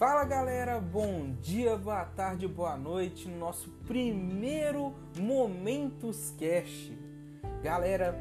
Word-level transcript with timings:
Fala 0.00 0.24
galera, 0.24 0.80
bom 0.80 1.34
dia, 1.42 1.76
boa 1.76 2.06
tarde, 2.06 2.48
boa 2.48 2.74
noite 2.74 3.28
no 3.28 3.36
nosso 3.36 3.68
primeiro 3.86 4.94
Momentos 5.18 6.34
Cast. 6.38 6.98
Galera, 7.62 8.18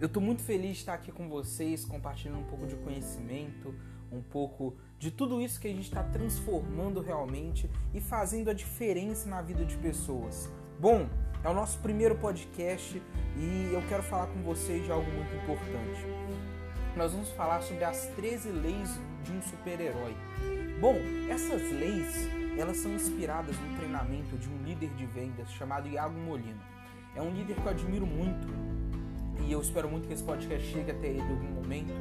eu 0.00 0.08
tô 0.08 0.22
muito 0.22 0.42
feliz 0.42 0.70
de 0.70 0.78
estar 0.78 0.94
aqui 0.94 1.12
com 1.12 1.28
vocês, 1.28 1.84
compartilhando 1.84 2.38
um 2.38 2.44
pouco 2.44 2.66
de 2.66 2.76
conhecimento, 2.76 3.74
um 4.10 4.22
pouco 4.22 4.74
de 4.98 5.10
tudo 5.10 5.38
isso 5.38 5.60
que 5.60 5.68
a 5.68 5.70
gente 5.70 5.82
está 5.82 6.02
transformando 6.02 7.02
realmente 7.02 7.70
e 7.92 8.00
fazendo 8.00 8.48
a 8.48 8.54
diferença 8.54 9.28
na 9.28 9.42
vida 9.42 9.66
de 9.66 9.76
pessoas. 9.76 10.48
Bom, 10.80 11.06
é 11.44 11.48
o 11.50 11.52
nosso 11.52 11.78
primeiro 11.80 12.14
podcast 12.14 13.02
e 13.36 13.70
eu 13.70 13.82
quero 13.86 14.02
falar 14.02 14.28
com 14.28 14.42
vocês 14.42 14.82
de 14.82 14.90
algo 14.90 15.10
muito 15.10 15.36
importante. 15.36 16.06
Nós 16.96 17.12
vamos 17.12 17.28
falar 17.32 17.60
sobre 17.60 17.84
as 17.84 18.06
13 18.16 18.50
leis 18.50 18.98
de 19.22 19.32
um 19.32 19.42
super-herói. 19.42 20.16
Bom, 20.80 20.94
essas 21.28 21.60
leis, 21.72 22.28
elas 22.56 22.76
são 22.76 22.94
inspiradas 22.94 23.56
no 23.58 23.76
treinamento 23.76 24.36
de 24.36 24.48
um 24.48 24.62
líder 24.62 24.88
de 24.90 25.06
vendas 25.06 25.50
chamado 25.50 25.88
Iago 25.88 26.16
Molina. 26.20 26.62
É 27.16 27.20
um 27.20 27.34
líder 27.34 27.56
que 27.56 27.62
eu 27.62 27.70
admiro 27.70 28.06
muito 28.06 28.46
e 29.44 29.50
eu 29.50 29.60
espero 29.60 29.90
muito 29.90 30.06
que 30.06 30.14
esse 30.14 30.22
podcast 30.22 30.64
chegue 30.70 30.92
até 30.92 31.08
ele 31.08 31.18
em 31.18 31.30
algum 31.30 31.48
momento. 31.48 31.92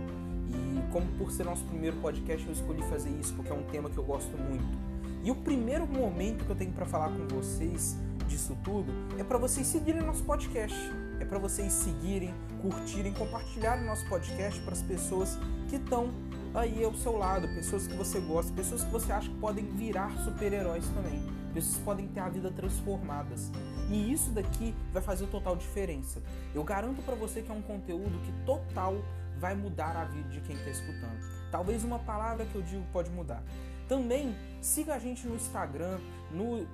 E 0.48 0.92
como 0.92 1.08
por 1.18 1.32
ser 1.32 1.46
nosso 1.46 1.64
primeiro 1.66 1.98
podcast, 1.98 2.46
eu 2.46 2.54
escolhi 2.54 2.84
fazer 2.84 3.10
isso 3.20 3.34
porque 3.34 3.52
é 3.52 3.56
um 3.56 3.64
tema 3.64 3.90
que 3.90 3.98
eu 3.98 4.04
gosto 4.04 4.38
muito. 4.38 4.78
E 5.24 5.32
o 5.32 5.36
primeiro 5.36 5.88
momento 5.88 6.46
que 6.46 6.52
eu 6.52 6.56
tenho 6.56 6.72
para 6.72 6.86
falar 6.86 7.10
com 7.10 7.28
vocês 7.36 7.98
disso 8.28 8.56
tudo 8.64 8.92
é 9.18 9.24
para 9.24 9.40
vocês 9.40 9.66
seguirem 9.66 10.04
nosso 10.04 10.24
podcast. 10.24 10.78
É 11.20 11.26
para 11.26 11.40
vocês 11.40 11.74
seguirem, 11.74 12.32
curtirem, 12.62 13.12
compartilharem 13.14 13.86
nosso 13.86 14.08
podcast 14.08 14.62
para 14.62 14.74
as 14.74 14.84
pessoas 14.84 15.40
que 15.68 15.78
estão 15.78 16.12
aí 16.58 16.84
ao 16.84 16.94
seu 16.94 17.18
lado, 17.18 17.48
pessoas 17.50 17.88
que 17.88 17.94
você 17.96 18.20
gosta, 18.20 18.52
pessoas 18.54 18.84
que 18.84 18.92
você 18.92 19.12
acha 19.12 19.30
que 19.30 19.36
podem 19.36 19.66
virar 19.66 20.12
super-heróis 20.24 20.88
também, 20.90 21.22
pessoas 21.54 21.78
que 21.78 21.84
podem 21.84 22.08
ter 22.08 22.20
a 22.20 22.30
vida 22.30 22.52
transformadas. 22.52 23.52
E 23.90 24.12
isso 24.12 24.32
daqui 24.32 24.76
vai 24.92 25.02
fazer 25.02 25.28
total 25.28 25.56
diferença. 25.56 26.22
Eu 26.54 26.64
garanto 26.64 27.02
para 27.04 27.16
você 27.16 27.42
que 27.42 27.52
é 27.52 27.54
um 27.54 27.62
conteúdo 27.62 28.20
que 28.22 28.32
total 28.46 28.96
vai 29.40 29.56
mudar 29.56 29.96
a 29.96 30.06
vida 30.06 30.30
de 30.30 30.42
quem 30.42 30.56
está 30.56 30.70
escutando. 30.70 31.20
Talvez 31.52 31.84
uma 31.84 32.00
palavra 32.00 32.46
que 32.46 32.56
eu 32.56 32.62
digo 32.62 32.84
pode 32.92 33.10
mudar. 33.12 33.44
Também 33.88 34.36
siga 34.62 34.96
a 34.96 35.00
gente 35.00 35.26
no 35.28 35.36
Instagram, 35.36 36.00
no, 36.32 36.68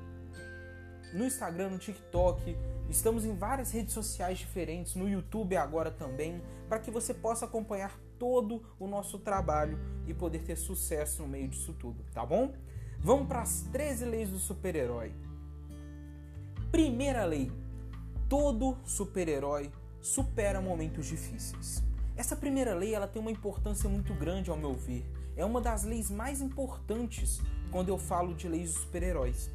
no 1.14 1.25
Instagram, 1.25 1.70
no 1.70 1.78
TikTok. 1.78 2.58
Estamos 2.90 3.25
em 3.25 3.36
várias 3.36 3.72
redes 3.72 3.94
sociais 3.94 4.40
diferentes, 4.40 4.95
no 4.95 5.08
YouTube 5.08 5.56
agora 5.56 5.92
também, 5.92 6.42
para 6.68 6.80
que 6.80 6.90
você 6.90 7.14
possa 7.14 7.45
acompanhar 7.45 7.92
todo 8.19 8.61
o 8.80 8.88
nosso 8.88 9.19
trabalho 9.19 9.80
e 10.08 10.14
poder 10.14 10.44
ter 10.44 10.56
sucesso 10.56 11.22
no 11.22 11.28
meio 11.28 11.47
disso 11.47 11.73
tudo, 11.73 12.03
tá 12.14 12.25
bom? 12.25 12.53
Vamos 13.00 13.28
para 13.28 13.42
as 13.42 13.64
13 13.72 14.06
leis 14.06 14.30
do 14.30 14.39
super-herói. 14.39 15.11
Primeira 16.72 17.25
lei: 17.25 17.52
todo 18.30 18.78
super-herói 18.86 19.72
supera 20.02 20.61
momentos 20.61 21.06
difíceis. 21.06 21.84
Essa 22.16 22.36
primeira 22.36 22.73
lei 22.73 22.94
ela 22.94 23.08
tem 23.08 23.22
uma 23.22 23.31
importância 23.31 23.89
muito 23.89 24.14
grande 24.14 24.50
ao 24.50 24.58
meu 24.58 24.73
ver. 24.73 25.06
É 25.36 25.44
uma 25.44 25.59
das 25.59 25.84
leis 25.84 26.11
mais 26.11 26.41
importantes 26.41 27.41
quando 27.72 27.89
eu 27.89 27.97
falo 27.97 28.36
de 28.36 28.47
leis 28.47 28.73
dos 28.73 28.84
super-heróis. 28.84 29.50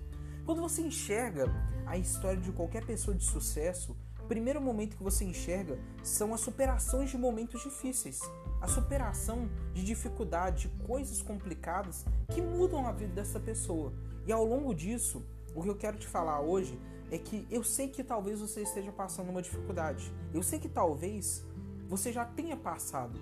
Quando 0.44 0.60
você 0.60 0.82
enxerga 0.82 1.46
a 1.86 1.96
história 1.96 2.40
de 2.40 2.50
qualquer 2.52 2.84
pessoa 2.84 3.16
de 3.16 3.24
sucesso, 3.24 3.96
primeiro 4.28 4.60
momento 4.60 4.96
que 4.96 5.02
você 5.02 5.24
enxerga 5.24 5.78
são 6.02 6.32
as 6.32 6.40
superações 6.40 7.10
de 7.10 7.18
momentos 7.18 7.62
difíceis 7.62 8.20
a 8.60 8.66
superação 8.66 9.48
de 9.72 9.84
dificuldades, 9.84 10.62
de 10.62 10.68
coisas 10.84 11.22
complicadas 11.22 12.04
que 12.28 12.40
mudam 12.40 12.86
a 12.86 12.92
vida 12.92 13.14
dessa 13.14 13.38
pessoa. 13.38 13.92
E 14.26 14.32
ao 14.32 14.44
longo 14.44 14.74
disso, 14.74 15.24
o 15.54 15.62
que 15.62 15.68
eu 15.68 15.76
quero 15.76 15.98
te 15.98 16.06
falar 16.06 16.40
hoje 16.40 16.78
é 17.10 17.18
que 17.18 17.46
eu 17.50 17.62
sei 17.62 17.88
que 17.88 18.04
talvez 18.04 18.40
você 18.40 18.62
esteja 18.62 18.92
passando 18.92 19.30
uma 19.30 19.40
dificuldade. 19.40 20.12
Eu 20.34 20.42
sei 20.42 20.58
que 20.58 20.68
talvez 20.68 21.44
você 21.88 22.12
já 22.12 22.24
tenha 22.24 22.56
passado. 22.56 23.18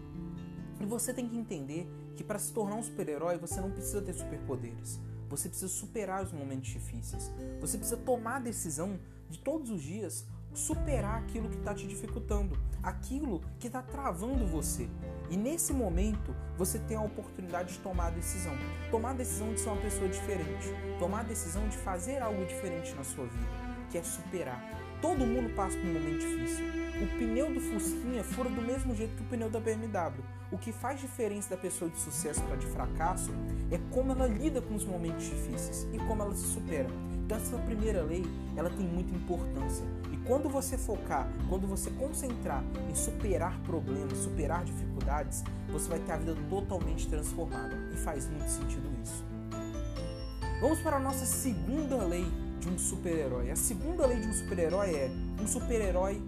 E 0.81 0.84
você 0.84 1.12
tem 1.14 1.28
que 1.28 1.36
entender 1.36 1.88
que 2.16 2.25
para 2.25 2.38
se 2.38 2.52
tornar 2.52 2.76
um 2.76 2.82
super-herói 2.82 3.38
você 3.38 3.60
não 3.60 3.70
precisa 3.70 4.02
ter 4.02 4.14
superpoderes. 4.14 4.98
Você 5.28 5.48
precisa 5.48 5.70
superar 5.70 6.25
os 6.25 6.32
momentos 6.32 6.69
difíceis. 6.69 7.31
Você 7.60 7.76
precisa 7.76 7.97
tomar 7.97 8.36
a 8.36 8.41
decisão 8.41 8.98
de 9.28 9.38
todos 9.38 9.70
os 9.70 9.82
dias 9.82 10.26
superar 10.56 11.19
aquilo 11.19 11.49
que 11.49 11.59
está 11.59 11.75
te 11.75 11.87
dificultando, 11.87 12.59
aquilo 12.83 13.43
que 13.59 13.67
está 13.67 13.83
travando 13.83 14.47
você. 14.47 14.89
E 15.28 15.37
nesse 15.37 15.72
momento 15.72 16.34
você 16.56 16.78
tem 16.78 16.97
a 16.97 17.03
oportunidade 17.03 17.75
de 17.75 17.78
tomar 17.81 18.06
a 18.06 18.11
decisão. 18.11 18.55
Tomar 18.91 19.11
a 19.11 19.15
decisão 19.15 19.53
de 19.53 19.61
ser 19.61 19.69
uma 19.69 19.83
pessoa 19.83 20.09
diferente. 20.09 20.69
Tomar 20.99 21.21
a 21.21 21.25
decisão 21.25 21.69
de 21.69 21.77
fazer 21.77 22.22
algo 22.22 22.44
diferente 22.47 22.94
na 22.94 23.05
sua 23.05 23.27
vida, 23.27 23.49
que 23.91 23.99
é 23.99 24.03
superar. 24.03 24.62
Todo 25.03 25.27
mundo 25.27 25.55
passa 25.55 25.77
por 25.77 25.87
um 25.87 25.93
momento 25.93 26.21
difícil. 26.21 26.65
O 27.03 27.19
pneu 27.19 27.53
do 27.53 27.61
Fusquinha 27.61 28.25
fura 28.25 28.49
do 28.49 28.62
mesmo 28.62 28.94
jeito 28.94 29.15
que 29.15 29.23
o 29.23 29.27
pneu 29.27 29.50
da 29.50 29.61
BMW. 29.61 30.25
O 30.50 30.56
que 30.56 30.70
faz 30.70 31.00
diferença 31.00 31.50
da 31.50 31.56
pessoa 31.56 31.90
de 31.90 31.98
sucesso 31.98 32.40
para 32.42 32.56
de 32.56 32.66
fracasso 32.66 33.32
é 33.70 33.78
como 33.92 34.12
ela 34.12 34.28
lida 34.28 34.62
com 34.62 34.76
os 34.76 34.84
momentos 34.84 35.24
difíceis 35.24 35.88
e 35.92 35.98
como 35.98 36.22
ela 36.22 36.34
se 36.34 36.46
supera. 36.46 36.88
Então 37.24 37.36
essa 37.36 37.58
primeira 37.58 38.02
lei, 38.04 38.24
ela 38.56 38.70
tem 38.70 38.86
muita 38.86 39.12
importância. 39.12 39.84
E 40.12 40.16
quando 40.18 40.48
você 40.48 40.78
focar, 40.78 41.28
quando 41.48 41.66
você 41.66 41.90
concentrar 41.90 42.62
em 42.88 42.94
superar 42.94 43.58
problemas, 43.62 44.18
superar 44.18 44.64
dificuldades, 44.64 45.42
você 45.68 45.88
vai 45.88 45.98
ter 45.98 46.12
a 46.12 46.16
vida 46.16 46.36
totalmente 46.48 47.08
transformada. 47.08 47.76
E 47.92 47.96
faz 47.96 48.28
muito 48.28 48.48
sentido 48.48 48.88
isso. 49.02 49.24
Vamos 50.60 50.78
para 50.78 50.96
a 50.96 51.00
nossa 51.00 51.26
segunda 51.26 51.96
lei 52.04 52.24
de 52.60 52.68
um 52.68 52.78
super-herói. 52.78 53.50
A 53.50 53.56
segunda 53.56 54.06
lei 54.06 54.20
de 54.20 54.28
um 54.28 54.32
super-herói 54.32 54.94
é: 54.94 55.10
um 55.42 55.46
super-herói 55.48 56.22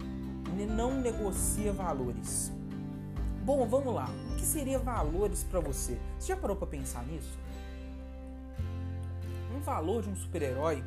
não 0.76 1.00
negocia 1.00 1.72
valores. 1.72 2.57
Bom, 3.48 3.66
vamos 3.66 3.94
lá. 3.94 4.10
O 4.30 4.36
que 4.36 4.44
seria 4.44 4.78
valores 4.78 5.42
para 5.42 5.58
você? 5.58 5.98
Você 6.18 6.28
já 6.28 6.36
parou 6.36 6.54
para 6.54 6.66
pensar 6.66 7.02
nisso? 7.06 7.38
um 9.56 9.60
valor 9.60 10.02
de 10.02 10.10
um 10.10 10.14
super-herói 10.14 10.84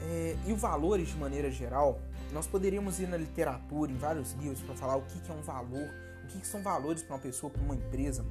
é, 0.00 0.36
e 0.44 0.52
o 0.52 0.56
valores 0.56 1.10
de 1.10 1.16
maneira 1.16 1.52
geral, 1.52 2.00
nós 2.32 2.48
poderíamos 2.48 2.98
ir 2.98 3.06
na 3.06 3.16
literatura, 3.16 3.92
em 3.92 3.96
vários 3.96 4.32
livros, 4.32 4.60
para 4.60 4.74
falar 4.74 4.96
o 4.96 5.02
que, 5.02 5.20
que 5.20 5.30
é 5.30 5.34
um 5.34 5.40
valor, 5.40 5.88
o 6.24 6.26
que, 6.26 6.40
que 6.40 6.46
são 6.48 6.64
valores 6.64 7.00
para 7.00 7.14
uma 7.14 7.22
pessoa, 7.22 7.48
para 7.48 7.62
uma 7.62 7.76
empresa. 7.76 8.26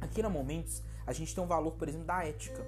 Aqui 0.00 0.20
na 0.20 0.28
Momentos, 0.28 0.82
a 1.06 1.12
gente 1.12 1.32
tem 1.32 1.44
um 1.44 1.46
valor, 1.46 1.70
por 1.70 1.88
exemplo, 1.88 2.04
da 2.08 2.24
ética 2.24 2.66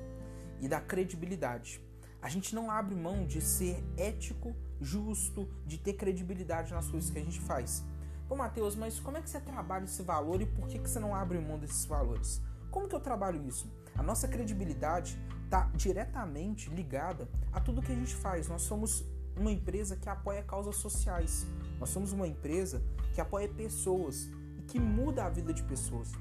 e 0.60 0.68
da 0.68 0.80
credibilidade. 0.80 1.80
A 2.22 2.28
gente 2.28 2.54
não 2.54 2.70
abre 2.70 2.94
mão 2.94 3.26
de 3.26 3.40
ser 3.40 3.82
ético, 3.96 4.54
justo, 4.80 5.48
de 5.66 5.76
ter 5.76 5.94
credibilidade 5.94 6.72
nas 6.72 6.86
coisas 6.86 7.10
que 7.10 7.18
a 7.18 7.24
gente 7.24 7.40
faz. 7.40 7.82
Pô, 8.28 8.36
Matheus, 8.36 8.76
mas 8.76 9.00
como 9.00 9.16
é 9.16 9.22
que 9.22 9.30
você 9.30 9.40
trabalha 9.40 9.84
esse 9.84 10.02
valor 10.02 10.42
e 10.42 10.46
por 10.46 10.66
que, 10.68 10.78
que 10.78 10.90
você 10.90 11.00
não 11.00 11.14
abre 11.14 11.38
mão 11.38 11.58
desses 11.58 11.86
valores? 11.86 12.42
Como 12.70 12.86
que 12.86 12.94
eu 12.94 13.00
trabalho 13.00 13.42
isso? 13.48 13.72
A 13.96 14.02
nossa 14.02 14.28
credibilidade 14.28 15.18
está 15.44 15.70
diretamente 15.74 16.68
ligada 16.68 17.26
a 17.50 17.58
tudo 17.58 17.80
que 17.80 17.90
a 17.90 17.94
gente 17.94 18.14
faz. 18.14 18.46
Nós 18.46 18.62
somos 18.62 19.02
uma 19.34 19.50
empresa 19.50 19.96
que 19.96 20.10
apoia 20.10 20.42
causas 20.42 20.76
sociais. 20.76 21.46
Nós 21.80 21.88
somos 21.88 22.12
uma 22.12 22.28
empresa 22.28 22.82
que 23.14 23.20
apoia 23.20 23.48
pessoas 23.48 24.28
e 24.58 24.62
que 24.62 24.78
muda 24.78 25.24
a 25.24 25.30
vida 25.30 25.54
de 25.54 25.62
pessoas. 25.62 26.12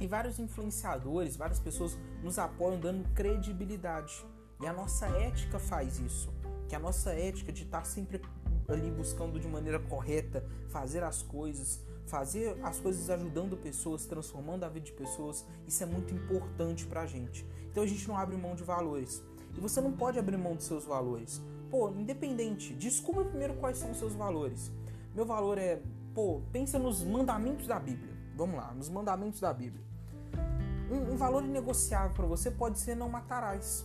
E 0.00 0.06
vários 0.06 0.38
influenciadores, 0.38 1.36
várias 1.36 1.60
pessoas 1.60 1.98
nos 2.22 2.38
apoiam 2.38 2.80
dando 2.80 3.06
credibilidade. 3.14 4.24
E 4.60 4.66
a 4.66 4.72
nossa 4.72 5.06
ética 5.06 5.58
faz 5.58 5.98
isso. 5.98 6.32
Que 6.66 6.74
a 6.74 6.78
nossa 6.78 7.10
ética 7.12 7.52
de 7.52 7.64
estar 7.64 7.84
sempre 7.84 8.22
ali 8.68 8.90
buscando 8.90 9.38
de 9.38 9.48
maneira 9.48 9.78
correta 9.78 10.44
fazer 10.68 11.02
as 11.02 11.22
coisas, 11.22 11.80
fazer 12.06 12.56
as 12.62 12.78
coisas 12.78 13.08
ajudando 13.10 13.56
pessoas, 13.56 14.06
transformando 14.06 14.64
a 14.64 14.68
vida 14.68 14.86
de 14.86 14.92
pessoas, 14.92 15.44
isso 15.66 15.82
é 15.82 15.86
muito 15.86 16.14
importante 16.14 16.86
pra 16.86 17.06
gente. 17.06 17.46
Então 17.70 17.82
a 17.82 17.86
gente 17.86 18.06
não 18.08 18.16
abre 18.16 18.36
mão 18.36 18.54
de 18.54 18.62
valores. 18.62 19.22
E 19.56 19.60
você 19.60 19.80
não 19.80 19.92
pode 19.92 20.18
abrir 20.18 20.36
mão 20.36 20.54
dos 20.54 20.66
seus 20.66 20.84
valores. 20.84 21.40
Pô, 21.70 21.90
independente, 21.90 22.74
descubra 22.74 23.24
primeiro 23.24 23.54
quais 23.54 23.78
são 23.78 23.90
os 23.90 23.98
seus 23.98 24.14
valores. 24.14 24.70
Meu 25.14 25.24
valor 25.24 25.58
é, 25.58 25.80
pô, 26.14 26.42
pensa 26.52 26.78
nos 26.78 27.02
mandamentos 27.02 27.66
da 27.66 27.78
Bíblia. 27.78 28.14
Vamos 28.36 28.56
lá, 28.56 28.72
nos 28.74 28.88
mandamentos 28.88 29.40
da 29.40 29.52
Bíblia. 29.52 29.84
Um, 30.90 31.14
um 31.14 31.16
valor 31.16 31.42
inegociável 31.42 32.14
para 32.14 32.26
você 32.26 32.50
pode 32.50 32.78
ser 32.78 32.94
não 32.94 33.08
matarás, 33.08 33.84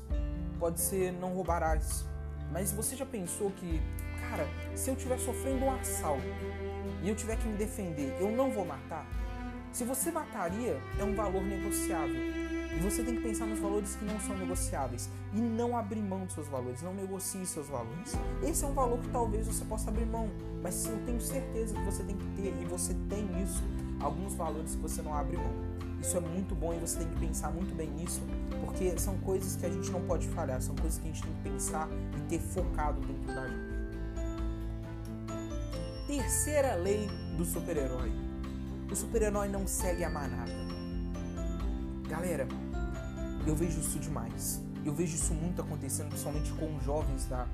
pode 0.59 0.79
ser 0.79 1.11
não 1.13 1.33
roubarás. 1.33 2.05
Mas 2.51 2.71
você 2.71 2.95
já 2.95 3.05
pensou 3.05 3.49
que, 3.51 3.81
cara, 4.29 4.47
se 4.75 4.89
eu 4.89 4.95
estiver 4.95 5.19
sofrendo 5.19 5.65
um 5.65 5.71
assalto 5.71 6.23
e 7.03 7.09
eu 7.09 7.15
tiver 7.15 7.35
que 7.37 7.47
me 7.47 7.57
defender, 7.57 8.15
eu 8.19 8.31
não 8.31 8.51
vou 8.51 8.65
matar? 8.65 9.05
Se 9.71 9.83
você 9.85 10.11
mataria, 10.11 10.81
é 10.99 11.03
um 11.03 11.15
valor 11.15 11.41
negociável. 11.41 12.19
E 12.75 12.79
você 12.79 13.03
tem 13.03 13.15
que 13.15 13.21
pensar 13.21 13.45
nos 13.45 13.59
valores 13.59 13.95
que 13.95 14.05
não 14.05 14.19
são 14.19 14.37
negociáveis 14.37 15.09
e 15.33 15.37
não 15.37 15.77
abrir 15.77 16.01
mão 16.01 16.25
dos 16.25 16.33
seus 16.33 16.47
valores, 16.47 16.81
não 16.81 16.93
negocie 16.93 17.45
seus 17.45 17.67
valores. 17.67 18.15
Esse 18.41 18.63
é 18.63 18.67
um 18.67 18.73
valor 18.73 18.99
que 18.99 19.09
talvez 19.09 19.47
você 19.47 19.65
possa 19.65 19.89
abrir 19.89 20.05
mão, 20.05 20.29
mas 20.61 20.85
eu 20.85 20.97
tenho 21.05 21.19
certeza 21.19 21.73
que 21.73 21.81
você 21.81 22.03
tem 22.03 22.15
que 22.15 22.27
ter 22.41 22.53
e 22.61 22.65
você 22.65 22.93
tem 23.09 23.25
isso, 23.43 23.61
alguns 23.99 24.35
valores 24.35 24.75
que 24.75 24.81
você 24.81 25.01
não 25.01 25.13
abre 25.13 25.35
mão. 25.35 25.53
Isso 26.01 26.17
é 26.17 26.21
muito 26.21 26.55
bom 26.55 26.73
e 26.73 26.79
você 26.79 26.99
tem 26.99 27.07
que 27.09 27.19
pensar 27.19 27.51
muito 27.51 27.75
bem 27.75 27.89
nisso, 27.89 28.21
porque 28.65 28.97
são 28.97 29.17
coisas 29.19 29.55
que 29.55 29.65
a 29.65 29.69
gente 29.69 29.91
não 29.91 30.01
pode 30.01 30.27
falhar, 30.29 30.61
são 30.61 30.75
coisas 30.75 30.97
que 30.97 31.09
a 31.09 31.11
gente 31.11 31.23
tem 31.23 31.33
que 31.33 31.49
pensar 31.49 31.87
e 32.17 32.21
ter 32.29 32.39
focado 32.39 32.99
dentro 33.01 33.35
da 33.35 33.47
gente. 33.47 33.70
Terceira 36.11 36.75
lei 36.75 37.07
do 37.37 37.45
super-herói. 37.45 38.11
O 38.91 38.93
super-herói 38.93 39.47
não 39.47 39.65
segue 39.65 40.03
a 40.03 40.09
manada. 40.09 40.51
Galera, 42.09 42.45
eu 43.47 43.55
vejo 43.55 43.79
isso 43.79 43.97
demais. 43.97 44.61
Eu 44.85 44.93
vejo 44.93 45.15
isso 45.15 45.33
muito 45.33 45.61
acontecendo, 45.61 46.09
principalmente 46.09 46.51
com 46.51 46.75
os 46.75 46.83
jovens 46.83 47.23
da, 47.27 47.47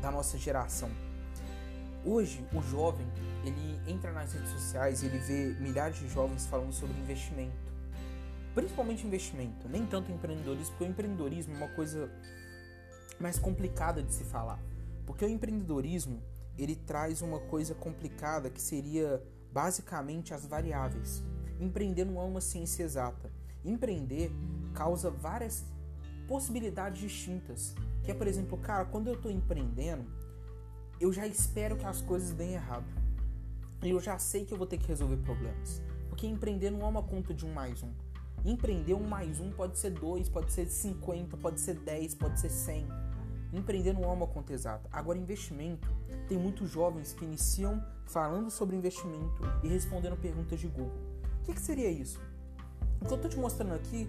da 0.00 0.10
nossa 0.10 0.38
geração. 0.38 0.88
Hoje, 2.02 2.42
o 2.54 2.62
jovem, 2.62 3.06
ele 3.44 3.78
entra 3.86 4.10
nas 4.12 4.32
redes 4.32 4.48
sociais 4.48 5.02
e 5.02 5.06
ele 5.06 5.18
vê 5.18 5.54
milhares 5.60 5.98
de 5.98 6.08
jovens 6.08 6.46
falando 6.46 6.72
sobre 6.72 6.98
investimento. 6.98 7.70
Principalmente 8.54 9.06
investimento, 9.06 9.68
nem 9.68 9.84
tanto 9.84 10.10
empreendedorismo, 10.10 10.70
porque 10.70 10.84
o 10.84 10.88
empreendedorismo 10.88 11.52
é 11.52 11.56
uma 11.58 11.68
coisa 11.68 12.10
mais 13.20 13.38
complicada 13.38 14.02
de 14.02 14.14
se 14.14 14.24
falar. 14.24 14.58
Porque 15.04 15.22
o 15.22 15.28
empreendedorismo, 15.28 16.22
ele 16.62 16.76
traz 16.76 17.22
uma 17.22 17.40
coisa 17.40 17.74
complicada 17.74 18.50
que 18.50 18.60
seria 18.60 19.22
basicamente 19.52 20.34
as 20.34 20.44
variáveis. 20.44 21.22
Empreender 21.58 22.04
não 22.04 22.20
é 22.20 22.24
uma 22.24 22.40
ciência 22.40 22.82
exata. 22.82 23.30
Empreender 23.64 24.30
causa 24.74 25.10
várias 25.10 25.64
possibilidades 26.28 27.00
distintas. 27.00 27.74
Que 28.02 28.10
é, 28.10 28.14
por 28.14 28.26
exemplo, 28.26 28.58
cara, 28.58 28.84
quando 28.84 29.08
eu 29.08 29.14
estou 29.14 29.30
empreendendo, 29.30 30.04
eu 31.00 31.12
já 31.12 31.26
espero 31.26 31.76
que 31.76 31.84
as 31.84 32.02
coisas 32.02 32.32
deem 32.32 32.52
errado. 32.52 32.86
E 33.82 33.90
eu 33.90 34.00
já 34.00 34.18
sei 34.18 34.44
que 34.44 34.52
eu 34.52 34.58
vou 34.58 34.66
ter 34.66 34.76
que 34.76 34.86
resolver 34.86 35.16
problemas. 35.18 35.82
Porque 36.08 36.26
empreender 36.26 36.70
não 36.70 36.82
é 36.82 36.86
uma 36.86 37.02
conta 37.02 37.32
de 37.32 37.46
um 37.46 37.52
mais 37.52 37.82
um. 37.82 37.90
Empreender 38.44 38.94
um 38.94 39.06
mais 39.06 39.40
um 39.40 39.50
pode 39.50 39.78
ser 39.78 39.90
dois, 39.90 40.28
pode 40.28 40.52
ser 40.52 40.66
50, 40.66 41.36
pode 41.38 41.60
ser 41.60 41.74
10, 41.74 42.14
pode 42.14 42.38
ser 42.38 42.50
100. 42.50 42.86
Empreender 43.52 43.92
não 43.92 44.04
é 44.04 44.08
uma 44.08 44.26
conta 44.26 44.52
exata. 44.52 44.88
Agora, 44.92 45.18
investimento, 45.18 45.88
tem 46.28 46.38
muitos 46.38 46.70
jovens 46.70 47.12
que 47.12 47.24
iniciam 47.24 47.84
falando 48.06 48.50
sobre 48.50 48.76
investimento 48.76 49.42
e 49.62 49.68
respondendo 49.68 50.16
perguntas 50.16 50.60
de 50.60 50.68
Google. 50.68 50.92
O 51.40 51.44
que, 51.44 51.54
que 51.54 51.60
seria 51.60 51.88
isso? 51.88 52.20
O 53.00 53.06
que 53.06 53.12
eu 53.12 53.16
estou 53.16 53.30
te 53.30 53.38
mostrando 53.38 53.74
aqui 53.74 54.08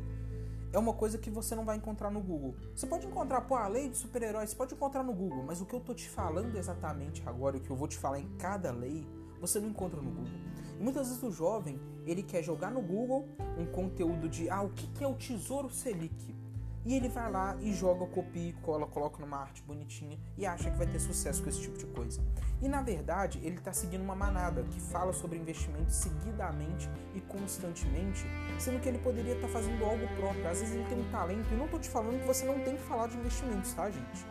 é 0.73 0.77
uma 0.77 0.93
coisa 0.93 1.17
que 1.17 1.29
você 1.29 1.55
não 1.55 1.65
vai 1.65 1.77
encontrar 1.77 2.09
no 2.09 2.21
Google. 2.21 2.55
Você 2.75 2.88
pode 2.88 3.05
encontrar, 3.05 3.41
pô, 3.41 3.55
a 3.55 3.67
lei 3.67 3.89
de 3.89 3.97
super-heróis, 3.97 4.51
você 4.51 4.55
pode 4.55 4.73
encontrar 4.73 5.03
no 5.03 5.13
Google, 5.13 5.43
mas 5.43 5.59
o 5.59 5.65
que 5.65 5.73
eu 5.73 5.79
tô 5.79 5.93
te 5.93 6.07
falando 6.07 6.55
exatamente 6.57 7.21
agora, 7.25 7.57
o 7.57 7.59
que 7.59 7.69
eu 7.69 7.75
vou 7.75 7.88
te 7.88 7.97
falar 7.97 8.19
em 8.19 8.29
cada 8.38 8.71
lei, 8.71 9.05
você 9.39 9.59
não 9.59 9.69
encontra 9.69 10.01
no 10.01 10.09
Google. 10.09 10.33
E 10.79 10.83
muitas 10.83 11.07
vezes 11.07 11.21
o 11.23 11.31
jovem, 11.31 11.79
ele 12.05 12.23
quer 12.23 12.41
jogar 12.43 12.71
no 12.71 12.81
Google 12.81 13.27
um 13.57 13.65
conteúdo 13.65 14.29
de, 14.29 14.49
ah, 14.49 14.61
o 14.61 14.69
que 14.69 15.03
é 15.03 15.07
o 15.07 15.15
Tesouro 15.15 15.69
Selic? 15.69 16.35
E 16.83 16.95
ele 16.95 17.10
vai 17.10 17.31
lá 17.31 17.56
e 17.62 17.74
joga, 17.74 18.06
copia 18.07 18.50
e 18.50 18.54
cola, 18.54 18.88
coloca 18.88 19.19
numa 19.19 19.38
arte 19.38 19.62
bonitinha 19.62 20.18
e 20.36 20.45
acha 20.45 20.72
que 20.72 20.78
vai 20.78 20.88
ter 20.88 21.00
sucesso 21.00 21.44
com 21.44 21.50
esse 21.50 21.62
tipo 21.62 21.78
de 21.78 21.86
coisa. 21.86 22.22
E 22.60 22.68
na 22.68 22.81
verdade, 22.81 23.39
ele 23.44 23.57
está 23.57 23.72
seguindo 23.72 24.01
uma 24.01 24.16
manada 24.16 24.63
que 24.63 24.80
fala 24.80 25.13
sobre 25.13 25.38
investimento 25.38 25.92
seguidamente 25.92 26.89
e 27.13 27.22
constantemente, 27.22 28.25
sendo 28.57 28.80
que 28.80 28.89
ele 28.89 28.98
poderia 28.98 29.36
estar 29.36 29.48
tá 29.48 29.54
fazendo 29.54 29.83
algo 29.86 30.07
próprio. 30.16 30.48
Às 30.50 30.60
vezes 30.60 30.74
ele 30.74 30.86
tem 30.86 31.00
um 31.00 31.12
talento, 31.12 31.54
e 31.54 31.56
não 31.56 31.66
estou 31.66 31.80
te 31.80 31.89
falando 31.89 32.19
que 32.19 32.28
você 32.28 32.45
não 32.45 32.60
tem 32.60 32.75
que 32.75 32.84
falar 32.84 33.07
de 33.07 33.18
investimentos, 33.18 33.74
tá, 33.74 33.89
gente? 33.89 34.25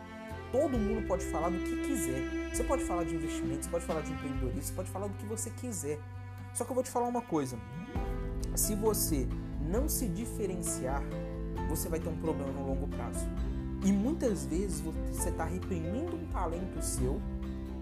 Todo 0.51 0.77
mundo 0.77 1.07
pode 1.07 1.23
falar 1.25 1.49
do 1.49 1.57
que 1.57 1.87
quiser. 1.87 2.53
Você 2.53 2.63
pode 2.65 2.83
falar 2.83 3.05
de 3.05 3.15
investimentos, 3.15 3.65
você 3.65 3.71
pode 3.71 3.85
falar 3.85 4.01
de 4.01 4.11
empreendedorismo, 4.11 4.61
você 4.61 4.73
pode 4.73 4.89
falar 4.89 5.07
do 5.07 5.13
que 5.13 5.25
você 5.25 5.49
quiser. 5.51 5.97
Só 6.53 6.65
que 6.65 6.71
eu 6.71 6.75
vou 6.75 6.83
te 6.83 6.91
falar 6.91 7.07
uma 7.07 7.21
coisa. 7.21 7.57
Se 8.55 8.75
você 8.75 9.25
não 9.61 9.87
se 9.87 10.09
diferenciar 10.09 11.01
você 11.71 11.87
vai 11.87 11.99
ter 11.99 12.09
um 12.09 12.17
problema 12.17 12.51
no 12.51 12.67
longo 12.67 12.87
prazo. 12.87 13.25
E 13.83 13.91
muitas 13.91 14.45
vezes 14.45 14.81
você 14.81 15.29
está 15.29 15.45
reprimindo 15.45 16.15
um 16.15 16.25
talento 16.27 16.81
seu 16.83 17.19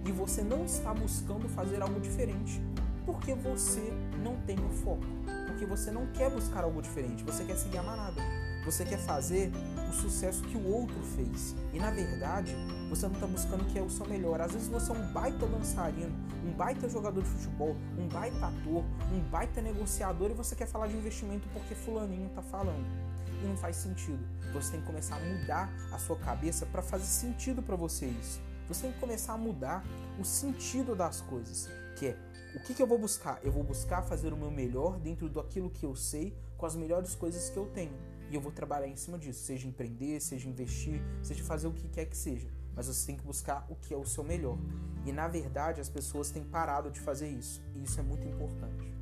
e 0.06 0.12
você 0.12 0.44
não 0.44 0.64
está 0.64 0.94
buscando 0.94 1.50
fazer 1.50 1.82
algo 1.82 2.00
diferente 2.00 2.62
porque 3.06 3.34
você 3.34 3.92
não 4.24 4.36
tem 4.42 4.56
o 4.60 4.70
foco, 4.70 5.04
porque 5.48 5.66
você 5.66 5.90
não 5.90 6.06
quer 6.08 6.30
buscar 6.30 6.64
algo 6.64 6.80
diferente, 6.80 7.24
você 7.24 7.44
quer 7.44 7.58
seguir 7.58 7.80
a 7.80 7.84
manada, 7.84 8.22
você 8.64 8.86
quer 8.86 9.00
fazer 9.00 9.52
o 9.90 9.94
sucesso 9.94 10.44
que 10.44 10.56
o 10.56 10.68
outro 10.68 11.00
fez 11.16 11.56
e 11.74 11.80
na 11.80 11.90
verdade 11.90 12.56
você 12.88 13.08
não 13.08 13.16
está 13.16 13.26
buscando 13.26 13.64
o 13.64 13.66
que 13.66 13.80
é 13.80 13.82
o 13.82 13.90
seu 13.90 14.06
melhor. 14.06 14.40
Às 14.40 14.52
vezes 14.52 14.68
você 14.68 14.92
é 14.92 14.96
um 14.96 15.12
baita 15.12 15.48
dançarino, 15.48 16.16
um 16.46 16.52
baita 16.52 16.88
jogador 16.88 17.24
de 17.24 17.30
futebol, 17.30 17.76
um 17.98 18.08
baita 18.08 18.46
ator, 18.46 18.84
um 19.12 19.20
baita 19.32 19.60
negociador 19.60 20.30
e 20.30 20.36
você 20.36 20.56
quer 20.56 20.68
falar 20.68 20.86
de 20.86 20.96
investimento 20.96 21.48
porque 21.52 21.74
fulaninho 21.74 22.28
está 22.28 22.44
falando 22.44 23.09
e 23.44 23.48
não 23.48 23.58
faz 23.58 23.76
sentido. 23.76 24.20
Você 24.54 24.72
tem 24.72 24.82
que 24.82 24.88
começar 24.88 25.16
a 25.16 25.20
mudar 25.20 25.70
a 25.92 25.98
sua 25.98 26.18
cabeça 26.18 26.66
para 26.66 26.82
fazer 26.82 27.06
sentido 27.06 27.62
para 27.62 27.76
você 27.76 28.06
isso. 28.06 28.42
Você 28.68 28.84
tem 28.84 28.92
que 28.92 29.00
começar 29.00 29.34
a 29.34 29.38
mudar 29.38 29.84
o 30.20 30.26
sentido 30.26 30.96
das 30.96 31.22
coisas, 31.22 31.68
que 31.96 32.08
é 32.08 32.18
o 32.56 32.60
que, 32.60 32.74
que 32.74 32.82
eu 32.82 32.88
vou 32.88 32.98
buscar? 32.98 33.40
Eu 33.44 33.52
vou 33.52 33.64
buscar 33.64 34.02
fazer 34.02 34.34
o 34.34 34.38
meu 34.38 34.50
melhor 34.50 35.00
dentro 35.00 35.30
daquilo 35.30 35.70
que 35.70 35.86
eu 35.86 35.96
sei, 35.96 36.36
com 36.58 36.66
as 36.66 36.76
melhores 36.76 37.14
coisas 37.14 37.50
que 37.50 37.58
eu 37.58 37.68
tenho. 37.68 37.94
E 38.30 38.36
eu 38.36 38.42
vou 38.42 38.52
trabalhar 38.52 38.88
em 38.88 38.96
cima 38.96 39.20
disso, 39.20 39.44
seja 39.44 39.68
empreender, 39.68 40.20
seja 40.20 40.50
investir, 40.50 41.00
seja 41.22 41.44
fazer 41.44 41.68
o 41.68 41.74
que 41.74 41.88
quer 41.88 42.06
que 42.06 42.18
seja. 42.18 42.48
Mas 42.76 42.88
você 42.88 43.06
tem 43.06 43.18
que 43.18 43.24
buscar 43.24 43.66
o 43.70 43.76
que 43.76 43.94
é 43.94 43.98
o 43.98 44.06
seu 44.06 44.24
melhor. 44.24 44.58
E 45.06 45.12
na 45.12 45.28
verdade 45.28 45.80
as 45.80 45.90
pessoas 45.90 46.32
têm 46.32 46.44
parado 46.44 46.90
de 46.90 47.00
fazer 47.00 47.28
isso. 47.28 47.62
E 47.76 47.84
isso 47.84 48.00
é 48.00 48.04
muito 48.04 48.28
importante. 48.28 48.99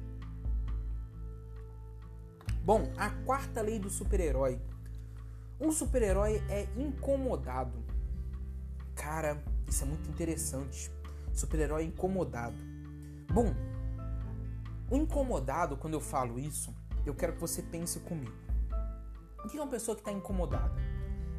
Bom, 2.68 2.92
a 2.98 3.10
quarta 3.24 3.62
lei 3.62 3.80
do 3.80 3.90
super-herói. 3.90 4.60
Um 5.58 5.72
super-herói 5.72 6.44
é 6.50 6.68
incomodado. 6.76 7.82
Cara, 8.94 9.42
isso 9.66 9.86
é 9.86 9.88
muito 9.88 10.10
interessante. 10.10 10.92
Super-herói 11.34 11.86
incomodado. 11.86 12.58
Bom, 13.32 13.56
o 14.92 14.98
incomodado, 14.98 15.78
quando 15.78 15.94
eu 15.94 16.02
falo 16.02 16.38
isso, 16.38 16.76
eu 17.06 17.16
quero 17.16 17.36
que 17.36 17.40
você 17.40 17.62
pense 17.62 18.02
comigo. 18.02 18.36
O 19.46 19.48
que 19.48 19.58
é 19.58 19.62
uma 19.62 19.72
pessoa 19.72 19.96
que 19.96 20.02
está 20.02 20.12
incomodada? 20.12 20.76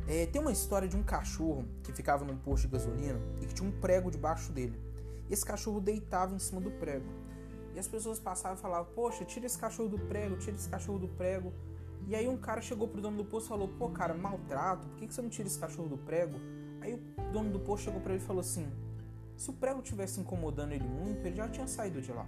É, 0.07 0.25
tem 0.25 0.41
uma 0.41 0.51
história 0.51 0.89
de 0.89 0.97
um 0.97 1.03
cachorro 1.03 1.69
que 1.83 1.93
ficava 1.93 2.25
num 2.25 2.39
posto 2.39 2.63
de 2.63 2.73
gasolina 2.73 3.21
e 3.43 3.47
que 3.47 3.53
tinha 3.53 3.69
um 3.69 3.81
prego 3.83 4.11
debaixo 4.11 4.51
dele. 4.51 4.81
Esse 5.29 5.45
cachorro 5.45 5.79
deitava 5.79 6.35
em 6.35 6.39
cima 6.39 6.59
do 6.59 6.71
prego. 6.71 7.28
E 7.75 7.79
as 7.79 7.89
pessoas 7.89 8.19
passavam 8.19 8.57
e 8.59 8.61
falavam: 8.61 8.93
Poxa, 8.95 9.25
tira 9.25 9.47
esse 9.47 9.59
cachorro 9.59 9.89
do 9.89 9.99
prego, 9.99 10.37
tira 10.37 10.57
esse 10.57 10.69
cachorro 10.69 10.99
do 10.99 11.09
prego. 11.09 11.53
E 12.07 12.15
aí 12.15 12.29
um 12.29 12.37
cara 12.37 12.61
chegou 12.61 12.89
pro 12.89 13.01
dono 13.01 13.17
do 13.17 13.25
posto 13.25 13.47
e 13.47 13.49
falou: 13.49 13.69
Pô, 13.69 13.91
cara, 13.91 14.15
maltrato, 14.15 14.87
por 14.89 14.97
que, 14.97 15.07
que 15.07 15.15
você 15.15 15.23
não 15.23 15.29
tira 15.29 15.47
esse 15.47 15.59
cachorro 15.59 15.89
do 15.89 15.99
prego? 15.99 16.39
Aí 16.81 16.95
o 16.95 17.33
dono 17.33 17.51
do 17.51 17.61
posto 17.61 17.85
chegou 17.85 18.01
para 18.01 18.15
ele 18.15 18.23
e 18.23 18.27
falou 18.27 18.41
assim: 18.41 18.67
Se 19.37 19.51
o 19.51 19.53
prego 19.53 19.83
tivesse 19.83 20.21
incomodando 20.21 20.73
ele 20.73 20.89
muito, 20.89 21.27
ele 21.27 21.37
já 21.37 21.49
tinha 21.49 21.67
saído 21.67 22.01
de 22.01 22.13
lá. 22.13 22.27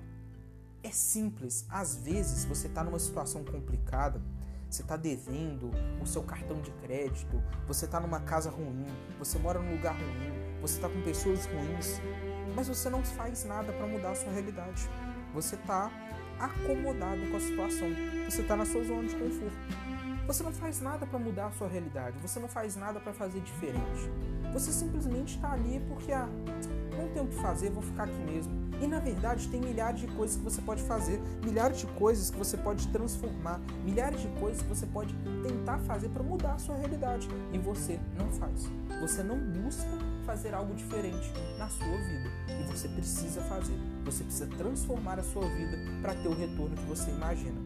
É 0.82 0.90
simples. 0.90 1.66
Às 1.68 1.96
vezes 1.96 2.44
você 2.44 2.68
tá 2.68 2.82
numa 2.82 2.98
situação 2.98 3.44
complicada, 3.44 4.20
você 4.68 4.82
tá 4.82 4.96
devendo 4.96 5.70
o 6.00 6.06
seu 6.06 6.22
cartão 6.22 6.60
de 6.60 6.70
crédito, 6.72 7.42
você 7.66 7.86
tá 7.86 8.00
numa 8.00 8.20
casa 8.20 8.50
ruim, 8.50 8.86
você 9.18 9.38
mora 9.38 9.60
num 9.60 9.72
lugar 9.72 9.94
ruim, 9.94 10.60
você 10.60 10.80
tá 10.80 10.88
com 10.88 11.02
pessoas 11.02 11.44
ruins, 11.46 12.00
mas 12.54 12.68
você 12.68 12.88
não 12.88 13.02
faz 13.04 13.44
nada 13.44 13.72
para 13.72 13.86
mudar 13.86 14.12
a 14.12 14.14
sua 14.14 14.32
realidade. 14.32 14.88
Você 15.34 15.54
está 15.54 15.90
acomodado 16.38 17.20
com 17.30 17.36
a 17.36 17.40
situação. 17.40 17.88
Você 18.28 18.42
está 18.42 18.56
na 18.56 18.64
sua 18.64 18.82
zona 18.82 19.08
de 19.08 19.14
conforto. 19.14 19.56
Você 20.26 20.42
não 20.42 20.52
faz 20.52 20.80
nada 20.80 21.06
para 21.06 21.18
mudar 21.18 21.46
a 21.46 21.50
sua 21.52 21.68
realidade. 21.68 22.16
Você 22.18 22.38
não 22.38 22.48
faz 22.48 22.76
nada 22.76 23.00
para 23.00 23.12
fazer 23.12 23.40
diferente. 23.40 24.08
Você 24.52 24.72
simplesmente 24.72 25.36
está 25.36 25.52
ali 25.52 25.80
porque 25.88 26.12
ah, 26.12 26.28
não 26.96 27.08
tem 27.08 27.22
o 27.22 27.26
que 27.26 27.36
fazer, 27.36 27.70
vou 27.70 27.82
ficar 27.82 28.04
aqui 28.04 28.22
mesmo. 28.24 28.52
E 28.80 28.86
na 28.86 28.98
verdade 28.98 29.48
tem 29.48 29.60
milhares 29.60 30.00
de 30.00 30.06
coisas 30.08 30.36
que 30.36 30.42
você 30.42 30.62
pode 30.62 30.82
fazer, 30.84 31.20
milhares 31.44 31.80
de 31.80 31.86
coisas 31.88 32.30
que 32.30 32.38
você 32.38 32.56
pode 32.56 32.88
transformar, 32.88 33.60
milhares 33.84 34.20
de 34.22 34.28
coisas 34.40 34.62
que 34.62 34.68
você 34.68 34.86
pode 34.86 35.14
tentar 35.42 35.78
fazer 35.80 36.08
para 36.08 36.22
mudar 36.22 36.54
a 36.54 36.58
sua 36.58 36.76
realidade. 36.76 37.28
E 37.52 37.58
você 37.58 38.00
não 38.16 38.30
faz. 38.32 38.70
Você 39.00 39.22
não 39.22 39.38
busca 39.38 39.90
fazer 40.24 40.54
algo 40.54 40.74
diferente 40.74 41.30
na 41.58 41.68
sua 41.68 41.86
vida. 41.86 42.30
E 42.48 42.64
você 42.70 42.88
precisa 42.88 43.40
fazer. 43.42 43.76
Você 44.04 44.24
precisa 44.24 44.46
transformar 44.46 45.18
a 45.18 45.22
sua 45.22 45.46
vida 45.48 45.76
para 46.00 46.14
ter 46.14 46.28
o 46.28 46.34
retorno 46.34 46.76
que 46.76 46.84
você 46.84 47.10
imagina. 47.10 47.60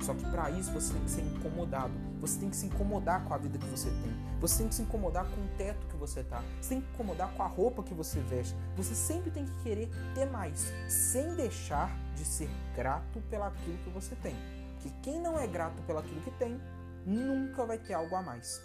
Só 0.00 0.14
que 0.14 0.24
para 0.30 0.50
isso 0.50 0.70
você 0.72 0.92
tem 0.92 1.02
que 1.02 1.10
ser 1.10 1.22
incomodado. 1.22 1.92
Você 2.20 2.38
tem 2.38 2.50
que 2.50 2.56
se 2.56 2.66
incomodar 2.66 3.24
com 3.24 3.34
a 3.34 3.38
vida 3.38 3.58
que 3.58 3.66
você 3.66 3.90
tem. 3.90 4.38
Você 4.40 4.58
tem 4.58 4.68
que 4.68 4.74
se 4.74 4.82
incomodar 4.82 5.24
com 5.24 5.40
o 5.40 5.48
teto 5.56 5.86
que 5.86 5.96
você 5.96 6.22
tá. 6.22 6.42
Você 6.60 6.70
tem 6.70 6.80
que 6.80 6.88
incomodar 6.94 7.32
com 7.34 7.42
a 7.42 7.46
roupa 7.46 7.82
que 7.82 7.94
você 7.94 8.20
veste. 8.20 8.54
Você 8.76 8.94
sempre 8.94 9.30
tem 9.30 9.44
que 9.44 9.62
querer 9.62 9.90
ter 10.14 10.26
mais, 10.26 10.72
sem 10.88 11.34
deixar 11.34 11.90
de 12.14 12.24
ser 12.24 12.48
grato 12.76 13.20
pelaquilo 13.28 13.78
que 13.78 13.90
você 13.90 14.14
tem. 14.16 14.36
Que 14.80 14.90
quem 15.02 15.20
não 15.20 15.38
é 15.38 15.46
grato 15.46 15.82
pelaquilo 15.82 16.20
que 16.20 16.30
tem, 16.32 16.60
nunca 17.04 17.64
vai 17.64 17.78
ter 17.78 17.94
algo 17.94 18.14
a 18.14 18.22
mais. 18.22 18.62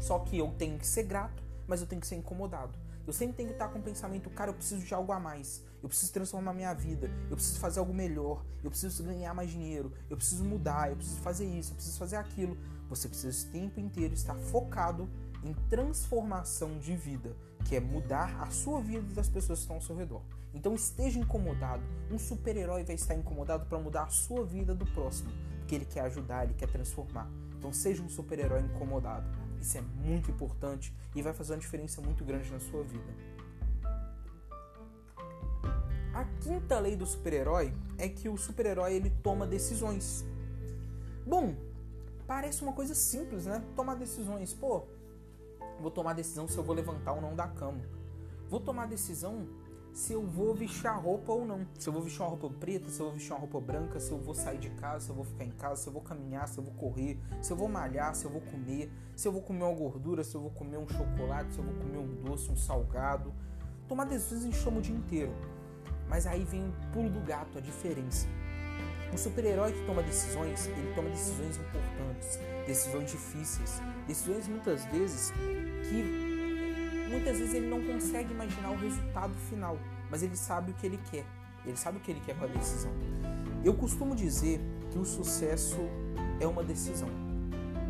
Só 0.00 0.18
que 0.20 0.38
eu 0.38 0.52
tenho 0.58 0.78
que 0.78 0.86
ser 0.86 1.04
grato, 1.04 1.42
mas 1.66 1.80
eu 1.80 1.86
tenho 1.86 2.00
que 2.00 2.06
ser 2.06 2.16
incomodado. 2.16 2.76
Eu 3.08 3.12
sempre 3.14 3.36
tenho 3.38 3.48
que 3.48 3.54
estar 3.54 3.68
com 3.68 3.78
o 3.78 3.82
pensamento, 3.82 4.28
cara, 4.28 4.50
eu 4.50 4.54
preciso 4.54 4.84
de 4.84 4.92
algo 4.92 5.10
a 5.12 5.18
mais. 5.18 5.64
Eu 5.82 5.88
preciso 5.88 6.12
transformar 6.12 6.52
minha 6.52 6.74
vida. 6.74 7.10
Eu 7.30 7.36
preciso 7.36 7.58
fazer 7.58 7.80
algo 7.80 7.94
melhor. 7.94 8.44
Eu 8.62 8.68
preciso 8.68 9.02
ganhar 9.02 9.32
mais 9.32 9.50
dinheiro. 9.50 9.90
Eu 10.10 10.16
preciso 10.18 10.44
mudar. 10.44 10.90
Eu 10.90 10.96
preciso 10.96 11.18
fazer 11.20 11.46
isso. 11.46 11.70
Eu 11.72 11.76
preciso 11.76 11.98
fazer 11.98 12.16
aquilo. 12.16 12.58
Você 12.90 13.08
precisa 13.08 13.48
o 13.48 13.50
tempo 13.50 13.80
inteiro 13.80 14.12
estar 14.12 14.34
focado 14.34 15.08
em 15.42 15.54
transformação 15.70 16.78
de 16.78 16.94
vida, 16.94 17.34
que 17.64 17.76
é 17.76 17.80
mudar 17.80 18.42
a 18.42 18.50
sua 18.50 18.78
vida 18.82 19.06
e 19.10 19.14
das 19.14 19.30
pessoas 19.30 19.60
que 19.60 19.62
estão 19.62 19.76
ao 19.76 19.82
seu 19.82 19.96
redor. 19.96 20.20
Então 20.52 20.74
esteja 20.74 21.18
incomodado. 21.18 21.82
Um 22.10 22.18
super-herói 22.18 22.84
vai 22.84 22.94
estar 22.94 23.14
incomodado 23.14 23.64
para 23.64 23.78
mudar 23.78 24.02
a 24.02 24.10
sua 24.10 24.44
vida 24.44 24.74
do 24.74 24.84
próximo, 24.84 25.30
porque 25.60 25.74
ele 25.74 25.86
quer 25.86 26.00
ajudar, 26.02 26.44
ele 26.44 26.52
quer 26.52 26.68
transformar. 26.68 27.30
Então 27.56 27.72
seja 27.72 28.02
um 28.02 28.08
super-herói 28.10 28.60
incomodado. 28.60 29.26
Isso 29.60 29.76
é 29.78 29.80
muito 29.80 30.30
importante 30.30 30.94
e 31.14 31.22
vai 31.22 31.32
fazer 31.32 31.52
uma 31.54 31.58
diferença 31.58 32.00
muito 32.00 32.24
grande 32.24 32.50
na 32.50 32.60
sua 32.60 32.82
vida. 32.82 33.38
A 36.14 36.24
quinta 36.40 36.78
lei 36.78 36.96
do 36.96 37.06
super-herói 37.06 37.72
é 37.96 38.08
que 38.08 38.28
o 38.28 38.36
super-herói 38.36 38.94
ele 38.94 39.10
toma 39.22 39.46
decisões. 39.46 40.24
Bom, 41.26 41.54
parece 42.26 42.62
uma 42.62 42.72
coisa 42.72 42.94
simples, 42.94 43.46
né? 43.46 43.62
Tomar 43.76 43.94
decisões. 43.94 44.52
Pô, 44.52 44.84
vou 45.80 45.90
tomar 45.90 46.14
decisão 46.14 46.48
se 46.48 46.56
eu 46.56 46.64
vou 46.64 46.74
levantar 46.74 47.12
ou 47.12 47.20
não 47.20 47.36
da 47.36 47.46
cama. 47.46 47.80
Vou 48.48 48.58
tomar 48.58 48.86
decisão 48.86 49.46
se 49.92 50.12
eu 50.12 50.22
vou 50.22 50.54
vestir 50.54 50.86
a 50.86 50.94
roupa 50.94 51.32
ou 51.32 51.44
não. 51.46 51.66
Se 51.78 51.88
eu 51.88 51.92
vou 51.92 52.02
vestir 52.02 52.20
uma 52.20 52.28
roupa 52.28 52.50
preta, 52.50 52.88
se 52.88 53.00
eu 53.00 53.06
vou 53.06 53.14
vestir 53.14 53.32
uma 53.32 53.40
roupa 53.40 53.60
branca, 53.60 53.98
se 53.98 54.10
eu 54.10 54.18
vou 54.18 54.34
sair 54.34 54.58
de 54.58 54.70
casa, 54.70 55.06
se 55.06 55.10
eu 55.10 55.14
vou 55.14 55.24
ficar 55.24 55.44
em 55.44 55.50
casa, 55.50 55.82
se 55.82 55.88
eu 55.88 55.92
vou 55.92 56.02
caminhar, 56.02 56.48
se 56.48 56.58
eu 56.58 56.64
vou 56.64 56.74
correr, 56.74 57.18
se 57.42 57.52
eu 57.52 57.56
vou 57.56 57.68
malhar, 57.68 58.14
se 58.14 58.24
eu 58.24 58.30
vou 58.30 58.40
comer, 58.40 58.92
se 59.16 59.26
eu 59.26 59.32
vou 59.32 59.42
comer 59.42 59.64
uma 59.64 59.74
gordura, 59.74 60.22
se 60.22 60.34
eu 60.34 60.40
vou 60.40 60.50
comer 60.50 60.78
um 60.78 60.88
chocolate, 60.88 61.52
se 61.52 61.58
eu 61.58 61.64
vou 61.64 61.74
comer 61.74 61.98
um 61.98 62.14
doce, 62.22 62.50
um 62.50 62.56
salgado. 62.56 63.32
Tomar 63.88 64.04
decisões 64.04 64.42
a 64.42 64.44
gente 64.44 64.58
chama 64.58 64.78
o 64.78 64.82
dia 64.82 64.94
inteiro. 64.94 65.32
Mas 66.08 66.26
aí 66.26 66.44
vem 66.44 66.68
o 66.68 66.92
pulo 66.92 67.10
do 67.10 67.20
gato, 67.20 67.58
a 67.58 67.60
diferença. 67.60 68.26
O 69.12 69.16
super-herói 69.16 69.72
que 69.72 69.86
toma 69.86 70.02
decisões, 70.02 70.66
ele 70.66 70.92
toma 70.94 71.08
decisões 71.08 71.56
importantes, 71.56 72.38
decisões 72.66 73.10
difíceis, 73.10 73.80
decisões 74.06 74.46
muitas 74.46 74.84
vezes 74.86 75.32
que 75.88 76.27
muitas 77.08 77.38
vezes 77.38 77.54
ele 77.54 77.68
não 77.68 77.82
consegue 77.82 78.32
imaginar 78.32 78.70
o 78.70 78.76
resultado 78.76 79.34
final, 79.48 79.78
mas 80.10 80.22
ele 80.22 80.36
sabe 80.36 80.72
o 80.72 80.74
que 80.74 80.86
ele 80.86 81.00
quer. 81.10 81.24
Ele 81.64 81.76
sabe 81.76 81.98
o 81.98 82.00
que 82.00 82.10
ele 82.10 82.20
quer 82.20 82.36
com 82.36 82.44
a 82.44 82.48
decisão. 82.48 82.90
Eu 83.64 83.74
costumo 83.74 84.14
dizer 84.14 84.60
que 84.90 84.98
o 84.98 85.04
sucesso 85.04 85.78
é 86.40 86.46
uma 86.46 86.62
decisão. 86.62 87.08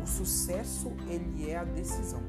O 0.01 0.07
sucesso 0.07 0.91
ele 1.07 1.49
é 1.49 1.57
a 1.57 1.63
decisão. 1.63 2.21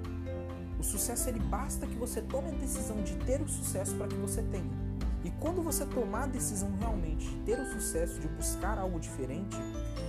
O 0.78 0.82
sucesso 0.82 1.28
ele 1.28 1.40
basta 1.40 1.86
que 1.86 1.94
você 1.94 2.22
tome 2.22 2.48
a 2.48 2.54
decisão 2.54 3.02
de 3.02 3.14
ter 3.16 3.40
o 3.40 3.48
sucesso 3.48 3.94
para 3.96 4.08
que 4.08 4.16
você 4.16 4.42
tenha. 4.42 4.70
E 5.24 5.30
quando 5.32 5.62
você 5.62 5.84
tomar 5.84 6.24
a 6.24 6.26
decisão 6.26 6.74
realmente 6.78 7.28
de 7.28 7.36
ter 7.44 7.60
o 7.60 7.66
sucesso, 7.72 8.18
de 8.20 8.28
buscar 8.28 8.78
algo 8.78 8.98
diferente, 8.98 9.56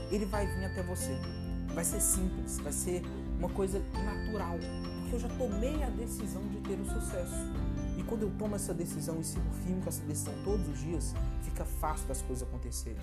ele 0.10 0.26
vai 0.26 0.48
vir 0.48 0.66
até 0.66 0.84
você. 0.84 1.12
Vai 1.74 1.84
ser 1.84 2.00
simples, 2.00 2.60
vai 2.60 2.72
ser 2.72 3.02
uma 3.38 3.50
coisa 3.50 3.80
natural, 3.80 4.58
porque 5.12 5.16
eu 5.16 5.20
já 5.20 5.30
tomei 5.30 5.84
a 5.84 5.90
decisão 5.90 6.42
de 6.48 6.58
ter 6.62 6.80
o 6.80 6.86
sucesso. 6.86 7.36
E 7.98 8.04
quando 8.04 8.24
eu 8.24 8.32
tomo 8.40 8.56
essa 8.56 8.74
decisão 8.74 9.20
e 9.20 9.24
sigo 9.26 9.52
firme 9.66 9.82
com 9.82 9.90
essa 9.90 10.04
decisão 10.06 10.34
todos 10.44 10.68
os 10.70 10.80
dias, 10.80 11.14
fica 11.42 11.66
fácil 11.66 12.08
das 12.08 12.22
coisas 12.22 12.48
acontecerem. 12.48 12.98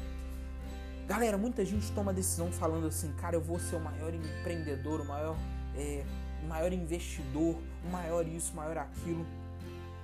Galera, 1.07 1.37
muita 1.37 1.65
gente 1.65 1.91
toma 1.93 2.12
decisão 2.12 2.50
falando 2.50 2.87
assim, 2.87 3.12
cara, 3.12 3.37
eu 3.37 3.43
vou 3.43 3.59
ser 3.59 3.77
o 3.77 3.81
maior 3.81 4.15
empreendedor, 4.15 5.03
o 5.03 5.05
maior, 5.05 5.37
é, 5.77 6.05
maior 6.49 6.73
investidor, 6.73 7.57
o 7.85 7.91
maior 7.91 8.27
isso, 8.27 8.53
o 8.53 8.57
maior 8.57 8.79
aquilo. 8.79 9.27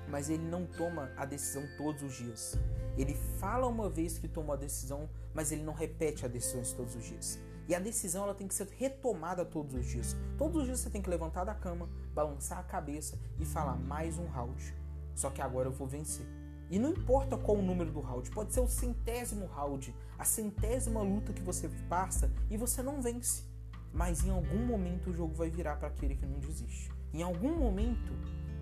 Mas 0.09 0.29
ele 0.29 0.45
não 0.45 0.67
toma 0.67 1.11
a 1.17 1.25
decisão 1.25 1.63
todos 1.79 2.03
os 2.03 2.15
dias. 2.15 2.59
Ele 2.99 3.15
fala 3.39 3.67
uma 3.67 3.89
vez 3.89 4.19
que 4.19 4.29
tomou 4.29 4.53
a 4.53 4.57
decisão, 4.57 5.09
mas 5.33 5.53
ele 5.53 5.63
não 5.63 5.73
repete 5.73 6.27
a 6.27 6.29
decisão 6.29 6.63
todos 6.77 6.95
os 6.95 7.05
dias. 7.05 7.39
E 7.69 7.75
a 7.75 7.79
decisão 7.79 8.25
ela 8.25 8.35
tem 8.35 8.47
que 8.47 8.55
ser 8.55 8.69
retomada 8.77 9.45
todos 9.45 9.75
os 9.75 9.87
dias. 9.87 10.17
Todos 10.37 10.63
os 10.63 10.65
dias 10.65 10.81
você 10.81 10.91
tem 10.91 11.01
que 11.01 11.09
levantar 11.09 11.45
da 11.45 11.55
cama, 11.55 11.89
balançar 12.15 12.59
a 12.59 12.63
cabeça 12.63 13.19
e 13.39 13.45
falar 13.45 13.77
mais 13.77 14.19
um 14.19 14.27
round. 14.27 14.75
Só 15.15 15.31
que 15.31 15.41
agora 15.41 15.69
eu 15.69 15.73
vou 15.73 15.87
vencer. 15.87 16.27
E 16.71 16.79
não 16.79 16.91
importa 16.91 17.37
qual 17.37 17.59
o 17.59 17.63
número 17.63 17.91
do 17.91 18.01
round, 18.01 18.31
pode 18.31 18.53
ser 18.53 18.61
o 18.61 18.69
centésimo 18.69 19.47
round, 19.47 19.95
a 20.19 20.25
centésima 20.25 21.03
luta 21.03 21.33
que 21.33 21.43
você 21.43 21.69
passa 21.89 22.31
e 22.51 22.57
você 22.57 22.83
não 22.83 23.01
vence. 23.01 23.45
Mas 23.93 24.25
em 24.25 24.31
algum 24.31 24.67
momento 24.67 25.11
o 25.11 25.15
jogo 25.15 25.35
vai 25.35 25.51
virar 25.51 25.77
para 25.77 25.89
aquele 25.89 26.17
que 26.17 26.27
não 26.27 26.41
desiste. 26.41 26.91
Em 27.13 27.23
algum 27.23 27.57
momento 27.57 28.13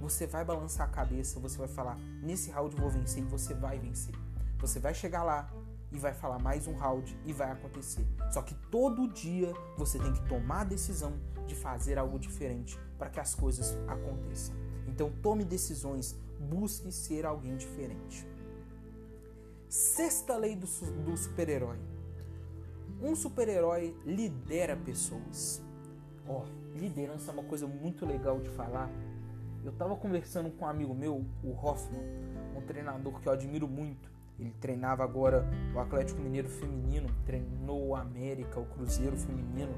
você 0.01 0.27
vai 0.27 0.45
balançar 0.45 0.89
a 0.89 0.91
cabeça, 0.91 1.41
você 1.41 1.57
vai 1.57 1.69
falar: 1.69 1.97
nesse 2.23 2.51
round 2.51 2.75
eu 2.75 2.83
vou 2.83 2.91
vencer 2.91 3.23
e 3.23 3.27
você 3.27 3.55
vai 3.55 3.79
vencer. 3.79 4.15
Você 4.59 4.79
vai 4.79 4.93
chegar 4.93 5.23
lá, 5.23 5.51
e 5.93 5.99
vai 5.99 6.15
falar 6.15 6.39
mais 6.39 6.67
um 6.67 6.75
round 6.75 7.17
e 7.25 7.33
vai 7.33 7.51
acontecer. 7.51 8.07
Só 8.31 8.43
que 8.43 8.55
todo 8.71 9.09
dia 9.09 9.53
você 9.77 9.99
tem 9.99 10.13
que 10.13 10.27
tomar 10.29 10.63
a 10.63 10.65
decisão 10.65 11.13
de 11.47 11.55
fazer 11.55 11.99
algo 11.99 12.19
diferente 12.19 12.79
para 12.99 13.11
que 13.11 13.21
as 13.21 13.35
coisas 13.35 13.77
aconteçam. 13.87 14.55
Então 14.87 15.11
tome 15.23 15.45
decisões, 15.45 16.19
busque 16.41 16.91
ser 16.91 17.27
alguém 17.27 17.57
diferente. 17.57 18.27
Sexta 19.69 20.37
lei 20.37 20.55
do, 20.55 20.67
do 21.05 21.17
super-herói. 21.17 21.79
Um 23.03 23.17
super-herói 23.17 23.97
lidera 24.05 24.77
pessoas. 24.77 25.63
Ó, 26.29 26.43
oh, 26.43 26.79
liderança 26.79 27.31
é 27.31 27.35
uma 27.35 27.43
coisa 27.43 27.67
muito 27.67 28.07
legal 28.07 28.39
de 28.39 28.51
falar. 28.51 28.91
Eu 29.65 29.73
tava 29.73 29.97
conversando 29.97 30.51
com 30.51 30.65
um 30.65 30.69
amigo 30.69 30.95
meu, 30.95 31.25
o 31.43 31.51
Hoffman, 31.53 32.03
um 32.55 32.61
treinador 32.61 33.19
que 33.21 33.27
eu 33.27 33.33
admiro 33.33 33.67
muito. 33.67 34.12
Ele 34.43 34.53
treinava 34.61 35.05
agora 35.05 35.49
o 35.73 35.79
Atlético 35.79 36.21
Mineiro 36.21 36.49
Feminino, 36.49 37.09
treinou 37.25 37.87
o 37.87 37.95
América, 37.95 38.59
o 38.59 38.67
Cruzeiro 38.67 39.17
Feminino. 39.17 39.73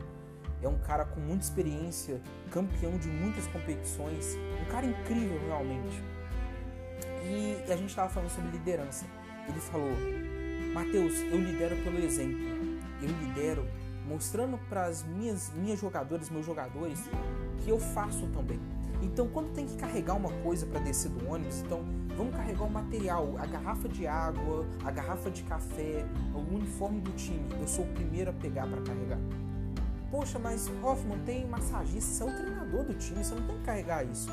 É 0.63 0.67
um 0.67 0.79
cara 0.79 1.05
com 1.05 1.21
muita 1.21 1.45
experiência, 1.45 2.19
campeão 2.51 2.97
de 2.97 3.09
muitas 3.09 3.47
competições, 3.49 4.39
um 4.63 4.65
cara 4.71 4.87
incrível 4.87 5.39
realmente. 5.49 6.03
E 7.27 7.71
a 7.71 7.77
gente 7.77 7.91
estava 7.91 8.09
falando 8.09 8.31
sobre 8.31 8.53
liderança. 8.53 9.05
Ele 9.47 9.61
falou: 9.61 9.91
Mateus, 10.73 11.13
eu 11.21 11.39
lidero 11.39 11.77
pelo 11.83 11.99
exemplo. 11.99 12.41
Eu 13.03 13.09
lidero 13.09 13.69
mostrando 14.09 14.57
para 14.71 14.87
as 14.87 15.03
minhas, 15.03 15.53
minhas 15.53 15.79
jogadoras, 15.79 16.31
meus 16.31 16.47
jogadores, 16.47 17.01
que 17.59 17.69
eu 17.69 17.79
faço 17.79 18.27
também. 18.29 18.59
Então, 19.03 19.29
quando 19.29 19.53
tem 19.53 19.67
que 19.67 19.77
carregar 19.77 20.15
uma 20.15 20.33
coisa 20.43 20.65
para 20.65 20.81
descer 20.81 21.11
do 21.11 21.29
ônibus, 21.29 21.61
então 21.61 21.85
vamos 22.17 22.35
carregar 22.35 22.65
o 22.65 22.71
material, 22.71 23.35
a 23.39 23.47
garrafa 23.47 23.89
de 23.89 24.07
água, 24.07 24.67
a 24.85 24.91
garrafa 24.91 25.31
de 25.31 25.43
café, 25.43 26.05
o 26.35 26.55
uniforme 26.55 27.01
do 27.01 27.13
time. 27.13 27.45
Eu 27.61 27.67
sou 27.67 27.85
o 27.85 27.89
primeiro 27.89 28.31
a 28.31 28.33
pegar 28.33 28.67
para 28.67 28.81
carregar. 28.83 29.19
Poxa, 30.11 30.39
mas 30.39 30.71
Hoffman 30.81 31.19
tem 31.27 31.45
massagista, 31.47 32.09
você 32.09 32.23
é 32.23 32.27
o 32.27 32.37
treinador 32.37 32.85
do 32.85 32.95
time, 32.95 33.25
você 33.25 33.35
não 33.35 33.43
tem 33.47 33.57
que 33.59 33.65
carregar 33.65 34.05
isso. 34.05 34.29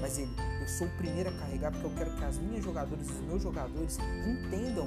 Mas 0.00 0.16
ele, 0.18 0.30
eu 0.60 0.68
sou 0.68 0.86
o 0.86 0.90
primeiro 0.90 1.28
a 1.28 1.32
carregar 1.32 1.72
porque 1.72 1.86
eu 1.86 1.90
quero 1.96 2.10
que 2.12 2.24
as 2.24 2.38
minhas 2.38 2.64
jogadoras 2.64 3.08
e 3.08 3.12
os 3.12 3.20
meus 3.22 3.42
jogadores 3.42 3.98
entendam 4.26 4.86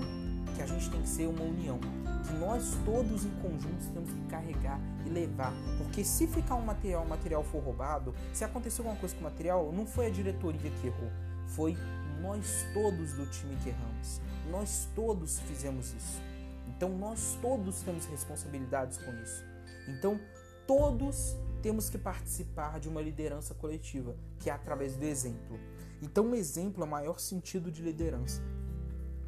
que 0.56 0.62
a 0.62 0.66
gente 0.66 0.90
tem 0.90 1.02
que 1.02 1.10
ser 1.10 1.28
uma 1.28 1.44
união, 1.44 1.80
que 1.80 2.34
nós 2.40 2.78
todos 2.86 3.26
em 3.26 3.30
conjunto 3.42 3.94
temos 3.94 4.10
que 4.10 4.22
carregar 4.30 4.80
e 5.06 5.10
levar, 5.10 5.54
porque 5.78 6.04
se 6.04 6.26
ficar 6.26 6.56
um 6.56 6.66
material, 6.66 7.04
um 7.04 7.08
material 7.08 7.44
for 7.44 7.62
roubado, 7.62 8.16
se 8.34 8.44
acontecer 8.44 8.82
alguma 8.82 8.98
coisa 8.98 9.14
com 9.16 9.22
o 9.22 9.24
material, 9.26 9.72
não 9.72 9.86
foi 9.86 10.08
a 10.08 10.10
diretoria 10.10 10.72
que 10.72 10.88
errou, 10.88 11.12
foi 11.48 11.78
nós 12.22 12.66
todos 12.74 13.14
do 13.14 13.26
time 13.28 13.56
que 13.64 13.70
erramos. 13.70 14.22
Nós 14.50 14.88
todos 14.96 15.40
fizemos 15.42 15.94
isso. 15.94 16.22
Então 16.68 16.90
nós 16.98 17.38
todos 17.42 17.82
temos 17.82 18.06
responsabilidades 18.06 18.98
com 18.98 19.12
isso. 19.22 19.44
Então 19.88 20.20
todos 20.66 21.36
temos 21.62 21.90
que 21.90 21.98
participar 21.98 22.80
de 22.80 22.88
uma 22.88 23.02
liderança 23.02 23.54
coletiva, 23.54 24.16
que 24.40 24.50
é 24.50 24.54
através 24.54 24.96
do 24.96 25.04
exemplo. 25.04 25.60
Então 26.02 26.32
o 26.32 26.36
exemplo 26.36 26.84
é 26.84 26.88
o 26.88 26.90
maior 26.90 27.20
sentido 27.20 27.72
de 27.72 27.82
liderança. 27.82 28.42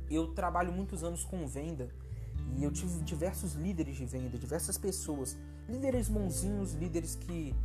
Eu 0.10 0.34
trabalho 0.34 0.72
muitos 0.72 1.03
anos 1.03 1.24
com 1.24 1.48
venda 1.48 1.89
e 2.55 2.63
eu 2.63 2.72
tive 2.72 3.03
diversos 3.03 3.53
líderes 3.53 3.98
de 3.98 4.05
venda, 4.05 4.38
diversas 4.38 4.77
pessoas, 4.77 5.38
líderes 5.67 6.10
bonzinhos, 6.10 6.74
líderes 6.74 7.15
que 7.15 7.55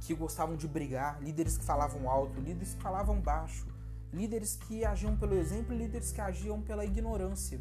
que 0.00 0.14
gostavam 0.14 0.56
de 0.56 0.66
brigar, 0.66 1.22
líderes 1.22 1.58
que 1.58 1.64
falavam 1.64 2.08
alto, 2.08 2.40
líderes 2.40 2.74
que 2.74 2.82
falavam 2.82 3.20
baixo, 3.20 3.66
líderes 4.12 4.56
que 4.56 4.84
agiam 4.84 5.16
pelo 5.16 5.34
exemplo, 5.34 5.76
líderes 5.76 6.12
que 6.12 6.20
agiam 6.20 6.60
pela 6.60 6.84
ignorância. 6.84 7.60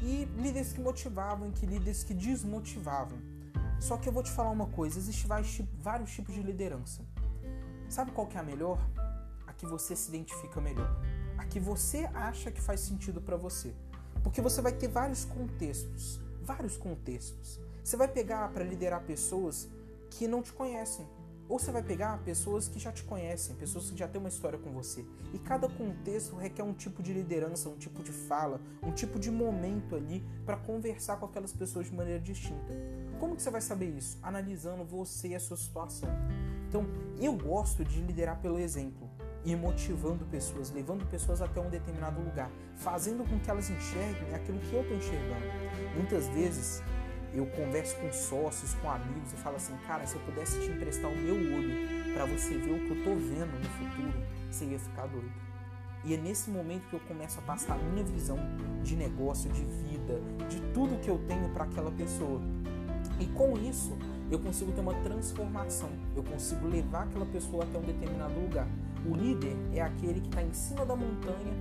e 0.00 0.26
líderes 0.36 0.72
que 0.72 0.80
motivavam 0.80 1.50
que 1.50 1.66
líderes 1.66 2.04
que 2.04 2.14
desmotivavam. 2.14 3.18
Só 3.80 3.96
que 3.96 4.08
eu 4.08 4.12
vou 4.12 4.22
te 4.22 4.30
falar 4.30 4.50
uma 4.50 4.68
coisa, 4.68 4.96
existem 4.96 5.68
vários 5.80 6.12
tipos 6.12 6.32
de 6.34 6.40
liderança. 6.42 7.04
Sabe 7.88 8.12
qual 8.12 8.26
que 8.26 8.36
é 8.36 8.40
a 8.40 8.44
melhor? 8.44 8.78
A 9.46 9.52
que 9.52 9.66
você 9.66 9.96
se 9.96 10.08
identifica 10.08 10.60
melhor. 10.60 10.88
A 11.36 11.44
que 11.44 11.58
você 11.58 12.08
acha 12.14 12.50
que 12.50 12.60
faz 12.60 12.80
sentido 12.80 13.20
para 13.20 13.36
você. 13.36 13.74
Porque 14.22 14.40
você 14.40 14.60
vai 14.60 14.72
ter 14.72 14.88
vários 14.88 15.24
contextos, 15.24 16.20
vários 16.42 16.76
contextos. 16.76 17.58
Você 17.82 17.96
vai 17.96 18.08
pegar 18.08 18.48
para 18.50 18.62
liderar 18.62 19.02
pessoas 19.02 19.68
que 20.10 20.28
não 20.28 20.42
te 20.42 20.52
conhecem, 20.52 21.06
ou 21.48 21.58
você 21.58 21.72
vai 21.72 21.82
pegar 21.82 22.18
pessoas 22.18 22.68
que 22.68 22.78
já 22.78 22.92
te 22.92 23.02
conhecem, 23.04 23.56
pessoas 23.56 23.90
que 23.90 23.98
já 23.98 24.06
têm 24.06 24.20
uma 24.20 24.28
história 24.28 24.58
com 24.58 24.70
você. 24.70 25.04
E 25.32 25.38
cada 25.38 25.68
contexto 25.68 26.36
requer 26.36 26.62
um 26.62 26.74
tipo 26.74 27.02
de 27.02 27.12
liderança, 27.12 27.68
um 27.68 27.76
tipo 27.76 28.02
de 28.02 28.12
fala, 28.12 28.60
um 28.82 28.92
tipo 28.92 29.18
de 29.18 29.30
momento 29.30 29.96
ali 29.96 30.22
para 30.44 30.56
conversar 30.56 31.16
com 31.16 31.26
aquelas 31.26 31.52
pessoas 31.52 31.86
de 31.86 31.94
maneira 31.94 32.20
distinta. 32.20 32.72
Como 33.18 33.34
que 33.34 33.42
você 33.42 33.50
vai 33.50 33.60
saber 33.60 33.86
isso? 33.96 34.18
Analisando 34.22 34.84
você 34.84 35.28
e 35.28 35.34
a 35.34 35.40
sua 35.40 35.56
situação. 35.56 36.08
Então, 36.68 36.86
eu 37.18 37.32
gosto 37.34 37.82
de 37.82 38.00
liderar 38.02 38.40
pelo 38.42 38.58
exemplo 38.58 39.08
e 39.44 39.56
motivando 39.56 40.26
pessoas, 40.26 40.70
levando 40.70 41.06
pessoas 41.06 41.40
até 41.40 41.60
um 41.60 41.70
determinado 41.70 42.20
lugar, 42.20 42.50
fazendo 42.76 43.26
com 43.26 43.38
que 43.38 43.50
elas 43.50 43.70
enxerguem 43.70 44.34
aquilo 44.34 44.58
que 44.58 44.74
eu 44.74 44.82
estou 44.82 44.96
enxergando. 44.96 45.46
Muitas 45.96 46.28
vezes 46.28 46.82
eu 47.34 47.46
converso 47.46 47.96
com 47.96 48.12
sócios, 48.12 48.74
com 48.74 48.90
amigos 48.90 49.32
e 49.32 49.36
falo 49.36 49.56
assim, 49.56 49.76
cara, 49.86 50.06
se 50.06 50.16
eu 50.16 50.20
pudesse 50.22 50.60
te 50.60 50.70
emprestar 50.70 51.10
o 51.10 51.16
meu 51.16 51.34
olho 51.34 52.14
para 52.14 52.24
você 52.24 52.56
ver 52.56 52.72
o 52.72 52.86
que 52.86 52.90
eu 52.90 53.04
tô 53.04 53.14
vendo 53.14 53.58
no 53.58 53.68
futuro, 53.70 54.26
você 54.50 54.64
ia 54.64 54.78
ficar 54.78 55.06
doido. 55.06 55.30
E 56.04 56.14
é 56.14 56.16
nesse 56.16 56.50
momento 56.50 56.88
que 56.88 56.94
eu 56.94 57.00
começo 57.00 57.38
a 57.38 57.42
passar 57.42 57.74
a 57.74 57.78
minha 57.78 58.04
visão 58.04 58.38
de 58.82 58.96
negócio, 58.96 59.50
de 59.50 59.64
vida, 59.64 60.20
de 60.48 60.60
tudo 60.72 60.98
que 61.00 61.10
eu 61.10 61.18
tenho 61.26 61.48
para 61.50 61.64
aquela 61.64 61.90
pessoa. 61.90 62.40
E 63.20 63.26
com 63.26 63.58
isso, 63.58 63.96
eu 64.30 64.38
consigo 64.38 64.72
ter 64.72 64.80
uma 64.80 64.94
transformação. 65.02 65.90
Eu 66.14 66.22
consigo 66.22 66.66
levar 66.68 67.04
aquela 67.04 67.26
pessoa 67.26 67.64
até 67.64 67.78
um 67.78 67.82
determinado 67.82 68.38
lugar. 68.40 68.66
O 69.04 69.14
líder 69.14 69.56
é 69.74 69.80
aquele 69.80 70.20
que 70.20 70.28
está 70.28 70.42
em 70.42 70.52
cima 70.52 70.84
da 70.86 70.94
montanha, 70.94 71.54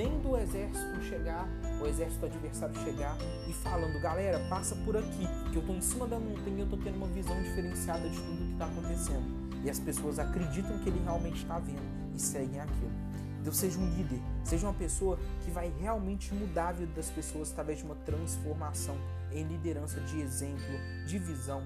vendo 0.00 0.30
o 0.30 0.38
exército 0.38 1.02
chegar, 1.02 1.46
o 1.78 1.86
exército 1.86 2.24
adversário 2.24 2.74
chegar 2.80 3.18
e 3.46 3.52
falando: 3.52 4.00
galera, 4.00 4.40
passa 4.48 4.74
por 4.76 4.96
aqui, 4.96 5.26
que 5.52 5.56
eu 5.56 5.60
estou 5.60 5.76
em 5.76 5.80
cima 5.82 6.06
da 6.06 6.18
montanha 6.18 6.56
e 6.56 6.60
eu 6.60 6.64
estou 6.64 6.78
tendo 6.78 6.96
uma 6.96 7.08
visão 7.08 7.40
diferenciada 7.42 8.08
de 8.08 8.16
tudo 8.16 8.46
que 8.46 8.52
está 8.52 8.64
acontecendo. 8.64 9.50
E 9.62 9.68
as 9.68 9.78
pessoas 9.78 10.18
acreditam 10.18 10.78
que 10.78 10.88
ele 10.88 11.00
realmente 11.04 11.42
está 11.42 11.58
vendo 11.58 11.82
e 12.14 12.18
seguem 12.18 12.60
aquilo. 12.60 12.92
Então, 13.40 13.52
seja 13.52 13.78
um 13.78 13.90
líder, 13.94 14.20
seja 14.42 14.66
uma 14.66 14.74
pessoa 14.74 15.18
que 15.44 15.50
vai 15.50 15.70
realmente 15.80 16.32
mudar 16.34 16.68
a 16.68 16.72
vida 16.72 16.92
das 16.94 17.10
pessoas 17.10 17.52
através 17.52 17.78
de 17.78 17.84
uma 17.84 17.94
transformação 17.94 18.96
em 19.32 19.44
liderança 19.44 20.00
de 20.00 20.20
exemplo, 20.20 20.78
de 21.06 21.18
visão 21.18 21.62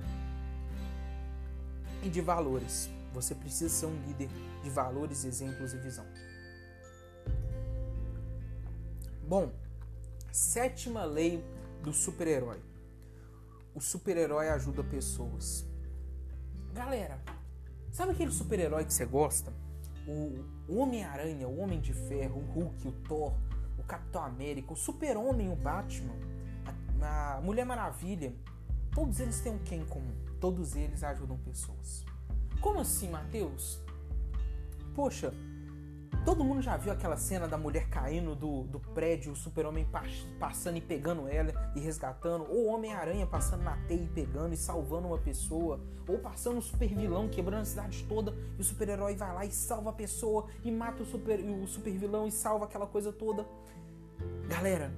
e 2.02 2.08
de 2.08 2.20
valores. 2.20 2.90
Você 3.12 3.34
precisa 3.34 3.72
ser 3.72 3.86
um 3.86 3.96
líder 4.06 4.28
de 4.62 4.70
valores, 4.70 5.24
exemplos 5.24 5.72
e 5.72 5.78
visão. 5.78 6.04
Bom, 9.26 9.50
sétima 10.30 11.02
lei 11.04 11.42
do 11.82 11.94
super-herói. 11.94 12.60
O 13.74 13.80
super-herói 13.80 14.50
ajuda 14.50 14.84
pessoas. 14.84 15.66
Galera, 16.74 17.18
sabe 17.90 18.12
aquele 18.12 18.30
super-herói 18.30 18.84
que 18.84 18.92
você 18.92 19.06
gosta? 19.06 19.50
O 20.06 20.44
Homem-Aranha, 20.68 21.48
o 21.48 21.58
Homem 21.58 21.80
de 21.80 21.94
Ferro, 21.94 22.40
o 22.40 22.52
Hulk, 22.52 22.86
o 22.86 22.92
Thor, 23.08 23.32
o 23.78 23.82
Capitão 23.84 24.22
América, 24.22 24.74
o 24.74 24.76
Super-Homem, 24.76 25.50
o 25.50 25.56
Batman, 25.56 26.14
a, 27.00 27.40
Mulher 27.42 27.64
Maravilha. 27.64 28.34
Todos 28.94 29.20
eles 29.20 29.40
têm 29.40 29.54
um 29.54 29.58
quem 29.58 29.80
em 29.80 29.86
comum? 29.86 30.14
Todos 30.38 30.76
eles 30.76 31.02
ajudam 31.02 31.38
pessoas. 31.38 32.04
Como 32.60 32.78
assim, 32.78 33.08
Mateus? 33.08 33.80
Poxa, 34.94 35.32
Todo 36.22 36.44
mundo 36.44 36.62
já 36.62 36.76
viu 36.76 36.92
aquela 36.92 37.16
cena 37.16 37.48
da 37.48 37.56
mulher 37.56 37.88
caindo 37.88 38.34
do, 38.34 38.64
do 38.64 38.80
prédio, 38.80 39.32
o 39.32 39.36
super-homem 39.36 39.86
passando 40.38 40.76
e 40.76 40.80
pegando 40.80 41.28
ela 41.28 41.52
e 41.74 41.80
resgatando, 41.80 42.46
ou 42.50 42.66
o 42.66 42.66
Homem-Aranha 42.66 43.26
passando 43.26 43.62
na 43.62 43.76
teia 43.88 44.02
e 44.02 44.08
pegando 44.08 44.54
e 44.54 44.56
salvando 44.56 45.08
uma 45.08 45.18
pessoa, 45.18 45.80
ou 46.06 46.18
passando 46.18 46.58
o 46.58 46.62
super-vilão 46.62 47.28
quebrando 47.28 47.62
a 47.62 47.64
cidade 47.64 48.04
toda 48.08 48.34
e 48.58 48.60
o 48.60 48.64
super-herói 48.64 49.16
vai 49.16 49.34
lá 49.34 49.44
e 49.44 49.50
salva 49.50 49.90
a 49.90 49.92
pessoa 49.92 50.46
e 50.62 50.70
mata 50.70 51.02
o 51.02 51.06
super-vilão 51.06 51.62
o 51.62 51.66
super 51.66 52.28
e 52.28 52.30
salva 52.30 52.64
aquela 52.64 52.86
coisa 52.86 53.12
toda. 53.12 53.46
Galera, 54.48 54.92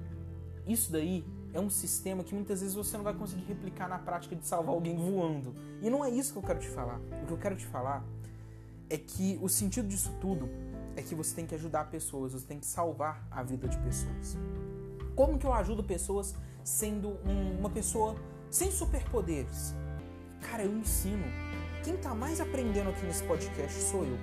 isso 0.65 0.91
daí 0.91 1.25
é 1.53 1.59
um 1.59 1.69
sistema 1.69 2.23
que 2.23 2.33
muitas 2.33 2.61
vezes 2.61 2.75
você 2.75 2.97
não 2.97 3.03
vai 3.03 3.13
conseguir 3.13 3.45
replicar 3.45 3.87
na 3.87 3.97
prática 3.97 4.35
de 4.35 4.45
salvar 4.45 4.73
alguém 4.73 4.95
voando. 4.95 5.55
E 5.81 5.89
não 5.89 6.03
é 6.03 6.09
isso 6.09 6.33
que 6.33 6.39
eu 6.39 6.43
quero 6.43 6.59
te 6.59 6.69
falar. 6.69 6.99
O 7.23 7.25
que 7.25 7.33
eu 7.33 7.37
quero 7.37 7.55
te 7.55 7.65
falar 7.65 8.03
é 8.89 8.97
que 8.97 9.39
o 9.41 9.49
sentido 9.49 9.87
disso 9.87 10.13
tudo 10.19 10.49
é 10.97 11.01
que 11.03 11.13
você 11.13 11.33
tem 11.35 11.45
que 11.45 11.53
ajudar 11.53 11.85
pessoas, 11.85 12.33
você 12.33 12.45
tem 12.45 12.59
que 12.59 12.65
salvar 12.65 13.25
a 13.29 13.43
vida 13.43 13.67
de 13.67 13.77
pessoas. 13.77 14.35
Como 15.15 15.37
que 15.37 15.45
eu 15.45 15.53
ajudo 15.53 15.83
pessoas 15.83 16.35
sendo 16.63 17.09
um, 17.23 17.59
uma 17.59 17.69
pessoa 17.69 18.15
sem 18.49 18.71
superpoderes? 18.71 19.75
Cara, 20.41 20.63
eu 20.63 20.75
ensino. 20.75 21.23
Quem 21.83 21.93
está 21.93 22.15
mais 22.15 22.41
aprendendo 22.41 22.89
aqui 22.89 23.05
nesse 23.05 23.23
podcast 23.23 23.79
sou 23.79 24.03
eu. 24.03 24.17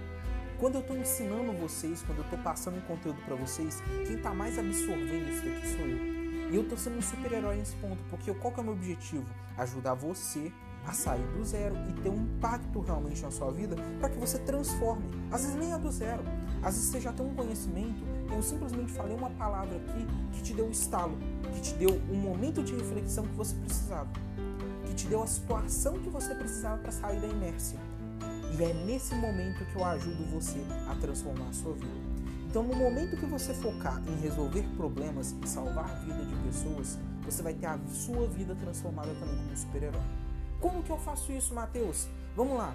Quando 0.59 0.75
eu 0.75 0.81
estou 0.81 0.97
ensinando 0.97 1.53
vocês, 1.53 2.03
quando 2.03 2.19
eu 2.19 2.25
estou 2.25 2.39
passando 2.41 2.85
conteúdo 2.87 3.23
para 3.25 3.37
vocês, 3.37 3.81
quem 4.05 4.17
está 4.17 4.35
mais 4.35 4.59
absorvendo 4.59 5.31
isso 5.31 5.45
daqui 5.45 5.69
sou 5.69 5.87
eu. 5.87 6.51
E 6.51 6.57
eu 6.57 6.63
estou 6.63 6.77
sendo 6.77 6.99
um 6.99 7.03
super-herói 7.03 7.57
nesse 7.57 7.77
ponto, 7.77 8.03
porque 8.11 8.35
qual 8.35 8.53
que 8.53 8.59
é 8.59 8.63
o 8.63 8.67
meu 8.67 8.75
objetivo? 8.75 9.27
Ajudar 9.57 9.95
você 9.95 10.53
a 10.87 10.93
sair 10.93 11.27
do 11.29 11.45
zero 11.45 11.75
e 11.89 11.93
ter 12.03 12.11
um 12.11 12.23
impacto 12.23 12.81
realmente 12.81 13.23
na 13.23 13.31
sua 13.31 13.51
vida 13.51 13.77
para 14.01 14.11
que 14.11 14.19
você 14.19 14.39
transforme. 14.41 15.05
Às 15.31 15.43
vezes 15.43 15.57
nem 15.57 15.73
é 15.73 15.79
do 15.79 15.91
zero, 15.91 16.23
às 16.65 16.75
vezes 16.75 16.91
você 16.91 17.01
já 17.01 17.13
tem 17.13 17.27
um 17.27 17.35
conhecimento. 17.35 18.03
Eu 18.35 18.43
simplesmente 18.43 18.91
falei 18.93 19.15
uma 19.15 19.31
palavra 19.31 19.77
aqui 19.77 20.07
que 20.33 20.43
te 20.43 20.55
deu 20.55 20.67
o 20.67 20.71
estalo, 20.71 21.17
que 21.53 21.61
te 21.61 21.75
deu 21.75 21.91
um 22.11 22.17
momento 22.17 22.63
de 22.63 22.75
reflexão 22.75 23.27
que 23.27 23.35
você 23.35 23.55
precisava, 23.57 24.09
que 24.87 24.95
te 24.95 25.07
deu 25.07 25.23
a 25.23 25.27
situação 25.27 25.99
que 25.99 26.09
você 26.09 26.35
precisava 26.35 26.79
para 26.79 26.91
sair 26.91 27.21
da 27.21 27.27
inércia. 27.27 27.79
E 28.59 28.65
é 28.65 28.73
nesse 28.73 29.15
momento 29.15 29.65
que 29.67 29.77
eu 29.77 29.85
ajudo 29.85 30.25
você 30.31 30.59
a 30.89 30.95
transformar 30.95 31.49
a 31.49 31.53
sua 31.53 31.75
vida. 31.75 32.15
Então, 32.49 32.63
no 32.63 32.75
momento 32.77 33.17
que 33.17 33.27
você 33.27 33.53
focar 33.53 34.01
em 34.09 34.21
resolver 34.21 34.63
problemas 34.77 35.35
e 35.43 35.49
salvar 35.49 35.91
a 35.91 35.95
vida 35.95 36.25
de 36.25 36.35
pessoas, 36.37 36.99
você 37.25 37.43
vai 37.43 37.53
ter 37.53 37.67
a 37.67 37.79
sua 37.89 38.27
vida 38.29 38.55
transformada 38.55 39.13
também 39.15 39.37
como 39.37 39.57
super-herói. 39.57 40.03
Como 40.61 40.83
que 40.83 40.91
eu 40.91 40.99
faço 40.99 41.33
isso, 41.33 41.53
Matheus? 41.53 42.09
Vamos 42.37 42.57
lá. 42.57 42.75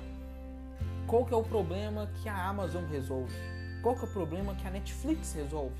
Qual 1.07 1.25
que 1.25 1.33
é 1.33 1.37
o 1.37 1.43
problema 1.43 2.07
que 2.21 2.27
a 2.27 2.49
Amazon 2.49 2.83
resolve? 2.85 3.33
Qual 3.81 3.95
que 3.95 4.01
é 4.01 4.07
o 4.07 4.11
problema 4.11 4.55
que 4.55 4.67
a 4.67 4.71
Netflix 4.71 5.33
resolve? 5.33 5.75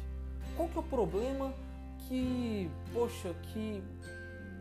Qual 0.55 0.69
que 0.69 0.77
é 0.77 0.79
o 0.79 0.83
problema 0.83 1.53
que, 2.07 2.69
poxa, 2.93 3.33
que 3.43 3.83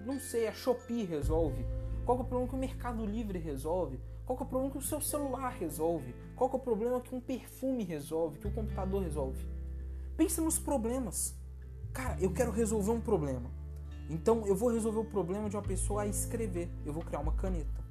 não 0.04 0.18
sei, 0.18 0.48
a 0.48 0.52
Shopee 0.52 1.04
resolve? 1.04 1.64
Qual 2.04 2.16
que 2.16 2.22
é 2.22 2.26
o 2.26 2.28
problema 2.28 2.48
que 2.48 2.54
o 2.56 2.58
Mercado 2.58 3.06
Livre 3.06 3.38
resolve? 3.38 4.00
Qual 4.24 4.36
que 4.36 4.42
é 4.42 4.46
o 4.46 4.48
problema 4.48 4.72
que 4.72 4.78
o 4.78 4.82
seu 4.82 5.00
celular 5.00 5.50
resolve? 5.52 6.14
Qual 6.34 6.50
que 6.50 6.56
é 6.56 6.58
o 6.58 6.62
problema 6.62 7.00
que 7.00 7.14
um 7.14 7.20
perfume 7.20 7.84
resolve, 7.84 8.38
que 8.38 8.48
o 8.48 8.50
computador 8.50 9.02
resolve? 9.02 9.46
Pensa 10.16 10.42
nos 10.42 10.58
problemas. 10.58 11.34
Cara, 11.92 12.16
eu 12.20 12.32
quero 12.32 12.50
resolver 12.50 12.90
um 12.90 13.00
problema. 13.00 13.50
Então 14.10 14.46
eu 14.46 14.56
vou 14.56 14.70
resolver 14.70 15.00
o 15.00 15.04
problema 15.04 15.48
de 15.48 15.56
uma 15.56 15.62
pessoa 15.62 16.02
a 16.02 16.06
escrever. 16.06 16.68
Eu 16.84 16.92
vou 16.92 17.02
criar 17.02 17.20
uma 17.20 17.32
caneta. 17.32 17.87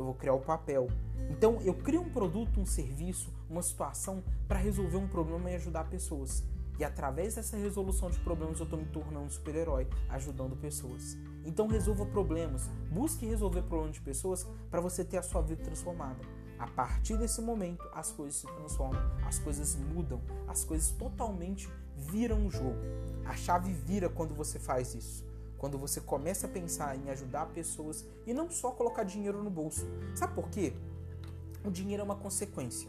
Eu 0.00 0.06
vou 0.06 0.14
criar 0.14 0.32
o 0.32 0.40
papel. 0.40 0.88
Então 1.30 1.60
eu 1.60 1.74
crio 1.74 2.00
um 2.00 2.10
produto, 2.10 2.58
um 2.58 2.66
serviço, 2.66 3.30
uma 3.48 3.62
situação 3.62 4.24
para 4.48 4.58
resolver 4.58 4.96
um 4.96 5.06
problema 5.06 5.50
e 5.50 5.54
ajudar 5.54 5.84
pessoas. 5.84 6.42
E 6.78 6.84
através 6.84 7.34
dessa 7.34 7.58
resolução 7.58 8.10
de 8.10 8.18
problemas 8.20 8.58
eu 8.58 8.64
estou 8.64 8.78
me 8.78 8.86
tornando 8.86 9.26
um 9.26 9.30
super-herói, 9.30 9.86
ajudando 10.08 10.56
pessoas. 10.56 11.18
Então 11.44 11.66
resolva 11.66 12.06
problemas, 12.06 12.70
busque 12.90 13.26
resolver 13.26 13.60
problemas 13.62 13.96
de 13.96 14.00
pessoas 14.00 14.46
para 14.70 14.80
você 14.80 15.04
ter 15.04 15.18
a 15.18 15.22
sua 15.22 15.42
vida 15.42 15.62
transformada. 15.62 16.20
A 16.58 16.66
partir 16.66 17.18
desse 17.18 17.42
momento, 17.42 17.86
as 17.94 18.10
coisas 18.12 18.36
se 18.36 18.46
transformam, 18.46 19.00
as 19.26 19.38
coisas 19.38 19.76
mudam, 19.76 20.20
as 20.48 20.64
coisas 20.64 20.90
totalmente 20.92 21.68
viram 21.94 22.46
o 22.46 22.50
jogo. 22.50 22.80
A 23.26 23.34
chave 23.34 23.72
vira 23.72 24.08
quando 24.08 24.34
você 24.34 24.58
faz 24.58 24.94
isso. 24.94 25.29
Quando 25.60 25.76
você 25.76 26.00
começa 26.00 26.46
a 26.46 26.50
pensar 26.50 26.96
em 26.96 27.10
ajudar 27.10 27.44
pessoas 27.50 28.08
e 28.26 28.32
não 28.32 28.50
só 28.50 28.70
colocar 28.70 29.04
dinheiro 29.04 29.44
no 29.44 29.50
bolso. 29.50 29.86
Sabe 30.14 30.34
por 30.34 30.48
quê? 30.48 30.72
O 31.62 31.70
dinheiro 31.70 32.00
é 32.00 32.04
uma 32.04 32.16
consequência. 32.16 32.88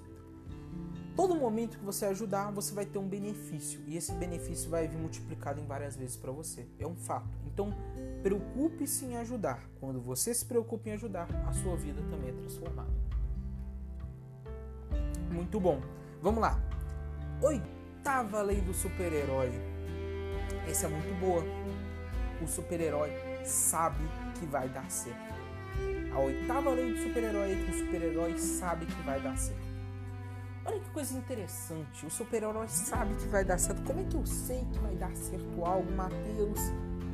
Todo 1.14 1.36
momento 1.36 1.78
que 1.78 1.84
você 1.84 2.06
ajudar, 2.06 2.50
você 2.52 2.74
vai 2.74 2.86
ter 2.86 2.98
um 2.98 3.10
benefício 3.10 3.82
e 3.86 3.98
esse 3.98 4.14
benefício 4.14 4.70
vai 4.70 4.88
vir 4.88 4.98
multiplicado 4.98 5.60
em 5.60 5.66
várias 5.66 5.98
vezes 5.98 6.16
para 6.16 6.32
você. 6.32 6.66
É 6.80 6.88
um 6.88 6.96
fato. 6.96 7.28
Então, 7.46 7.74
preocupe-se 8.24 9.04
em 9.04 9.18
ajudar. 9.18 9.70
Quando 9.82 10.00
você 10.00 10.34
se 10.34 10.46
preocupa 10.46 10.88
em 10.88 10.94
ajudar, 10.94 11.28
a 11.46 11.52
sua 11.52 11.76
vida 11.76 12.02
também 12.10 12.30
é 12.30 12.34
transformada. 12.34 12.94
Muito 15.30 15.60
bom. 15.60 15.82
Vamos 16.22 16.40
lá. 16.40 16.58
Oitava 17.42 18.42
lei 18.42 18.62
do 18.62 18.74
super-herói. 18.74 19.52
Essa 20.66 20.86
é 20.86 20.90
muito 20.90 21.20
boa 21.20 21.44
o 22.44 22.48
super-herói 22.48 23.12
sabe 23.44 24.04
que 24.40 24.46
vai 24.46 24.68
dar 24.70 24.90
certo. 24.90 25.32
A 26.14 26.20
oitava 26.20 26.72
lei 26.72 26.94
do 26.94 27.00
super-herói 27.02 27.52
é 27.52 27.56
que 27.56 27.72
o 27.72 27.80
super-herói 27.80 28.38
sabe 28.38 28.86
que 28.86 29.02
vai 29.04 29.20
dar 29.22 29.38
certo. 29.38 29.72
Olha 30.64 30.80
que 30.80 30.90
coisa 30.92 31.18
interessante, 31.18 32.06
o 32.06 32.10
super-herói 32.10 32.68
sabe 32.68 33.16
que 33.16 33.28
vai 33.28 33.44
dar 33.44 33.58
certo. 33.58 33.82
Como 33.84 34.02
é 34.02 34.04
que 34.04 34.16
eu 34.16 34.26
sei 34.26 34.64
que 34.72 34.80
vai 34.80 34.96
dar 34.96 35.16
certo 35.16 35.66
algo, 35.66 35.92
Matheus? 35.94 36.60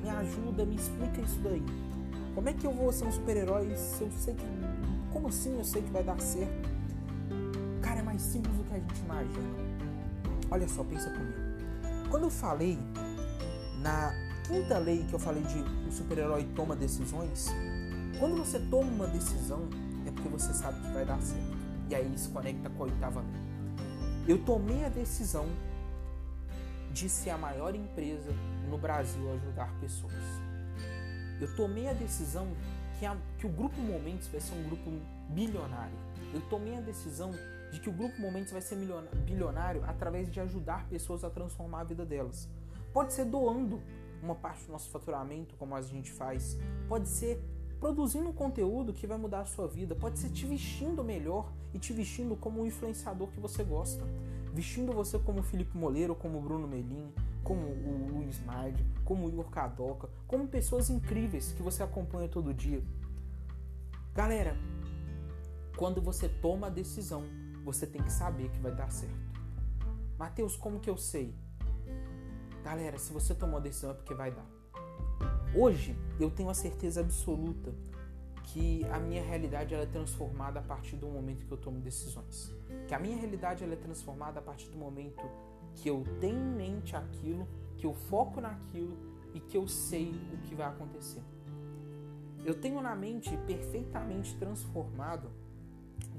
Me 0.02 0.10
ajuda, 0.10 0.66
me 0.66 0.76
explica 0.76 1.22
isso 1.22 1.40
daí. 1.40 1.64
Como 2.36 2.50
é 2.50 2.54
que 2.54 2.68
eu 2.68 2.72
vou 2.72 2.92
ser 2.92 3.06
um 3.06 3.12
super-herói 3.12 3.76
se 3.76 4.04
eu 4.04 4.12
sei 4.12 4.34
que. 4.36 4.46
Como 5.14 5.30
assim 5.30 5.58
eu 5.58 5.64
sei 5.64 5.82
que 5.82 5.92
vai 5.92 6.04
dar 6.04 6.20
certo? 6.20 6.70
Cara, 7.82 8.02
é 8.02 8.04
mais 8.04 8.22
simples 8.22 8.56
do 8.56 8.64
que 8.64 8.74
a 8.74 8.80
gente 8.80 9.00
imagina. 9.00 9.68
Olha 10.52 10.68
só, 10.68 10.84
pensa 10.84 11.10
comigo. 11.10 11.38
Quando 12.10 12.24
eu 12.24 12.30
falei 12.30 12.78
na 13.82 14.27
quinta 14.48 14.78
lei 14.78 15.04
que 15.04 15.14
eu 15.14 15.20
falei 15.20 15.44
de 15.44 15.60
o 15.88 15.92
super-herói 15.92 16.48
toma 16.56 16.76
decisões, 16.76 17.50
quando 18.18 18.38
você 18.38 18.60
toma 18.60 18.90
uma 18.90 19.08
decisão 19.08 19.68
é 20.06 20.12
porque 20.12 20.30
você 20.30 20.54
sabe 20.54 20.80
que 20.82 20.94
vai 20.94 21.06
dar 21.06 21.22
certo. 21.22 21.58
E 21.90 21.96
aí 21.96 22.18
se 22.18 22.30
conecta 22.30 22.70
com 22.70 22.84
a 22.84 22.86
oitava 22.86 23.22
lei. 23.22 24.36
Eu 24.36 24.44
tomei 24.44 24.86
a 24.86 24.90
decisão 24.90 25.46
de 26.92 27.10
ser 27.10 27.30
a 27.30 27.38
maior 27.38 27.76
empresa 27.76 28.32
no 28.70 28.78
Brasil 28.78 29.30
a 29.30 29.34
ajudar 29.34 29.72
pessoas. 29.80 30.14
Eu 31.40 31.54
tomei 31.56 31.88
a 31.88 31.94
decisão 31.94 32.48
que, 33.00 33.06
a, 33.06 33.16
que 33.38 33.46
o 33.46 33.50
Grupo 33.50 33.80
Momentos 33.80 34.28
vai 34.28 34.40
ser 34.40 34.56
um 34.56 34.64
grupo 34.64 34.90
bilionário. 35.30 35.96
Eu 36.34 36.42
tomei 36.50 36.78
a 36.78 36.82
decisão 36.82 37.32
de 37.72 37.80
que 37.80 37.90
o 37.90 37.94
Grupo 37.94 38.20
Momentos 38.20 38.52
vai 38.52 38.62
ser 38.62 38.78
bilionário 39.26 39.84
através 39.86 40.32
de 40.32 40.40
ajudar 40.40 40.88
pessoas 40.90 41.24
a 41.24 41.30
transformar 41.30 41.82
a 41.82 41.84
vida 41.84 42.06
delas. 42.06 42.50
Pode 42.92 43.14
ser 43.14 43.26
doando 43.26 43.82
uma 44.22 44.36
parte 44.36 44.66
do 44.66 44.72
nosso 44.72 44.90
faturamento, 44.90 45.56
como 45.56 45.76
a 45.76 45.82
gente 45.82 46.12
faz. 46.12 46.58
Pode 46.88 47.08
ser 47.08 47.42
produzindo 47.80 48.30
um 48.30 48.34
conteúdo 48.34 48.94
que 48.94 49.06
vai 49.06 49.18
mudar 49.18 49.42
a 49.42 49.46
sua 49.46 49.68
vida. 49.68 49.96
Pode 49.96 50.20
ser 50.20 50.30
te 50.30 50.46
vestindo 50.46 51.04
melhor 51.04 51.52
e 51.74 51.80
te 51.80 51.94
vestindo 51.94 52.36
como 52.36 52.62
um 52.62 52.66
influenciador 52.66 53.28
que 53.30 53.40
você 53.40 53.64
gosta. 53.64 54.04
Vestindo 54.54 54.92
você 54.92 55.20
como 55.20 55.44
Felipe 55.44 55.78
Moleiro, 55.78 56.16
como 56.16 56.42
Bruno 56.42 56.68
Melim, 56.68 57.12
como 57.44 57.62
o 57.68 58.10
Luiz 58.12 58.40
Mard, 58.44 58.84
como 59.06 59.26
o 59.26 59.30
Igor 59.30 59.50
Cadoca, 59.50 60.10
como 60.28 60.48
pessoas 60.48 60.90
incríveis 60.90 61.54
que 61.54 61.62
você 61.62 61.84
acompanha 61.84 62.28
todo 62.28 62.54
dia. 62.54 62.84
Galera, 64.14 64.58
quando 65.78 66.02
você 66.02 66.28
toma 66.28 66.68
a 66.68 66.70
decisão, 66.72 67.24
você 67.64 67.86
tem 67.86 68.02
que 68.02 68.12
saber 68.12 68.50
que 68.50 68.60
vai 68.60 68.74
dar 68.74 68.92
certo. 68.92 69.16
Mateus, 70.18 70.56
como 70.56 70.80
que 70.80 70.90
eu 70.90 70.98
sei? 70.98 71.36
Galera, 72.68 72.98
se 72.98 73.14
você 73.14 73.34
tomou 73.34 73.60
a 73.60 73.62
decisão 73.62 73.92
é 73.92 73.94
porque 73.94 74.14
vai 74.14 74.30
dar. 74.30 74.46
Hoje 75.56 75.98
eu 76.20 76.30
tenho 76.30 76.50
a 76.50 76.54
certeza 76.54 77.00
absoluta 77.00 77.74
que 78.44 78.84
a 78.92 79.00
minha 79.00 79.24
realidade 79.24 79.74
ela 79.74 79.84
é 79.84 79.86
transformada 79.86 80.60
a 80.60 80.62
partir 80.62 80.98
do 80.98 81.08
momento 81.08 81.46
que 81.46 81.52
eu 81.54 81.58
tomo 81.58 81.80
decisões. 81.80 82.54
Que 82.86 82.94
a 82.94 83.00
minha 83.00 83.16
realidade 83.16 83.64
ela 83.64 83.72
é 83.72 83.78
transformada 83.78 84.42
a 84.42 84.44
partir 84.44 84.68
do 84.68 84.78
momento 84.78 85.24
que 85.76 85.90
eu 85.90 86.04
tenho 86.20 86.38
em 86.38 86.56
mente 86.58 86.94
aquilo, 86.94 87.48
que 87.78 87.88
eu 87.88 87.94
foco 87.94 88.42
naquilo 88.42 88.98
e 89.34 89.40
que 89.40 89.58
eu 89.58 89.66
sei 89.66 90.12
o 90.34 90.38
que 90.40 90.54
vai 90.54 90.68
acontecer. 90.68 91.24
Eu 92.44 92.54
tenho 92.54 92.82
na 92.82 92.94
mente 92.94 93.38
perfeitamente 93.48 94.36
transformado, 94.36 95.32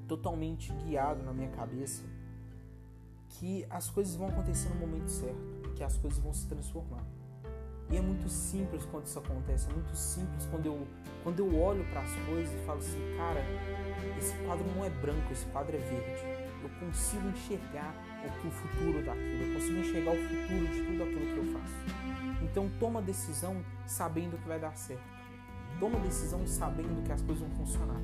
totalmente 0.06 0.72
guiado 0.72 1.22
na 1.22 1.34
minha 1.34 1.50
cabeça, 1.50 2.04
que 3.28 3.66
as 3.68 3.90
coisas 3.90 4.16
vão 4.16 4.28
acontecer 4.28 4.70
no 4.70 4.76
momento 4.76 5.10
certo, 5.10 5.57
que 5.78 5.84
as 5.84 5.96
coisas 5.96 6.18
vão 6.18 6.34
se 6.34 6.46
transformar. 6.46 7.04
E 7.88 7.96
é 7.96 8.00
muito 8.00 8.28
simples 8.28 8.84
quando 8.90 9.06
isso 9.06 9.18
acontece, 9.18 9.70
é 9.70 9.72
muito 9.72 9.96
simples 9.96 10.44
quando 10.50 10.66
eu, 10.66 10.86
quando 11.22 11.38
eu 11.38 11.58
olho 11.58 11.84
para 11.90 12.02
as 12.02 12.12
coisas 12.26 12.52
e 12.52 12.66
falo 12.66 12.80
assim, 12.80 12.98
cara, 13.16 13.40
esse 14.18 14.34
quadro 14.44 14.66
não 14.74 14.84
é 14.84 14.90
branco, 14.90 15.32
esse 15.32 15.46
quadro 15.46 15.74
é 15.74 15.78
verde. 15.78 16.48
Eu 16.62 16.68
consigo 16.80 17.28
enxergar 17.28 17.94
o, 18.26 18.40
que 18.40 18.48
o 18.48 18.50
futuro 18.50 19.04
daquilo, 19.04 19.42
eu 19.44 19.54
consigo 19.54 19.78
enxergar 19.78 20.10
o 20.10 20.16
futuro 20.16 20.68
de 20.68 20.82
tudo 20.82 21.02
aquilo 21.04 21.32
que 21.32 21.38
eu 21.38 21.60
faço. 21.60 21.74
Então 22.42 22.70
toma 22.80 23.00
decisão 23.00 23.64
sabendo 23.86 24.36
que 24.36 24.48
vai 24.48 24.58
dar 24.58 24.76
certo. 24.76 25.02
Toma 25.78 25.98
decisão 26.00 26.44
sabendo 26.46 27.02
que 27.04 27.12
as 27.12 27.22
coisas 27.22 27.40
vão 27.46 27.56
funcionar. 27.56 28.00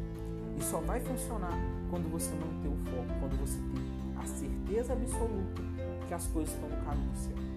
E 0.57 0.63
só 0.63 0.79
vai 0.81 1.01
funcionar 1.01 1.59
quando 1.91 2.09
você 2.11 2.31
manter 2.37 2.69
o 2.69 2.77
foco, 2.91 3.21
quando 3.21 3.37
você 3.41 3.59
tem 3.59 4.23
a 4.23 4.25
certeza 4.25 4.93
absoluta 4.93 5.63
que 6.07 6.15
as 6.15 6.27
coisas 6.29 6.55
estão 6.55 6.69
no 6.71 6.85
caminho 6.85 7.17
certo. 7.17 7.54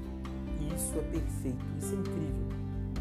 Isso 0.75 0.97
é 0.97 1.01
perfeito, 1.01 1.65
isso 1.79 1.93
é 1.93 1.97
incrível. 1.97 2.47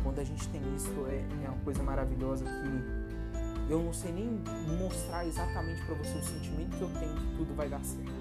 Quando 0.02 0.18
a 0.18 0.24
gente 0.24 0.48
tem 0.48 0.60
isso, 0.74 0.92
é, 1.08 1.24
é 1.44 1.48
uma 1.48 1.58
coisa 1.64 1.82
maravilhosa 1.82 2.44
que 2.44 3.72
eu 3.72 3.82
não 3.82 3.92
sei 3.92 4.12
nem 4.12 4.40
mostrar 4.78 5.26
exatamente 5.26 5.84
para 5.84 5.94
você 5.96 6.16
o 6.18 6.22
sentimento 6.22 6.76
que 6.76 6.82
eu 6.82 6.90
tenho 7.00 7.14
que 7.14 7.36
tudo 7.36 7.54
vai 7.56 7.68
dar 7.68 7.84
certo. 7.84 8.12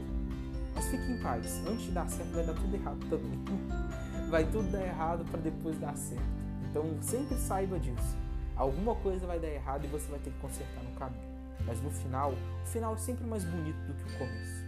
Mas 0.74 0.88
fique 0.88 1.12
em 1.12 1.22
paz, 1.22 1.62
antes 1.68 1.86
de 1.86 1.92
dar 1.92 2.10
certo 2.10 2.32
vai 2.34 2.46
dar 2.46 2.54
tudo 2.54 2.76
errado 2.76 3.00
também. 3.10 3.40
Vai 4.30 4.44
tudo 4.44 4.72
dar 4.72 4.82
errado 4.82 5.24
para 5.30 5.40
depois 5.40 5.78
dar 5.80 5.96
certo. 5.96 6.26
Então 6.68 6.84
sempre 7.00 7.38
saiba 7.38 7.80
disso. 7.80 8.18
Alguma 8.56 8.96
coisa 8.96 9.28
vai 9.28 9.40
dar 9.40 9.48
errado 9.48 9.86
e 9.86 9.88
você 9.88 10.10
vai 10.10 10.20
ter 10.20 10.32
que 10.32 10.40
consertar 10.40 10.84
no 10.84 10.92
caminho. 10.98 11.24
Mas 11.64 11.80
no 11.80 11.92
final, 11.92 12.32
o 12.32 12.68
final 12.68 12.96
é 12.96 12.98
sempre 12.98 13.24
mais 13.26 13.44
bonito 13.44 13.78
do 13.86 13.94
que 13.94 14.16
o 14.16 14.18
começo. 14.18 14.66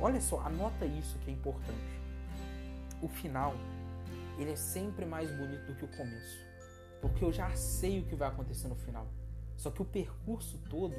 Olha 0.00 0.20
só, 0.20 0.40
anota 0.40 0.86
isso 0.86 1.18
que 1.18 1.30
é 1.30 1.34
importante. 1.34 2.00
O 3.02 3.08
final 3.08 3.54
ele 4.38 4.52
é 4.52 4.56
sempre 4.56 5.04
mais 5.04 5.30
bonito 5.30 5.66
do 5.66 5.74
que 5.74 5.84
o 5.84 5.88
começo. 5.88 6.38
Porque 7.00 7.24
eu 7.24 7.32
já 7.32 7.54
sei 7.54 8.00
o 8.00 8.04
que 8.04 8.14
vai 8.14 8.28
acontecer 8.28 8.68
no 8.68 8.76
final. 8.76 9.06
Só 9.56 9.70
que 9.70 9.80
o 9.82 9.84
percurso 9.84 10.58
todo, 10.68 10.96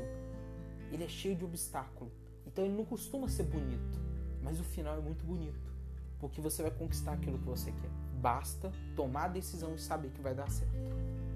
ele 0.92 1.04
é 1.04 1.08
cheio 1.08 1.36
de 1.36 1.46
obstáculo. 1.46 2.12
Então 2.46 2.66
ele 2.66 2.76
não 2.76 2.86
costuma 2.86 3.28
ser 3.28 3.44
bonito, 3.44 4.00
mas 4.42 4.60
o 4.60 4.64
final 4.64 4.98
é 4.98 5.02
muito 5.02 5.26
bonito, 5.26 5.72
porque 6.20 6.42
você 6.42 6.62
vai 6.64 6.72
conquistar 6.72 7.14
aquilo 7.14 7.38
que 7.38 7.46
você 7.46 7.72
quer. 7.72 7.90
Basta 8.20 8.72
tomar 8.96 9.26
a 9.26 9.28
decisão 9.28 9.76
e 9.76 9.80
saber 9.80 10.10
que 10.10 10.22
vai 10.22 10.34
dar 10.34 10.50
certo. 10.50 10.74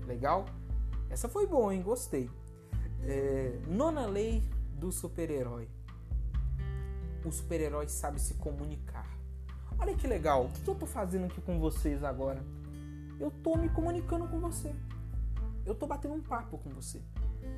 Legal? 0.08 0.46
Essa 1.10 1.28
foi 1.28 1.46
boa, 1.46 1.76
hein? 1.76 1.82
Gostei. 1.82 2.30
É, 3.04 3.60
nona 3.68 4.06
lei 4.06 4.42
do 4.80 4.92
super-herói. 4.92 5.68
O 7.26 7.32
super-herói 7.32 7.88
sabe 7.88 8.20
se 8.20 8.36
comunicar. 8.36 9.11
Olha 9.82 9.96
que 9.96 10.06
legal, 10.06 10.46
o 10.46 10.50
que 10.50 10.68
eu 10.68 10.76
tô 10.76 10.86
fazendo 10.86 11.26
aqui 11.26 11.42
com 11.42 11.60
vocês 11.60 12.04
agora? 12.04 12.40
Eu 13.20 13.32
tô 13.32 13.58
me 13.58 13.68
comunicando 13.68 14.28
com 14.28 14.40
você. 14.40 14.76
Eu 15.66 15.74
tô 15.74 15.88
batendo 15.88 16.14
um 16.14 16.22
papo 16.22 16.60
com 16.60 16.70
você. 16.70 17.02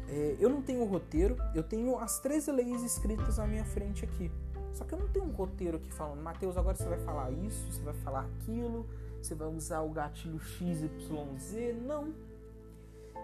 É, 0.07 0.37
eu 0.39 0.49
não 0.49 0.61
tenho 0.61 0.85
roteiro, 0.85 1.35
eu 1.53 1.61
tenho 1.61 1.99
as 1.99 2.19
13 2.19 2.49
leis 2.53 2.81
escritas 2.81 3.39
à 3.39 3.45
minha 3.45 3.65
frente 3.65 4.05
aqui. 4.05 4.31
Só 4.71 4.85
que 4.85 4.93
eu 4.93 4.99
não 4.99 5.09
tenho 5.09 5.25
um 5.25 5.33
roteiro 5.33 5.75
aqui 5.75 5.91
falando, 5.91 6.21
Mateus, 6.21 6.55
agora 6.55 6.77
você 6.77 6.87
vai 6.87 6.99
falar 6.99 7.29
isso, 7.29 7.69
você 7.69 7.81
vai 7.81 7.93
falar 7.95 8.21
aquilo, 8.21 8.87
você 9.21 9.35
vai 9.35 9.49
usar 9.49 9.81
o 9.81 9.89
gatilho 9.89 10.39
XYZ. 10.39 11.75
Não. 11.85 12.13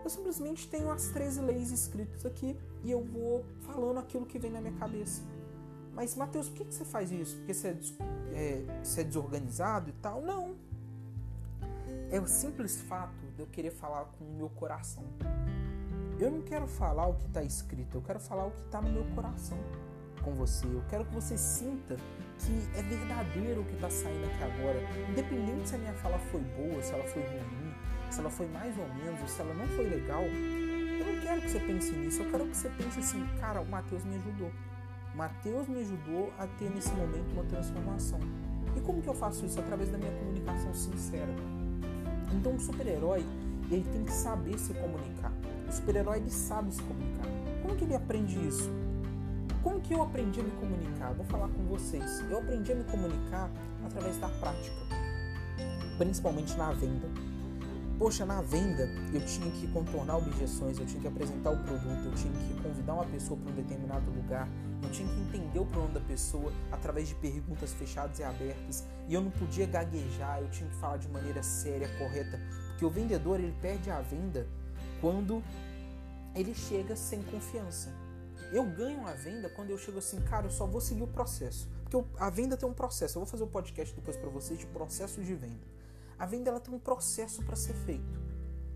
Eu 0.04 0.10
simplesmente 0.10 0.68
tenho 0.68 0.92
as 0.92 1.08
13 1.08 1.40
leis 1.40 1.72
escritas 1.72 2.26
aqui 2.26 2.54
e 2.84 2.92
eu 2.92 3.02
vou 3.02 3.46
falando 3.62 3.98
aquilo 3.98 4.26
que 4.26 4.38
vem 4.38 4.52
na 4.52 4.60
minha 4.60 4.74
cabeça. 4.74 5.24
Mas, 6.00 6.16
Mateus, 6.16 6.48
por 6.48 6.66
que, 6.66 6.74
você 6.74 6.86
faz 6.86 7.12
isso? 7.12 7.36
Porque 7.36 7.54
você 7.54 7.68
é, 7.68 7.76
é, 8.34 8.64
você 8.82 9.02
é 9.02 9.04
desorganizado 9.04 9.90
e 9.90 9.94
tal? 10.02 10.22
Não. 10.22 10.56
É 12.10 12.18
o 12.22 12.26
simples 12.26 12.80
fato 12.80 13.26
de 13.36 13.42
eu 13.42 13.48
querer 13.48 13.72
falar 13.72 14.06
com 14.06 14.24
o 14.24 14.34
meu 14.34 14.48
coração. 14.48 15.04
Eu 16.18 16.32
não 16.32 16.42
quero 16.42 16.68
falar 16.68 17.06
o 17.08 17.16
que 17.16 17.26
está 17.26 17.44
escrito, 17.44 17.98
eu 17.98 18.02
quero 18.02 18.18
falar 18.18 18.46
o 18.46 18.52
que 18.52 18.62
está 18.62 18.82
no 18.82 18.90
meu 18.90 19.04
coração 19.14 19.58
com 20.24 20.34
você. 20.36 20.66
Eu 20.68 20.82
quero 20.88 21.04
que 21.04 21.14
você 21.14 21.38
sinta 21.38 21.98
que 22.38 22.80
é 22.80 22.82
verdadeiro 22.82 23.60
o 23.60 23.66
que 23.66 23.76
está 23.76 23.90
saindo 23.90 24.26
aqui 24.26 24.42
agora. 24.42 24.80
Independente 25.10 25.68
se 25.68 25.76
a 25.76 25.80
minha 25.80 25.94
fala 25.96 26.18
foi 26.18 26.40
boa, 26.40 26.82
se 26.82 26.94
ela 26.94 27.04
foi 27.10 27.24
ruim, 27.24 27.74
se 28.10 28.22
ela 28.22 28.30
foi 28.30 28.48
mais 28.48 28.74
ou 28.78 28.88
menos, 28.88 29.30
se 29.30 29.42
ela 29.42 29.54
não 29.54 29.68
foi 29.76 29.90
legal, 29.90 30.24
eu 30.24 31.14
não 31.14 31.22
quero 31.22 31.42
que 31.42 31.50
você 31.50 31.60
pense 31.60 31.92
nisso. 31.92 32.24
Eu 32.24 32.32
quero 32.32 32.48
que 32.48 32.56
você 32.56 32.70
pense 32.70 33.00
assim, 33.00 33.28
cara, 33.42 33.60
o 33.60 33.66
Mateus 33.66 34.06
me 34.06 34.16
ajudou. 34.16 34.50
Mateus 35.16 35.68
me 35.68 35.80
ajudou 35.82 36.32
a 36.38 36.48
ter 36.48 36.70
nesse 36.70 36.92
momento 36.92 37.32
uma 37.34 37.44
transformação. 37.44 38.20
E 38.76 38.82
como 38.82 39.02
que 39.02 39.08
eu 39.08 39.14
faço 39.14 39.46
isso? 39.46 39.60
Através 39.60 39.90
da 39.90 39.98
minha 39.98 40.12
comunicação 40.12 40.74
sincera. 40.74 41.34
Então 42.34 42.56
o 42.56 42.60
super-herói, 42.60 43.26
ele 43.70 43.86
tem 43.92 44.04
que 44.04 44.12
saber 44.12 44.58
se 44.58 44.74
comunicar. 44.74 45.32
O 45.68 45.72
super-herói, 45.72 46.18
ele 46.18 46.30
sabe 46.30 46.74
se 46.74 46.82
comunicar. 46.84 47.26
Como 47.62 47.76
que 47.76 47.84
ele 47.84 47.96
aprende 47.96 48.40
isso? 48.48 48.70
Como 49.64 49.82
que 49.82 49.94
eu 49.94 50.02
aprendi 50.02 50.40
a 50.40 50.44
me 50.44 50.52
comunicar? 50.52 51.14
Vou 51.14 51.26
falar 51.26 51.50
com 51.50 51.64
vocês. 51.66 52.24
Eu 52.30 52.40
aprendi 52.40 52.72
a 52.72 52.76
me 52.76 52.84
comunicar 52.86 53.50
através 53.86 54.18
da 54.18 54.30
prática, 54.30 54.78
principalmente 55.98 56.56
na 56.58 56.72
venda. 56.72 57.08
Poxa, 58.00 58.26
na 58.26 58.42
venda 58.42 58.90
eu 59.14 59.20
tinha 59.26 59.52
que 59.52 59.68
contornar 59.74 60.20
objeções, 60.20 60.80
eu 60.80 60.86
tinha 60.86 61.02
que 61.02 61.08
apresentar 61.10 61.52
o 61.52 61.58
produto, 61.58 62.06
eu 62.06 62.16
tinha 62.16 62.32
que 62.32 62.62
convidar 62.64 62.94
uma 62.94 63.06
pessoa 63.06 63.38
para 63.38 63.52
um 63.52 63.56
determinado 63.56 64.10
lugar, 64.10 64.48
eu 64.82 64.90
tinha 64.90 65.06
que 65.06 65.20
entender 65.20 65.60
o 65.60 65.66
problema 65.66 65.96
da 65.96 66.00
pessoa 66.00 66.50
através 66.72 67.10
de 67.10 67.16
perguntas 67.16 67.74
fechadas 67.74 68.18
e 68.18 68.24
abertas, 68.24 68.88
e 69.10 69.14
eu 69.14 69.20
não 69.20 69.30
podia 69.30 69.66
gaguejar, 69.66 70.40
eu 70.40 70.50
tinha 70.50 70.70
que 70.70 70.78
falar 70.78 70.96
de 70.96 71.10
maneira 71.10 71.44
séria, 71.44 71.90
correta, 71.98 72.40
que 72.78 72.86
o 72.86 72.90
vendedor 72.90 73.38
ele 73.38 73.54
perde 73.62 73.92
a 73.92 74.00
venda 74.00 74.48
quando 75.02 75.44
ele 76.34 76.56
chega 76.56 76.96
sem 76.96 77.22
confiança. 77.24 77.90
Eu 78.54 78.64
ganho 78.64 79.06
a 79.06 79.12
venda 79.12 79.50
quando 79.50 79.72
eu 79.72 79.78
chego 79.78 80.00
assim, 80.00 80.22
cara, 80.22 80.46
eu 80.46 80.52
só 80.52 80.66
vou 80.66 80.80
seguir 80.80 81.04
o 81.04 81.08
processo. 81.08 81.70
Porque 81.84 82.02
a 82.18 82.30
venda 82.30 82.56
tem 82.56 82.68
um 82.68 82.74
processo. 82.74 83.18
Eu 83.18 83.24
vou 83.24 83.30
fazer 83.30 83.44
um 83.44 83.50
podcast 83.50 83.94
depois 83.94 84.16
para 84.16 84.30
vocês 84.30 84.58
de 84.58 84.66
processos 84.68 85.24
de 85.26 85.36
venda. 85.36 85.79
A 86.20 86.26
venda 86.26 86.50
ela 86.50 86.60
tem 86.60 86.74
um 86.74 86.80
processo 86.80 87.42
para 87.44 87.56
ser 87.56 87.74
feito. 87.74 88.20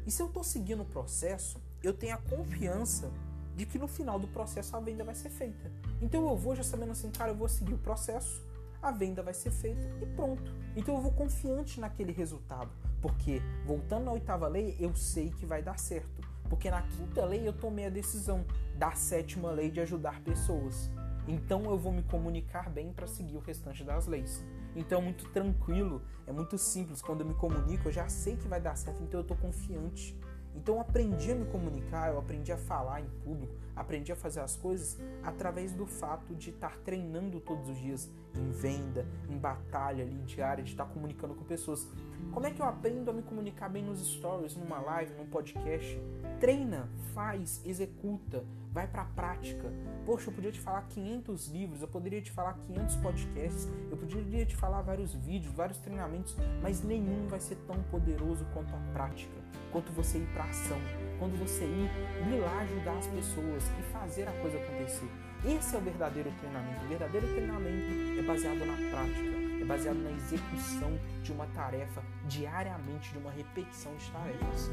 E 0.06 0.12
se 0.12 0.22
eu 0.22 0.28
estou 0.28 0.44
seguindo 0.44 0.82
o 0.82 0.86
processo, 0.86 1.62
eu 1.84 1.94
tenho 1.94 2.16
a 2.16 2.18
confiança 2.18 3.12
de 3.56 3.66
que 3.66 3.78
no 3.78 3.88
final 3.88 4.18
do 4.18 4.28
processo 4.28 4.76
a 4.76 4.80
venda 4.80 5.04
vai 5.04 5.14
ser 5.14 5.30
feita. 5.30 5.72
Então 6.02 6.28
eu 6.28 6.36
vou 6.36 6.56
já 6.56 6.64
sabendo 6.64 6.94
assim, 6.94 7.12
cara, 7.12 7.32
eu 7.32 7.36
vou 7.36 7.48
seguir 7.48 7.74
o 7.74 7.78
processo, 7.78 8.42
a 8.82 8.92
venda 8.92 9.22
vai 9.22 9.34
ser 9.34 9.52
feita 9.52 9.82
e 10.02 10.06
pronto. 10.06 10.54
Então 10.76 10.96
eu 10.96 11.02
vou 11.02 11.12
confiante 11.12 11.80
naquele 11.80 12.12
resultado, 12.12 12.72
porque 13.02 13.42
voltando 13.66 14.10
à 14.10 14.14
oitava 14.14 14.48
lei, 14.48 14.76
eu 14.80 14.96
sei 14.96 15.30
que 15.30 15.46
vai 15.46 15.62
dar 15.62 15.78
certo. 15.78 16.22
Porque 16.50 16.70
na 16.70 16.82
quinta 16.82 17.26
lei 17.26 17.48
eu 17.48 17.54
tomei 17.54 17.86
a 17.86 17.90
decisão 17.90 18.46
da 18.78 18.92
sétima 18.92 19.52
lei 19.52 19.72
de 19.72 19.80
ajudar 19.80 20.22
pessoas. 20.22 20.90
Então 21.28 21.64
eu 21.66 21.78
vou 21.78 21.92
me 21.92 22.04
comunicar 22.04 22.70
bem 22.70 22.92
para 22.92 23.08
seguir 23.08 23.38
o 23.38 23.40
restante 23.40 23.84
das 23.84 24.08
leis. 24.08 24.44
Então 24.76 25.00
é 25.00 25.02
muito 25.04 25.26
tranquilo, 25.30 26.02
é 26.26 26.32
muito 26.32 26.58
simples. 26.58 27.02
Quando 27.02 27.22
eu 27.22 27.28
me 27.28 27.34
comunico, 27.34 27.88
eu 27.88 27.92
já 27.92 28.08
sei 28.10 28.36
que 28.36 28.48
vai 28.48 28.60
dar 28.60 28.76
certo, 28.76 29.04
então 29.04 29.20
eu 29.20 29.24
estou 29.24 29.38
confiante. 29.38 30.18
Então 30.56 30.76
eu 30.76 30.82
aprendi 30.82 31.32
a 31.32 31.36
me 31.36 31.46
comunicar, 31.46 32.12
eu 32.12 32.20
aprendi 32.20 32.52
a 32.52 32.58
falar 32.58 33.02
em 33.02 33.10
público, 33.24 33.54
aprendi 33.76 34.12
a 34.12 34.16
fazer 34.16 34.40
as 34.40 34.56
coisas 34.56 35.00
através 35.24 35.74
do 35.74 35.86
fato 35.86 36.36
de 36.36 36.52
estar 36.52 36.78
treinando 36.80 37.40
todos 37.40 37.70
os 37.70 37.78
dias 37.78 38.10
em 38.36 38.52
venda, 38.52 39.06
em 39.30 39.38
batalha 39.38 40.04
ali 40.04 40.22
diária, 40.24 40.64
de 40.64 40.72
estar 40.72 40.86
comunicando 40.86 41.36
com 41.36 41.44
pessoas. 41.44 41.88
Como 42.32 42.46
é 42.48 42.52
que 42.52 42.62
eu 42.62 42.66
aprendo 42.66 43.10
a 43.12 43.14
me 43.14 43.22
comunicar 43.22 43.70
bem 43.70 43.84
nos 43.84 44.00
stories, 44.00 44.56
numa 44.56 44.80
live, 44.80 45.14
num 45.16 45.28
podcast? 45.28 46.00
Treina, 46.40 46.90
faz, 47.14 47.62
executa, 47.66 48.44
vai 48.72 48.88
para 48.88 49.04
a 49.04 49.06
prática. 49.06 49.72
Poxa, 50.06 50.30
eu 50.30 50.34
podia 50.34 50.52
te 50.52 50.60
falar 50.60 50.82
500 50.84 51.48
livros, 51.50 51.82
eu 51.82 51.88
poderia 51.88 52.22
te 52.22 52.32
falar 52.32 52.54
500 52.54 52.96
podcasts, 52.98 53.70
eu 53.90 53.96
poderia 53.96 54.46
te 54.46 54.56
falar 54.56 54.82
vários 54.82 55.14
vídeos, 55.14 55.54
vários 55.54 55.78
treinamentos, 55.78 56.36
mas 56.62 56.82
nenhum 56.84 57.28
vai 57.28 57.40
ser 57.40 57.56
tão 57.68 57.82
poderoso 57.84 58.46
quanto 58.54 58.74
a 58.76 58.80
prática, 58.94 59.36
quanto 59.72 59.92
você 59.92 60.20
ir 60.20 60.28
para 60.34 60.44
ação, 60.46 60.78
quando 61.20 61.38
você 61.40 61.64
ir, 61.64 61.90
ir 62.28 62.40
lá 62.40 62.60
ajudar 62.62 62.98
as 62.98 63.08
pessoas 63.08 63.64
e 63.80 63.84
fazer 63.92 64.28
a 64.28 64.32
coisa 64.34 64.58
acontecer. 64.58 65.10
Esse 65.46 65.76
é 65.76 65.78
o 65.78 65.82
verdadeiro 65.82 66.32
treinamento. 66.40 66.86
O 66.86 66.88
verdadeiro 66.88 67.28
treinamento 67.28 68.20
é 68.20 68.22
baseado 68.22 68.66
na 68.66 68.76
prática, 68.90 69.62
é 69.62 69.66
baseado 69.66 69.98
na 69.98 70.12
execução 70.12 70.98
de 71.22 71.32
uma 71.34 71.46
tarefa 71.48 72.02
diariamente, 72.28 73.12
de 73.12 73.18
uma 73.18 73.32
repetição 73.32 73.94
de 73.96 74.10
tarefas. 74.10 74.72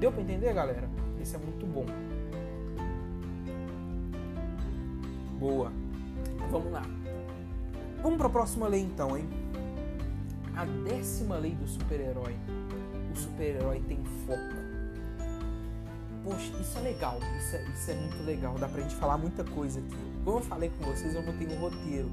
Deu 0.00 0.10
para 0.10 0.22
entender, 0.22 0.52
galera? 0.52 0.88
Isso 1.20 1.36
é 1.36 1.38
muito 1.38 1.64
bom. 1.66 1.86
Boa. 5.38 5.70
Vamos 6.50 6.72
lá. 6.72 6.82
Vamos 8.02 8.18
para 8.18 8.26
a 8.26 8.30
próxima 8.30 8.66
lei 8.66 8.82
então, 8.82 9.16
hein? 9.16 9.28
A 10.56 10.64
décima 10.64 11.36
lei 11.36 11.54
do 11.54 11.68
super-herói. 11.68 12.34
Super-herói 13.18 13.80
tem 13.88 14.02
foco. 14.26 14.68
Poxa, 16.24 16.52
isso 16.60 16.78
é 16.78 16.80
legal, 16.82 17.18
isso 17.38 17.56
é, 17.56 17.62
isso 17.70 17.90
é 17.90 17.94
muito 17.94 18.22
legal, 18.24 18.54
dá 18.58 18.68
pra 18.68 18.82
gente 18.82 18.94
falar 18.96 19.16
muita 19.16 19.44
coisa 19.44 19.80
aqui. 19.80 19.96
Como 20.24 20.38
eu 20.38 20.42
falei 20.42 20.70
com 20.70 20.84
vocês, 20.84 21.14
eu 21.14 21.22
não 21.22 21.36
tenho 21.36 21.58
roteiro. 21.58 22.10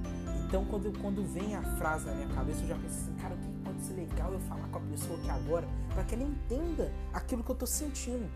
Então 0.47 0.63
quando, 0.65 0.97
quando 1.01 1.23
vem 1.25 1.55
a 1.55 1.61
frase 1.77 2.05
na 2.05 2.13
minha 2.13 2.29
cabeça, 2.29 2.61
eu 2.61 2.67
já 2.67 2.75
penso 2.75 2.95
assim, 2.95 3.13
cara, 3.15 3.35
o 3.35 3.37
que 3.37 3.47
pode 3.63 3.81
ser 3.81 3.93
legal 3.93 4.31
eu 4.31 4.39
falar 4.41 4.67
com 4.69 4.77
a 4.77 4.81
pessoa 4.81 5.19
aqui 5.19 5.29
agora 5.29 5.67
para 5.93 6.03
que 6.03 6.15
ela 6.15 6.23
entenda 6.23 6.91
aquilo 7.13 7.43
que 7.43 7.49
eu 7.49 7.55
tô 7.55 7.65
sentindo. 7.65 8.29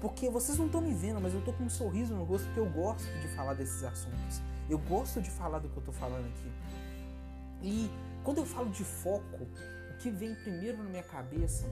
Porque 0.00 0.28
vocês 0.28 0.58
não 0.58 0.66
estão 0.66 0.80
me 0.80 0.92
vendo, 0.92 1.20
mas 1.20 1.32
eu 1.32 1.40
tô 1.42 1.52
com 1.52 1.64
um 1.64 1.70
sorriso 1.70 2.14
no 2.14 2.24
rosto 2.24 2.46
porque 2.46 2.60
eu 2.60 2.70
gosto 2.70 3.10
de 3.20 3.28
falar 3.28 3.54
desses 3.54 3.82
assuntos. 3.82 4.42
Eu 4.68 4.78
gosto 4.78 5.20
de 5.20 5.30
falar 5.30 5.60
do 5.60 5.68
que 5.68 5.76
eu 5.76 5.82
tô 5.82 5.92
falando 5.92 6.26
aqui. 6.26 6.52
E 7.62 7.90
quando 8.22 8.38
eu 8.38 8.44
falo 8.44 8.68
de 8.68 8.84
foco, 8.84 9.46
o 9.90 9.96
que 9.98 10.10
vem 10.10 10.34
primeiro 10.34 10.78
na 10.78 10.90
minha 10.90 11.02
cabeça 11.02 11.66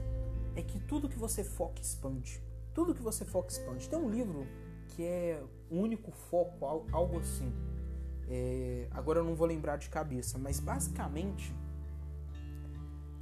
é 0.55 0.61
que 0.61 0.79
tudo 0.79 1.09
que 1.09 1.17
você 1.17 1.43
foca 1.43 1.81
expande. 1.81 2.41
Tudo 2.73 2.93
que 2.93 3.01
você 3.01 3.25
foca 3.25 3.51
expande. 3.51 3.89
Tem 3.89 3.99
um 3.99 4.09
livro 4.09 4.47
que 4.89 5.03
é 5.03 5.43
único 5.69 6.11
foco, 6.11 6.65
algo 6.91 7.19
assim. 7.19 7.51
É, 8.27 8.87
agora 8.91 9.19
eu 9.19 9.23
não 9.23 9.35
vou 9.35 9.47
lembrar 9.47 9.77
de 9.77 9.89
cabeça, 9.89 10.37
mas 10.37 10.59
basicamente 10.59 11.53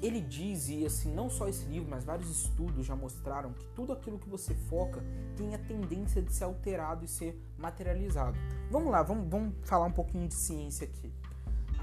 ele 0.01 0.19
diz, 0.19 0.67
e 0.67 0.85
assim, 0.85 1.13
não 1.13 1.29
só 1.29 1.47
esse 1.47 1.65
livro, 1.65 1.89
mas 1.89 2.03
vários 2.03 2.29
estudos 2.29 2.85
já 2.85 2.95
mostraram 2.95 3.53
que 3.53 3.65
tudo 3.67 3.93
aquilo 3.93 4.19
que 4.19 4.27
você 4.27 4.53
foca 4.53 5.01
tem 5.37 5.55
a 5.55 5.57
tendência 5.57 6.21
de 6.21 6.33
ser 6.33 6.43
alterado 6.43 7.05
e 7.05 7.07
ser 7.07 7.41
materializado. 7.57 8.37
Vamos 8.69 8.91
lá, 8.91 9.01
vamos, 9.01 9.29
vamos 9.29 9.55
falar 9.63 9.85
um 9.85 9.91
pouquinho 9.91 10.27
de 10.27 10.33
ciência 10.33 10.85
aqui. 10.85 11.11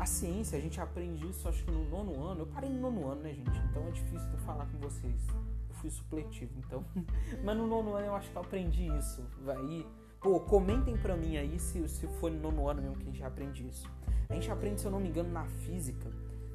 A 0.00 0.06
ciência, 0.06 0.56
a 0.56 0.60
gente 0.62 0.80
aprende 0.80 1.28
isso 1.28 1.46
acho 1.46 1.62
que 1.62 1.70
no 1.70 1.84
nono 1.90 2.24
ano. 2.24 2.40
Eu 2.40 2.46
parei 2.46 2.70
no 2.70 2.90
nono 2.90 3.06
ano, 3.10 3.20
né, 3.20 3.34
gente? 3.34 3.50
Então 3.68 3.86
é 3.86 3.90
difícil 3.90 4.30
de 4.30 4.38
falar 4.38 4.64
com 4.64 4.78
vocês. 4.78 5.28
Eu 5.68 5.74
fui 5.74 5.90
supletivo, 5.90 6.52
então. 6.56 6.82
mas 7.44 7.54
no 7.54 7.66
nono 7.66 7.92
ano 7.92 8.06
eu 8.06 8.14
acho 8.14 8.30
que 8.30 8.34
eu 8.34 8.40
aprendi 8.40 8.86
isso. 8.96 9.22
Vai. 9.44 9.86
Pô, 10.18 10.40
comentem 10.40 10.96
pra 10.96 11.14
mim 11.18 11.36
aí 11.36 11.58
se, 11.58 11.86
se 11.86 12.06
foi 12.18 12.30
no 12.30 12.40
nono 12.50 12.66
ano 12.66 12.80
mesmo 12.80 12.96
que 12.96 13.02
a 13.02 13.10
gente 13.12 13.22
aprende 13.22 13.68
isso. 13.68 13.86
A 14.30 14.32
gente 14.32 14.50
aprende, 14.50 14.80
se 14.80 14.86
eu 14.86 14.90
não 14.90 15.00
me 15.00 15.10
engano, 15.10 15.30
na 15.30 15.44
física, 15.44 16.10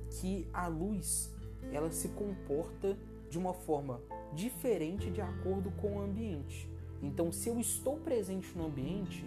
que 0.10 0.48
a 0.52 0.66
luz 0.66 1.32
ela 1.72 1.92
se 1.92 2.10
comporta 2.10 2.98
de 3.30 3.38
uma 3.38 3.54
forma 3.54 4.02
diferente 4.34 5.12
de 5.12 5.22
acordo 5.22 5.70
com 5.74 5.98
o 5.98 6.02
ambiente. 6.02 6.68
Então, 7.00 7.32
se 7.32 7.48
eu 7.48 7.60
estou 7.60 7.98
presente 7.98 8.58
no 8.58 8.66
ambiente, 8.66 9.24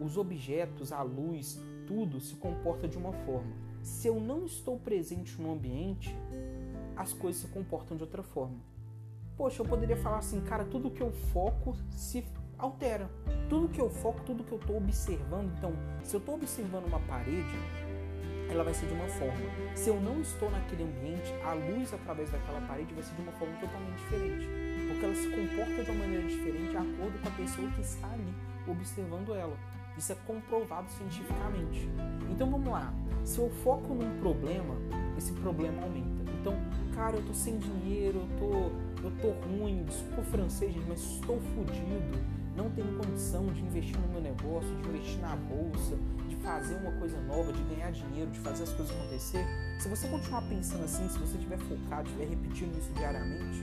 os 0.00 0.16
objetos, 0.16 0.90
a 0.90 1.02
luz, 1.02 1.60
tudo 1.90 2.20
se 2.20 2.36
comporta 2.36 2.86
de 2.86 2.96
uma 2.96 3.12
forma. 3.12 3.50
Se 3.82 4.06
eu 4.06 4.20
não 4.20 4.46
estou 4.46 4.78
presente 4.78 5.42
no 5.42 5.52
ambiente, 5.52 6.16
as 6.96 7.12
coisas 7.12 7.42
se 7.42 7.48
comportam 7.48 7.96
de 7.96 8.04
outra 8.04 8.22
forma. 8.22 8.54
Poxa, 9.36 9.60
eu 9.60 9.66
poderia 9.66 9.96
falar 9.96 10.18
assim, 10.18 10.40
cara, 10.42 10.64
tudo 10.64 10.88
que 10.88 11.00
eu 11.00 11.10
foco 11.10 11.74
se 11.90 12.24
altera. 12.56 13.10
Tudo 13.48 13.68
que 13.68 13.80
eu 13.80 13.90
foco, 13.90 14.20
tudo 14.24 14.44
que 14.44 14.52
eu 14.52 14.58
estou 14.58 14.76
observando. 14.76 15.52
Então, 15.58 15.72
se 16.04 16.14
eu 16.14 16.20
estou 16.20 16.36
observando 16.36 16.86
uma 16.86 17.00
parede, 17.00 17.58
ela 18.48 18.62
vai 18.62 18.72
ser 18.72 18.86
de 18.86 18.94
uma 18.94 19.08
forma. 19.08 19.34
Se 19.74 19.88
eu 19.88 20.00
não 20.00 20.20
estou 20.20 20.48
naquele 20.48 20.84
ambiente, 20.84 21.32
a 21.44 21.54
luz 21.54 21.92
através 21.92 22.30
daquela 22.30 22.60
parede 22.68 22.94
vai 22.94 23.02
ser 23.02 23.16
de 23.16 23.22
uma 23.22 23.32
forma 23.32 23.58
totalmente 23.58 23.96
diferente. 23.96 24.46
Porque 24.86 25.04
ela 25.06 25.14
se 25.16 25.28
comporta 25.28 25.82
de 25.82 25.90
uma 25.90 25.98
maneira 26.04 26.28
diferente 26.28 26.70
de 26.70 26.76
acordo 26.76 27.20
com 27.20 27.28
a 27.28 27.32
pessoa 27.32 27.68
que 27.72 27.80
está 27.80 28.08
ali 28.12 28.32
observando 28.68 29.34
ela. 29.34 29.56
Isso 30.00 30.12
é 30.12 30.16
comprovado 30.26 30.90
cientificamente. 30.92 31.86
Então 32.30 32.50
vamos 32.50 32.72
lá. 32.72 32.90
Se 33.22 33.38
eu 33.38 33.50
foco 33.62 33.92
num 33.92 34.18
problema, 34.18 34.74
esse 35.18 35.30
problema 35.34 35.82
aumenta. 35.82 36.32
Então, 36.40 36.54
cara, 36.94 37.16
eu 37.16 37.22
tô 37.26 37.34
sem 37.34 37.58
dinheiro, 37.58 38.20
eu 38.20 38.38
tô, 38.38 39.04
eu 39.04 39.12
tô 39.20 39.30
ruim, 39.46 39.84
desculpa 39.84 40.22
o 40.22 40.24
francês, 40.24 40.74
mas 40.88 41.00
estou 41.00 41.38
fodido, 41.54 42.18
não 42.56 42.70
tenho 42.70 42.96
condição 42.96 43.44
de 43.48 43.60
investir 43.60 44.00
no 44.00 44.08
meu 44.08 44.22
negócio, 44.22 44.74
de 44.76 44.88
investir 44.88 45.20
na 45.20 45.36
bolsa, 45.36 45.98
fazer 46.42 46.74
uma 46.76 46.92
coisa 46.92 47.20
nova, 47.22 47.52
de 47.52 47.62
ganhar 47.64 47.90
dinheiro, 47.92 48.30
de 48.30 48.38
fazer 48.40 48.64
as 48.64 48.72
coisas 48.72 48.94
acontecer, 48.96 49.44
se 49.78 49.88
você 49.88 50.08
continuar 50.08 50.42
pensando 50.42 50.84
assim, 50.84 51.08
se 51.08 51.18
você 51.18 51.36
estiver 51.36 51.58
focado, 51.58 52.08
estiver 52.08 52.28
repetindo 52.28 52.76
isso 52.78 52.92
diariamente, 52.94 53.62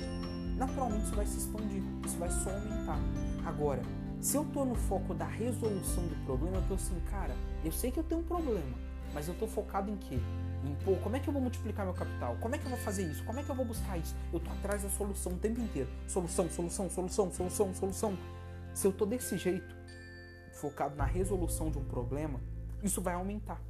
naturalmente 0.57 1.05
isso 1.05 1.15
vai 1.15 1.25
se 1.25 1.37
expandir, 1.37 1.83
isso 2.05 2.17
vai 2.17 2.29
só 2.29 2.51
aumentar. 2.51 2.99
Agora, 3.45 3.81
se 4.19 4.35
eu 4.35 4.43
estou 4.43 4.65
no 4.65 4.75
foco 4.75 5.13
da 5.13 5.25
resolução 5.25 6.05
do 6.07 6.15
problema, 6.25 6.57
eu 6.57 6.61
estou 6.61 6.75
assim, 6.75 6.99
cara, 7.11 7.35
eu 7.63 7.71
sei 7.71 7.91
que 7.91 7.99
eu 7.99 8.03
tenho 8.03 8.21
um 8.21 8.23
problema, 8.23 8.77
mas 9.13 9.27
eu 9.27 9.33
estou 9.33 9.47
focado 9.47 9.91
em 9.91 9.97
quê? 9.97 10.19
Em, 10.65 10.75
pô, 10.83 10.95
como 11.03 11.15
é 11.15 11.19
que 11.19 11.27
eu 11.27 11.33
vou 11.33 11.41
multiplicar 11.41 11.85
meu 11.85 11.93
capital? 11.93 12.35
Como 12.39 12.55
é 12.55 12.57
que 12.57 12.65
eu 12.65 12.69
vou 12.69 12.79
fazer 12.79 13.03
isso? 13.03 13.23
Como 13.25 13.39
é 13.39 13.43
que 13.43 13.49
eu 13.49 13.55
vou 13.55 13.65
buscar 13.65 13.97
isso? 13.97 14.15
Eu 14.33 14.39
estou 14.39 14.51
atrás 14.53 14.83
da 14.83 14.89
solução 14.89 15.33
o 15.33 15.37
tempo 15.37 15.61
inteiro. 15.61 15.89
Solução, 16.07 16.49
solução, 16.49 16.89
solução, 16.89 17.31
solução, 17.31 17.73
solução. 17.73 18.17
Se 18.73 18.87
eu 18.87 18.91
estou 18.91 19.07
desse 19.07 19.37
jeito, 19.37 19.75
focado 20.53 20.95
na 20.95 21.05
resolução 21.05 21.69
de 21.69 21.77
um 21.77 21.85
problema, 21.85 22.39
isso 22.83 23.01
vai 23.01 23.13
aumentar. 23.13 23.61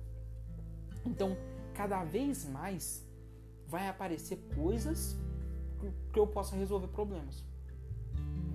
Então, 1.05 1.37
cada 1.73 2.03
vez 2.03 2.45
mais 2.45 3.05
vai 3.67 3.87
aparecer 3.87 4.37
coisas 4.55 5.17
que 6.11 6.19
eu 6.19 6.25
possa 6.25 6.55
resolver 6.55 6.87
problemas. 6.87 7.43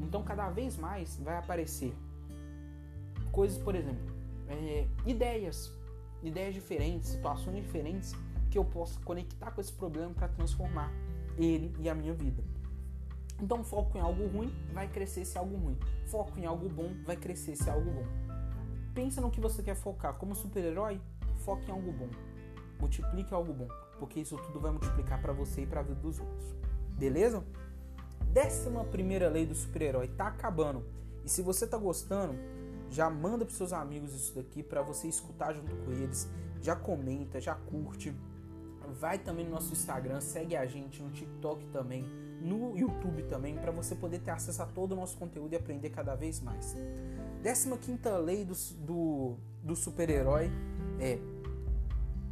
Então, 0.03 0.23
cada 0.23 0.51
vez 0.51 0.77
mais 0.77 1.17
vai 1.17 1.37
aparecer 1.37 1.95
coisas, 3.31 3.57
por 3.59 3.75
exemplo, 3.75 4.05
é, 4.49 4.87
ideias, 5.07 5.73
ideias 6.23 6.55
diferentes, 6.55 7.09
situações 7.11 7.57
diferentes 7.57 8.15
que 8.51 8.59
eu 8.59 8.65
possa 8.65 9.01
conectar 9.01 9.51
com 9.51 9.61
esse 9.61 9.73
problema 9.73 10.12
para 10.12 10.29
transformar 10.29 10.93
ele 11.38 11.75
e 11.79 11.88
a 11.88 11.95
minha 11.95 12.12
vida. 12.12 12.43
Então, 13.41 13.65
foco 13.65 13.97
em 13.97 14.01
algo 14.01 14.27
ruim 14.29 14.55
vai 14.73 14.87
crescer 14.87 15.25
se 15.25 15.38
algo 15.38 15.57
ruim. 15.57 15.79
Foco 16.07 16.38
em 16.38 16.45
algo 16.45 16.69
bom 16.69 16.93
vai 17.05 17.17
crescer 17.17 17.57
se 17.57 17.69
algo 17.71 17.91
bom. 17.91 18.07
Pensa 18.95 19.21
no 19.21 19.31
que 19.31 19.41
você 19.41 19.62
quer 19.62 19.75
focar. 19.75 20.15
Como 20.15 20.35
super-herói, 20.35 21.01
foque 21.38 21.69
em 21.69 21.73
algo 21.73 21.91
bom. 21.93 22.09
Multiplique 22.79 23.33
algo 23.33 23.53
bom, 23.53 23.69
porque 23.99 24.21
isso 24.21 24.37
tudo 24.37 24.61
vai 24.61 24.71
multiplicar 24.71 25.21
para 25.21 25.33
você 25.33 25.62
e 25.62 25.67
para 25.67 25.81
a 25.81 25.83
vida 25.83 26.01
dos 26.01 26.21
outros. 26.21 26.55
Beleza? 26.99 27.43
Décima 28.33 28.83
primeira 28.85 29.29
lei 29.29 29.45
do 29.45 29.55
super-herói 29.55 30.09
tá 30.09 30.29
acabando. 30.29 30.83
E 31.23 31.29
se 31.29 31.42
você 31.42 31.66
tá 31.66 31.77
gostando, 31.77 32.35
já 32.88 33.11
manda 33.11 33.45
pros 33.45 33.59
seus 33.59 33.75
amigos 33.75 34.14
isso 34.14 34.35
daqui 34.35 34.62
para 34.62 34.81
você 34.81 35.07
escutar 35.07 35.53
junto 35.53 35.77
com 35.77 35.92
eles. 35.92 36.31
Já 36.61 36.75
comenta, 36.75 37.38
já 37.40 37.55
curte. 37.55 38.14
Vai 38.99 39.18
também 39.18 39.45
no 39.45 39.53
nosso 39.53 39.73
Instagram, 39.73 40.21
segue 40.21 40.57
a 40.57 40.66
gente 40.66 41.03
no 41.03 41.11
TikTok 41.11 41.66
também, 41.66 42.05
no 42.40 42.77
YouTube 42.77 43.23
também, 43.25 43.57
para 43.57 43.71
você 43.71 43.95
poder 43.95 44.18
ter 44.18 44.31
acesso 44.31 44.62
a 44.62 44.66
todo 44.66 44.92
o 44.92 44.97
nosso 44.97 45.16
conteúdo 45.16 45.53
e 45.53 45.57
aprender 45.57 45.90
cada 45.90 46.14
vez 46.14 46.40
mais. 46.40 46.75
Décima 47.42 47.77
quinta 47.77 48.16
lei 48.16 48.45
do, 48.45 48.55
do, 48.81 49.37
do 49.62 49.77
super-herói 49.77 50.51
é 50.99 51.18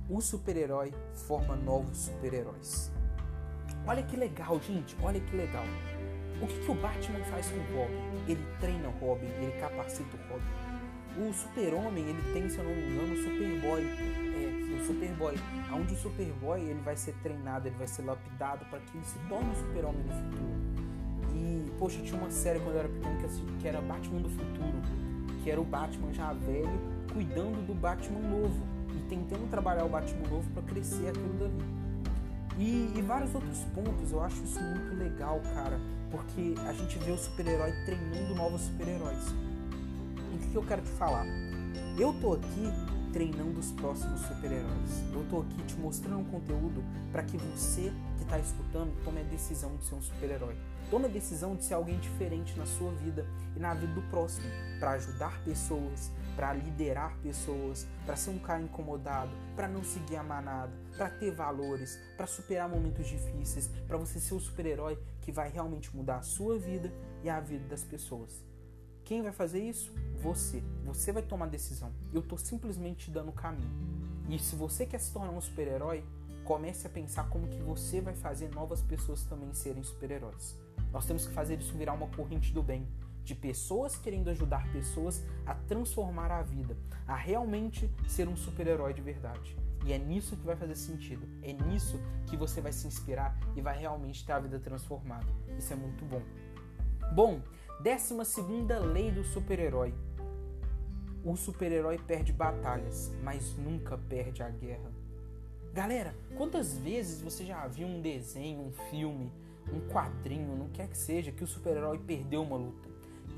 o 0.08 0.20
super-herói 0.20 0.92
forma 1.14 1.56
novos 1.56 1.96
super-heróis. 1.98 2.90
Olha 3.86 4.02
que 4.02 4.16
legal, 4.16 4.60
gente, 4.60 4.96
olha 5.02 5.20
que 5.20 5.34
legal. 5.34 5.64
O 6.40 6.46
que, 6.46 6.58
que 6.58 6.70
o 6.70 6.74
Batman 6.74 7.22
faz 7.24 7.48
com 7.48 7.58
o 7.58 7.76
Robin? 7.76 7.94
Ele 8.26 8.46
treina 8.58 8.88
o 8.88 8.92
Robin, 8.92 9.26
ele 9.26 9.52
capacita 9.60 10.16
o 10.16 10.32
Robin. 10.32 11.28
O 11.28 11.34
Super-Homem, 11.34 12.04
ele 12.08 12.32
tem, 12.32 12.48
se 12.48 12.58
eu 12.58 12.64
não 12.64 12.74
me 12.74 12.82
engano, 12.82 13.12
o 13.12 13.16
Superboy. 13.16 13.82
É, 13.82 14.80
o 14.80 14.86
Superboy. 14.86 15.34
Onde 15.72 15.94
o 15.94 15.96
Superboy 15.96 16.60
ele 16.60 16.80
vai 16.80 16.96
ser 16.96 17.14
treinado, 17.22 17.68
ele 17.68 17.76
vai 17.76 17.86
ser 17.86 18.02
lapidado 18.02 18.64
para 18.66 18.78
que 18.78 18.96
ele 18.96 19.04
se 19.04 19.18
torne 19.28 19.50
o 19.50 19.56
Super-Homem 19.56 20.02
no 20.02 20.12
futuro. 20.12 20.80
E, 21.34 21.70
poxa, 21.78 22.00
tinha 22.00 22.18
uma 22.18 22.30
série 22.30 22.58
quando 22.60 22.74
eu 22.74 22.80
era 22.80 22.88
pequeno 22.88 23.18
que, 23.58 23.68
era 23.68 23.80
Batman 23.80 24.20
do 24.20 24.30
Futuro. 24.30 24.80
Que 25.42 25.50
era 25.50 25.60
o 25.60 25.64
Batman 25.64 26.12
já 26.12 26.32
velho, 26.32 26.80
cuidando 27.12 27.66
do 27.66 27.74
Batman 27.74 28.20
novo. 28.20 28.62
E 28.94 29.08
tentando 29.08 29.48
trabalhar 29.50 29.84
o 29.84 29.88
Batman 29.88 30.28
novo 30.28 30.48
para 30.50 30.62
crescer 30.62 31.08
aquilo 31.08 31.34
dali. 31.38 31.79
E, 32.60 32.92
e, 32.94 33.00
vários 33.00 33.34
outros 33.34 33.60
pontos, 33.74 34.12
eu 34.12 34.20
acho 34.22 34.44
isso 34.44 34.60
muito 34.60 34.94
legal, 34.94 35.40
cara, 35.54 35.80
porque 36.10 36.54
a 36.68 36.74
gente 36.74 36.98
vê 36.98 37.10
o 37.10 37.16
super-herói 37.16 37.72
treinando 37.86 38.34
novos 38.34 38.60
super-heróis. 38.60 39.24
E 40.30 40.36
o 40.36 40.38
que, 40.38 40.50
que 40.50 40.56
eu 40.56 40.62
quero 40.64 40.82
te 40.82 40.90
falar? 40.90 41.24
Eu 41.98 42.12
tô 42.20 42.34
aqui 42.34 42.70
treinando 43.14 43.58
os 43.58 43.72
próximos 43.72 44.20
super-heróis. 44.20 45.02
Eu 45.10 45.24
tô 45.30 45.40
aqui 45.40 45.62
te 45.62 45.74
mostrando 45.76 46.18
um 46.18 46.24
conteúdo 46.24 46.84
para 47.10 47.22
que 47.22 47.38
você 47.38 47.90
que 48.18 48.24
está 48.24 48.38
escutando 48.38 48.92
tome 49.04 49.20
a 49.20 49.24
decisão 49.24 49.74
de 49.76 49.84
ser 49.86 49.94
um 49.94 50.02
super-herói. 50.02 50.54
Tome 50.90 51.06
a 51.06 51.08
decisão 51.08 51.56
de 51.56 51.64
ser 51.64 51.72
alguém 51.72 51.98
diferente 51.98 52.58
na 52.58 52.66
sua 52.66 52.92
vida 52.92 53.26
e 53.56 53.58
na 53.58 53.72
vida 53.72 53.94
do 53.94 54.02
próximo, 54.10 54.46
para 54.78 54.90
ajudar 54.92 55.42
pessoas, 55.44 56.12
para 56.36 56.52
liderar 56.52 57.16
pessoas, 57.22 57.86
para 58.04 58.16
ser 58.16 58.30
um 58.30 58.38
cara 58.38 58.62
incomodado, 58.62 59.30
para 59.54 59.68
não 59.68 59.82
seguir 59.82 60.16
a 60.16 60.22
manada, 60.22 60.72
para 60.96 61.10
ter 61.10 61.30
valores, 61.30 61.98
para 62.16 62.26
superar 62.26 62.68
momentos 62.68 63.06
difíceis, 63.06 63.68
para 63.86 63.96
você 63.96 64.18
ser 64.20 64.34
o 64.34 64.40
super-herói 64.40 64.98
que 65.20 65.32
vai 65.32 65.50
realmente 65.50 65.94
mudar 65.94 66.16
a 66.16 66.22
sua 66.22 66.58
vida 66.58 66.92
e 67.22 67.28
a 67.30 67.40
vida 67.40 67.66
das 67.68 67.84
pessoas. 67.84 68.44
Quem 69.04 69.22
vai 69.22 69.32
fazer 69.32 69.60
isso? 69.60 69.92
Você. 70.22 70.62
Você 70.84 71.10
vai 71.10 71.22
tomar 71.22 71.46
a 71.46 71.48
decisão. 71.48 71.92
Eu 72.12 72.20
estou 72.20 72.38
simplesmente 72.38 73.06
te 73.06 73.10
dando 73.10 73.30
o 73.30 73.32
caminho. 73.32 73.70
E 74.28 74.38
se 74.38 74.54
você 74.54 74.86
quer 74.86 75.00
se 75.00 75.12
tornar 75.12 75.32
um 75.32 75.40
super-herói, 75.40 76.04
comece 76.44 76.86
a 76.86 76.90
pensar 76.90 77.28
como 77.28 77.48
que 77.48 77.60
você 77.60 78.00
vai 78.00 78.14
fazer 78.14 78.48
novas 78.54 78.80
pessoas 78.80 79.24
também 79.24 79.52
serem 79.52 79.82
super-heróis. 79.82 80.56
Nós 80.92 81.06
temos 81.06 81.26
que 81.26 81.32
fazer 81.32 81.58
isso 81.58 81.76
virar 81.76 81.92
uma 81.92 82.08
corrente 82.08 82.52
do 82.52 82.62
bem, 82.62 82.86
de 83.30 83.34
pessoas 83.36 83.96
querendo 83.96 84.28
ajudar 84.28 84.70
pessoas 84.72 85.24
a 85.46 85.54
transformar 85.54 86.32
a 86.32 86.42
vida, 86.42 86.76
a 87.06 87.14
realmente 87.14 87.88
ser 88.08 88.26
um 88.26 88.36
super-herói 88.36 88.92
de 88.92 89.00
verdade. 89.00 89.56
E 89.84 89.92
é 89.92 89.98
nisso 89.98 90.36
que 90.36 90.44
vai 90.44 90.56
fazer 90.56 90.74
sentido. 90.74 91.28
É 91.40 91.52
nisso 91.52 92.00
que 92.26 92.36
você 92.36 92.60
vai 92.60 92.72
se 92.72 92.88
inspirar 92.88 93.38
e 93.54 93.60
vai 93.60 93.78
realmente 93.78 94.26
ter 94.26 94.32
a 94.32 94.40
vida 94.40 94.58
transformada. 94.58 95.26
Isso 95.56 95.72
é 95.72 95.76
muito 95.76 96.04
bom. 96.04 96.20
Bom, 97.14 97.40
décima 97.80 98.24
segunda 98.24 98.80
lei 98.80 99.12
do 99.12 99.22
super-herói. 99.22 99.94
O 101.24 101.36
super-herói 101.36 101.98
perde 101.98 102.32
batalhas, 102.32 103.12
mas 103.22 103.56
nunca 103.56 103.96
perde 103.96 104.42
a 104.42 104.50
guerra. 104.50 104.90
Galera, 105.72 106.16
quantas 106.36 106.76
vezes 106.78 107.20
você 107.22 107.46
já 107.46 107.64
viu 107.68 107.86
um 107.86 108.00
desenho, 108.00 108.60
um 108.60 108.72
filme, 108.90 109.32
um 109.72 109.80
quadrinho, 109.88 110.56
não 110.56 110.68
quer 110.70 110.88
que 110.88 110.98
seja, 110.98 111.30
que 111.30 111.44
o 111.44 111.46
super-herói 111.46 111.98
perdeu 111.98 112.42
uma 112.42 112.56
luta? 112.56 112.89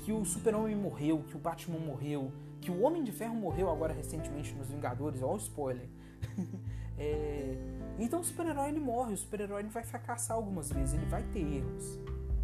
Que 0.03 0.11
o 0.11 0.25
super-homem 0.25 0.75
morreu, 0.75 1.23
que 1.29 1.35
o 1.35 1.39
Batman 1.39 1.79
morreu, 1.79 2.31
que 2.59 2.69
o 2.69 2.81
Homem 2.81 3.03
de 3.03 3.11
Ferro 3.11 3.35
morreu 3.35 3.69
agora 3.69 3.93
recentemente 3.93 4.53
nos 4.53 4.67
Vingadores, 4.67 5.23
ó 5.23 5.35
spoiler. 5.37 5.87
é... 6.99 7.57
Então 7.97 8.19
o 8.19 8.23
super-herói 8.23 8.69
ele 8.69 8.81
morre, 8.81 9.13
o 9.13 9.17
super-herói 9.17 9.63
vai 9.63 9.83
fracassar 9.83 10.35
algumas 10.35 10.69
vezes, 10.69 10.93
ele 10.93 11.05
vai 11.05 11.23
ter 11.31 11.39
erros. 11.39 11.99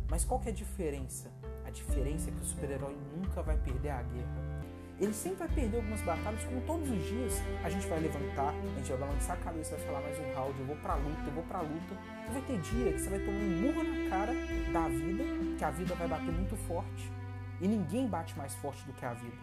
Mas 0.09 0.23
qual 0.23 0.39
que 0.39 0.47
é 0.47 0.51
a 0.51 0.55
diferença? 0.55 1.29
A 1.65 1.69
diferença 1.69 2.29
é 2.29 2.33
que 2.33 2.41
o 2.41 2.45
super-herói 2.45 2.95
nunca 3.17 3.41
vai 3.41 3.57
perder 3.57 3.89
a 3.89 4.03
guerra. 4.03 4.49
Ele 4.97 5.13
sempre 5.13 5.39
vai 5.39 5.49
perder 5.49 5.77
algumas 5.77 6.01
batalhas, 6.01 6.43
como 6.45 6.61
todos 6.61 6.89
os 6.89 7.03
dias 7.07 7.33
a 7.63 7.69
gente 7.69 7.87
vai 7.87 7.99
levantar, 7.99 8.53
a 8.53 8.77
gente 8.77 8.89
vai 8.89 8.99
balançar 8.99 9.37
a 9.37 9.39
cabeça, 9.39 9.75
vai 9.75 9.85
falar 9.85 10.01
mais 10.01 10.17
um 10.17 10.33
round, 10.33 10.59
eu 10.59 10.65
vou 10.65 10.75
pra 10.77 10.95
luta, 10.95 11.23
eu 11.25 11.33
vou 11.33 11.43
pra 11.43 11.61
luta. 11.61 11.95
E 12.29 12.31
vai 12.31 12.41
ter 12.41 12.59
dia 12.59 12.93
que 12.93 12.99
você 12.99 13.09
vai 13.09 13.19
tomar 13.19 13.37
um 13.37 13.61
murro 13.61 13.83
na 13.83 14.09
cara 14.09 14.33
da 14.71 14.87
vida, 14.87 15.23
que 15.57 15.63
a 15.63 15.71
vida 15.71 15.95
vai 15.95 16.07
bater 16.07 16.31
muito 16.31 16.55
forte. 16.55 17.18
E 17.61 17.67
ninguém 17.67 18.07
bate 18.07 18.37
mais 18.37 18.55
forte 18.55 18.85
do 18.85 18.93
que 18.93 19.05
a 19.05 19.13
vida. 19.13 19.37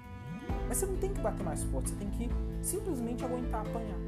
Mas 0.69 0.79
você 0.79 0.87
não 0.87 0.97
tem 0.97 1.13
que 1.13 1.21
bater 1.21 1.45
mais 1.45 1.63
forte, 1.65 1.91
você 1.91 1.97
tem 1.97 2.11
que 2.11 2.31
simplesmente 2.63 3.25
aguentar 3.25 3.61
apanhar. 3.63 3.99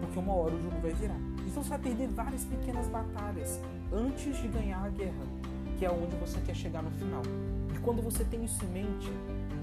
Porque 0.00 0.18
uma 0.18 0.34
hora 0.34 0.54
o 0.54 0.62
jogo 0.62 0.78
vai 0.80 0.92
virar. 0.92 1.18
Então 1.46 1.62
você 1.62 1.70
vai 1.70 1.78
perder 1.78 2.08
várias 2.08 2.44
pequenas 2.44 2.86
batalhas 2.88 3.60
antes 3.92 4.36
de 4.40 4.48
ganhar 4.48 4.84
a 4.84 4.88
guerra, 4.88 5.24
que 5.78 5.84
é 5.84 5.90
onde 5.90 6.16
você 6.16 6.40
quer 6.40 6.54
chegar 6.54 6.82
no 6.82 6.90
final. 6.92 7.22
E 7.74 7.78
quando 7.80 8.02
você 8.02 8.24
tem 8.24 8.44
isso 8.44 8.64
em 8.64 8.68
mente, 8.68 9.10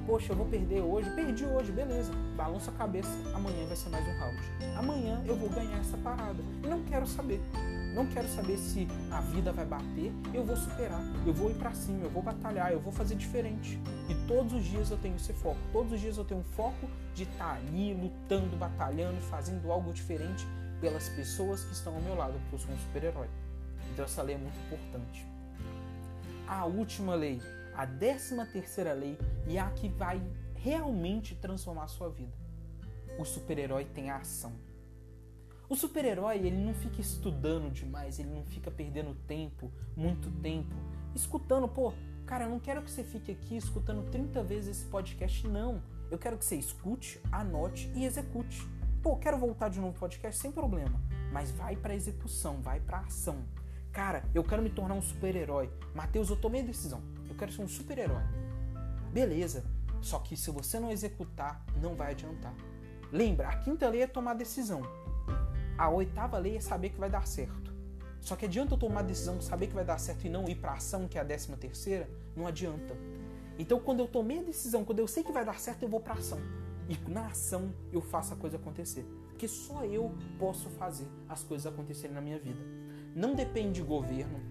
poxa, 0.05 0.33
eu 0.33 0.35
vou 0.35 0.45
perder 0.45 0.81
hoje, 0.81 1.09
perdi 1.11 1.45
hoje, 1.45 1.71
beleza. 1.71 2.11
Balança 2.35 2.71
a 2.71 2.73
cabeça, 2.73 3.09
amanhã 3.33 3.65
vai 3.67 3.75
ser 3.75 3.89
mais 3.89 4.05
um 4.07 4.19
round. 4.19 4.37
Amanhã 4.77 5.23
eu 5.25 5.35
vou 5.35 5.49
ganhar 5.49 5.77
essa 5.79 5.97
parada. 5.97 6.41
E 6.63 6.67
não 6.67 6.83
quero 6.83 7.05
saber. 7.07 7.41
Não 7.95 8.05
quero 8.07 8.27
saber 8.27 8.57
se 8.57 8.85
a 9.09 9.21
vida 9.21 9.53
vai 9.53 9.65
bater, 9.65 10.11
eu 10.33 10.43
vou 10.43 10.57
superar, 10.57 11.01
eu 11.25 11.33
vou 11.33 11.49
ir 11.49 11.53
para 11.53 11.73
cima, 11.73 12.03
eu 12.03 12.09
vou 12.09 12.21
batalhar, 12.21 12.73
eu 12.73 12.79
vou 12.81 12.91
fazer 12.91 13.15
diferente. 13.15 13.79
E 14.09 14.27
todos 14.27 14.51
os 14.51 14.65
dias 14.65 14.91
eu 14.91 14.97
tenho 14.97 15.15
esse 15.15 15.31
foco. 15.31 15.57
Todos 15.71 15.93
os 15.93 16.01
dias 16.01 16.17
eu 16.17 16.25
tenho 16.25 16.41
um 16.41 16.43
foco 16.43 16.89
de 17.13 17.23
estar 17.23 17.37
tá 17.37 17.53
ali 17.53 17.93
lutando, 17.93 18.57
batalhando, 18.57 19.21
fazendo 19.21 19.71
algo 19.71 19.93
diferente 19.93 20.45
pelas 20.81 21.07
pessoas 21.07 21.63
que 21.63 21.71
estão 21.71 21.95
ao 21.95 22.01
meu 22.01 22.15
lado, 22.15 22.33
porque 22.33 22.55
eu 22.55 22.59
sou 22.59 22.75
um 22.75 22.77
super-herói. 22.79 23.29
Então 23.93 24.03
essa 24.03 24.21
lei 24.21 24.35
é 24.35 24.39
muito 24.39 24.59
importante. 24.65 25.25
A 26.45 26.65
última 26.65 27.15
lei, 27.15 27.41
a 27.73 27.85
décima 27.85 28.45
terceira 28.45 28.91
lei 28.91 29.17
e 29.47 29.57
a 29.57 29.69
que 29.69 29.87
vai 29.87 30.21
realmente 30.55 31.33
transformar 31.33 31.85
a 31.85 31.87
sua 31.87 32.09
vida. 32.09 32.33
O 33.17 33.23
super-herói 33.23 33.85
tem 33.85 34.09
a 34.09 34.17
ação. 34.17 34.51
O 35.67 35.75
super-herói, 35.75 36.37
ele 36.37 36.57
não 36.57 36.73
fica 36.73 37.01
estudando 37.01 37.71
demais, 37.71 38.19
ele 38.19 38.29
não 38.29 38.43
fica 38.45 38.69
perdendo 38.69 39.15
tempo, 39.27 39.71
muito 39.95 40.29
tempo, 40.41 40.75
escutando, 41.15 41.67
pô, 41.67 41.91
cara, 42.25 42.45
eu 42.45 42.49
não 42.49 42.59
quero 42.59 42.83
que 42.83 42.91
você 42.91 43.03
fique 43.03 43.31
aqui 43.31 43.57
escutando 43.57 44.09
30 44.11 44.43
vezes 44.43 44.77
esse 44.77 44.85
podcast, 44.85 45.47
não. 45.47 45.81
Eu 46.11 46.19
quero 46.19 46.37
que 46.37 46.45
você 46.45 46.55
escute, 46.55 47.19
anote 47.31 47.91
e 47.95 48.05
execute. 48.05 48.61
Pô, 49.01 49.15
quero 49.17 49.39
voltar 49.39 49.69
de 49.69 49.79
novo 49.79 49.93
no 49.93 49.99
podcast 49.99 50.39
sem 50.39 50.51
problema, 50.51 51.01
mas 51.31 51.49
vai 51.51 51.75
para 51.75 51.95
execução, 51.95 52.61
vai 52.61 52.79
para 52.79 52.99
ação. 52.99 53.43
Cara, 53.91 54.23
eu 54.35 54.43
quero 54.43 54.61
me 54.61 54.69
tornar 54.69 54.93
um 54.93 55.01
super-herói. 55.01 55.71
Mateus, 55.95 56.29
eu 56.29 56.35
tomei 56.35 56.61
a 56.61 56.65
decisão. 56.65 57.01
Eu 57.29 57.35
quero 57.35 57.51
ser 57.51 57.61
um 57.61 57.67
super-herói. 57.67 58.23
Beleza. 59.11 59.63
Só 60.01 60.19
que 60.19 60.35
se 60.35 60.51
você 60.51 60.79
não 60.79 60.91
executar, 60.91 61.65
não 61.81 61.95
vai 61.95 62.11
adiantar. 62.11 62.53
Lembra, 63.11 63.47
a 63.47 63.57
quinta 63.57 63.89
lei 63.89 64.01
é 64.01 64.07
tomar 64.07 64.33
decisão. 64.33 64.81
A 65.77 65.89
oitava 65.89 66.37
lei 66.37 66.57
é 66.57 66.61
saber 66.61 66.89
que 66.89 66.99
vai 66.99 67.09
dar 67.09 67.27
certo. 67.27 67.73
Só 68.21 68.35
que 68.35 68.45
adianta 68.45 68.73
eu 68.73 68.77
tomar 68.77 69.01
a 69.01 69.03
decisão 69.03 69.37
de 69.37 69.43
saber 69.43 69.67
que 69.67 69.73
vai 69.73 69.85
dar 69.85 69.99
certo 69.99 70.25
e 70.25 70.29
não 70.29 70.47
ir 70.47 70.55
para 70.55 70.73
ação, 70.73 71.07
que 71.07 71.17
é 71.17 71.21
a 71.21 71.23
décima 71.23 71.57
terceira? 71.57 72.09
Não 72.35 72.47
adianta. 72.47 72.95
Então, 73.59 73.79
quando 73.79 73.99
eu 73.99 74.07
tomei 74.07 74.39
a 74.39 74.43
decisão, 74.43 74.83
quando 74.83 74.99
eu 74.99 75.07
sei 75.07 75.23
que 75.23 75.31
vai 75.31 75.45
dar 75.45 75.59
certo, 75.59 75.83
eu 75.83 75.89
vou 75.89 75.99
para 75.99 76.15
ação. 76.15 76.39
E 76.87 76.97
na 77.09 77.27
ação 77.27 77.73
eu 77.91 78.01
faço 78.01 78.33
a 78.33 78.37
coisa 78.37 78.57
acontecer. 78.57 79.05
Porque 79.29 79.47
só 79.47 79.83
eu 79.83 80.13
posso 80.39 80.69
fazer 80.71 81.07
as 81.27 81.43
coisas 81.43 81.67
acontecerem 81.67 82.15
na 82.15 82.21
minha 82.21 82.39
vida. 82.39 82.59
Não 83.13 83.35
depende 83.35 83.73
de 83.73 83.81
governo, 83.81 84.41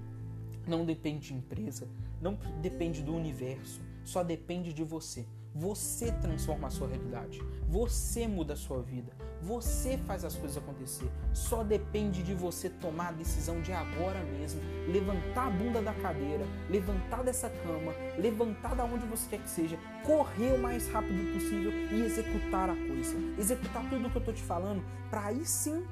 não 0.66 0.84
depende 0.84 1.28
de 1.28 1.34
empresa, 1.34 1.88
não 2.20 2.38
depende 2.60 3.02
do 3.02 3.14
universo, 3.14 3.80
só 4.04 4.22
depende 4.22 4.72
de 4.72 4.84
você. 4.84 5.26
Você 5.54 6.10
transforma 6.10 6.66
a 6.66 6.70
sua 6.70 6.88
realidade. 6.88 7.40
Você 7.68 8.26
muda 8.26 8.54
a 8.54 8.56
sua 8.56 8.82
vida. 8.82 9.12
Você 9.40 9.96
faz 9.98 10.24
as 10.24 10.34
coisas 10.34 10.56
acontecer. 10.56 11.08
Só 11.32 11.62
depende 11.62 12.24
de 12.24 12.34
você 12.34 12.68
tomar 12.68 13.10
a 13.10 13.12
decisão 13.12 13.60
de 13.60 13.72
agora 13.72 14.18
mesmo, 14.24 14.60
levantar 14.88 15.46
a 15.46 15.50
bunda 15.50 15.80
da 15.80 15.94
cadeira, 15.94 16.44
levantar 16.68 17.22
dessa 17.22 17.48
cama, 17.48 17.92
levantar 18.18 18.74
da 18.74 18.84
onde 18.84 19.06
você 19.06 19.28
quer 19.28 19.42
que 19.42 19.48
seja, 19.48 19.78
correr 20.04 20.54
o 20.54 20.58
mais 20.58 20.88
rápido 20.88 21.32
possível 21.32 21.70
e 21.70 22.02
executar 22.02 22.68
a 22.68 22.74
coisa. 22.74 23.16
Executar 23.38 23.88
tudo 23.88 24.08
o 24.08 24.10
que 24.10 24.16
eu 24.16 24.24
tô 24.24 24.32
te 24.32 24.42
falando 24.42 24.84
para 25.08 25.26
aí 25.26 25.46
sim 25.46 25.86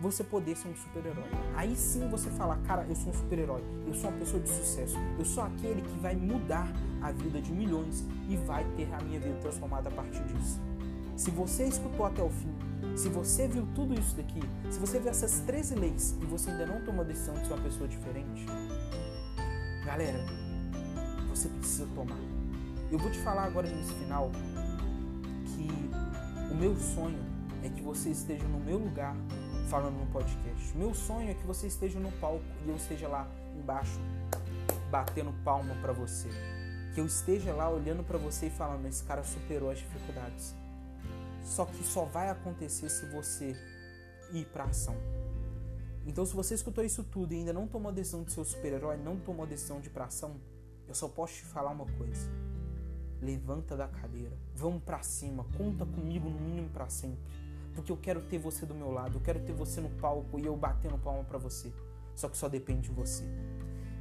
você 0.00 0.22
poder 0.22 0.56
ser 0.56 0.68
um 0.68 0.76
super-herói. 0.76 1.24
Aí 1.56 1.74
sim 1.74 2.08
você 2.08 2.30
fala, 2.30 2.56
cara, 2.58 2.86
eu 2.88 2.94
sou 2.94 3.10
um 3.10 3.14
super-herói, 3.14 3.62
eu 3.86 3.94
sou 3.94 4.10
uma 4.10 4.18
pessoa 4.18 4.40
de 4.40 4.48
sucesso, 4.48 4.96
eu 5.18 5.24
sou 5.24 5.42
aquele 5.42 5.82
que 5.82 5.98
vai 5.98 6.14
mudar 6.14 6.68
a 7.02 7.10
vida 7.10 7.40
de 7.40 7.52
milhões 7.52 8.04
e 8.28 8.36
vai 8.36 8.64
ter 8.76 8.92
a 8.94 9.02
minha 9.02 9.18
vida 9.18 9.36
transformada 9.40 9.88
a 9.88 9.92
partir 9.92 10.22
disso. 10.24 10.60
Se 11.16 11.30
você 11.30 11.64
escutou 11.64 12.06
até 12.06 12.22
o 12.22 12.30
fim, 12.30 12.54
se 12.96 13.08
você 13.08 13.48
viu 13.48 13.66
tudo 13.74 13.98
isso 13.98 14.14
daqui, 14.16 14.40
se 14.70 14.78
você 14.78 15.00
viu 15.00 15.10
essas 15.10 15.40
13 15.40 15.74
leis 15.74 16.16
e 16.22 16.24
você 16.26 16.50
ainda 16.50 16.66
não 16.66 16.80
tomou 16.84 17.02
a 17.02 17.04
decisão 17.04 17.34
de 17.34 17.46
ser 17.46 17.54
uma 17.54 17.62
pessoa 17.62 17.88
diferente, 17.88 18.46
galera, 19.84 20.24
você 21.28 21.48
precisa 21.48 21.86
tomar. 21.94 22.18
Eu 22.90 22.98
vou 22.98 23.10
te 23.10 23.18
falar 23.18 23.44
agora 23.44 23.68
nesse 23.68 23.92
final 23.94 24.30
que 25.46 25.68
o 26.52 26.54
meu 26.54 26.76
sonho 26.76 27.18
é 27.64 27.68
que 27.68 27.82
você 27.82 28.10
esteja 28.10 28.46
no 28.46 28.60
meu 28.60 28.78
lugar 28.78 29.16
falando 29.68 29.98
no 29.98 30.06
podcast. 30.06 30.76
Meu 30.76 30.94
sonho 30.94 31.30
é 31.30 31.34
que 31.34 31.46
você 31.46 31.66
esteja 31.66 32.00
no 32.00 32.10
palco 32.12 32.44
e 32.64 32.70
eu 32.70 32.76
esteja 32.76 33.06
lá 33.06 33.28
embaixo 33.54 34.00
batendo 34.90 35.32
palma 35.44 35.74
para 35.82 35.92
você. 35.92 36.28
Que 36.94 37.00
eu 37.00 37.06
esteja 37.06 37.52
lá 37.52 37.68
olhando 37.68 38.02
para 38.02 38.16
você 38.16 38.46
e 38.46 38.50
falando: 38.50 38.86
esse 38.86 39.04
cara 39.04 39.22
superou 39.22 39.70
as 39.70 39.78
dificuldades. 39.78 40.54
Só 41.44 41.66
que 41.66 41.84
só 41.84 42.04
vai 42.04 42.30
acontecer 42.30 42.88
se 42.88 43.06
você 43.06 43.54
ir 44.32 44.46
para 44.46 44.64
ação. 44.64 44.96
Então, 46.06 46.24
se 46.24 46.34
você 46.34 46.54
escutou 46.54 46.82
isso 46.82 47.04
tudo 47.04 47.34
e 47.34 47.36
ainda 47.36 47.52
não 47.52 47.68
tomou 47.68 47.90
a 47.90 47.94
decisão 47.94 48.22
de 48.22 48.32
ser 48.32 48.44
super-herói, 48.44 48.96
não 48.96 49.16
tomou 49.18 49.44
a 49.44 49.48
decisão 49.48 49.80
de 49.80 49.88
ir 49.88 49.90
pra 49.90 50.06
ação, 50.06 50.40
eu 50.86 50.94
só 50.94 51.06
posso 51.06 51.34
te 51.34 51.44
falar 51.44 51.70
uma 51.70 51.84
coisa. 51.84 52.26
Levanta 53.20 53.76
da 53.76 53.86
cadeira, 53.86 54.34
vamos 54.54 54.82
para 54.82 55.02
cima, 55.02 55.44
conta 55.58 55.84
comigo 55.84 56.30
no 56.30 56.40
mínimo 56.40 56.70
para 56.70 56.88
sempre 56.88 57.20
porque 57.78 57.92
eu 57.92 57.96
quero 57.96 58.20
ter 58.20 58.38
você 58.38 58.66
do 58.66 58.74
meu 58.74 58.90
lado, 58.90 59.18
eu 59.18 59.20
quero 59.20 59.38
ter 59.38 59.52
você 59.52 59.80
no 59.80 59.88
palco 59.88 60.36
e 60.40 60.44
eu 60.44 60.56
batendo 60.56 60.98
palma 60.98 61.22
para 61.22 61.38
você. 61.38 61.72
Só 62.12 62.28
que 62.28 62.36
só 62.36 62.48
depende 62.48 62.88
de 62.88 62.90
você. 62.90 63.22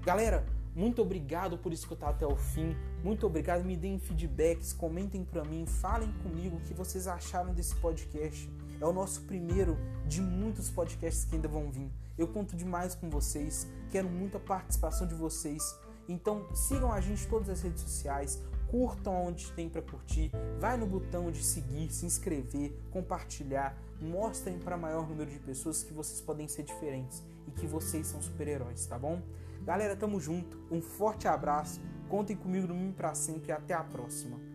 Galera, 0.02 0.44
muito 0.76 1.00
obrigado 1.00 1.60
por 1.60 1.72
escutar 1.72 2.10
até 2.10 2.26
o 2.26 2.36
fim. 2.36 2.76
Muito 3.04 3.28
obrigado, 3.28 3.64
me 3.64 3.78
deem 3.78 4.00
feedbacks, 4.00 4.74
comentem 4.74 5.24
para 5.24 5.44
mim, 5.44 5.68
falem 5.68 6.12
comigo 6.24 6.58
o 6.58 6.62
que 6.62 6.74
vocês 6.74 7.08
acharam 7.08 7.54
desse 7.54 7.76
podcast. 7.76 8.50
É 8.82 8.86
o 8.86 8.92
nosso 8.92 9.22
primeiro 9.22 9.78
de 10.08 10.22
muitos 10.22 10.72
podcasts 10.72 11.24
que 11.26 11.36
ainda 11.36 11.48
vão 11.48 11.70
vir. 11.70 11.92
Eu 12.18 12.28
conto 12.28 12.56
demais 12.56 12.96
com 12.96 13.12
vocês, 13.12 13.68
quero 13.92 14.10
muita 14.10 14.40
participação 14.40 15.06
de 15.06 15.14
vocês. 15.14 15.80
Então 16.10 16.48
sigam 16.56 16.92
a 16.92 17.00
gente 17.00 17.26
em 17.26 17.30
todas 17.30 17.50
as 17.50 17.62
redes 17.62 17.84
sociais, 17.84 18.42
curtam 18.68 19.28
onde 19.28 19.52
tem 19.54 19.70
para 19.70 19.82
curtir, 19.82 20.32
vai 20.60 20.78
no 20.78 20.86
botão 20.86 21.32
de 21.32 21.44
seguir, 21.44 21.92
se 21.92 22.06
inscrever, 22.06 22.74
compartilhar, 22.92 23.78
mostrem 24.02 24.60
para 24.60 24.78
maior 24.78 25.08
número 25.08 25.30
de 25.30 25.40
pessoas 25.40 25.84
que 25.84 25.94
vocês 25.94 26.22
podem 26.22 26.48
ser 26.48 26.64
diferentes 26.64 27.24
e 27.48 27.52
que 27.52 27.66
vocês 27.66 28.08
são 28.08 28.22
super-heróis, 28.22 28.86
tá 28.86 28.98
bom? 28.98 29.22
Galera, 29.64 29.96
tamo 29.96 30.20
junto, 30.20 30.58
um 30.72 30.82
forte 30.82 31.28
abraço, 31.28 31.82
contem 32.08 32.36
comigo 32.36 32.68
no 32.68 32.76
Mim 32.76 32.92
para 32.92 33.14
sempre 33.14 33.50
e 33.50 33.52
até 33.52 33.74
a 33.74 33.84
próxima. 33.84 34.47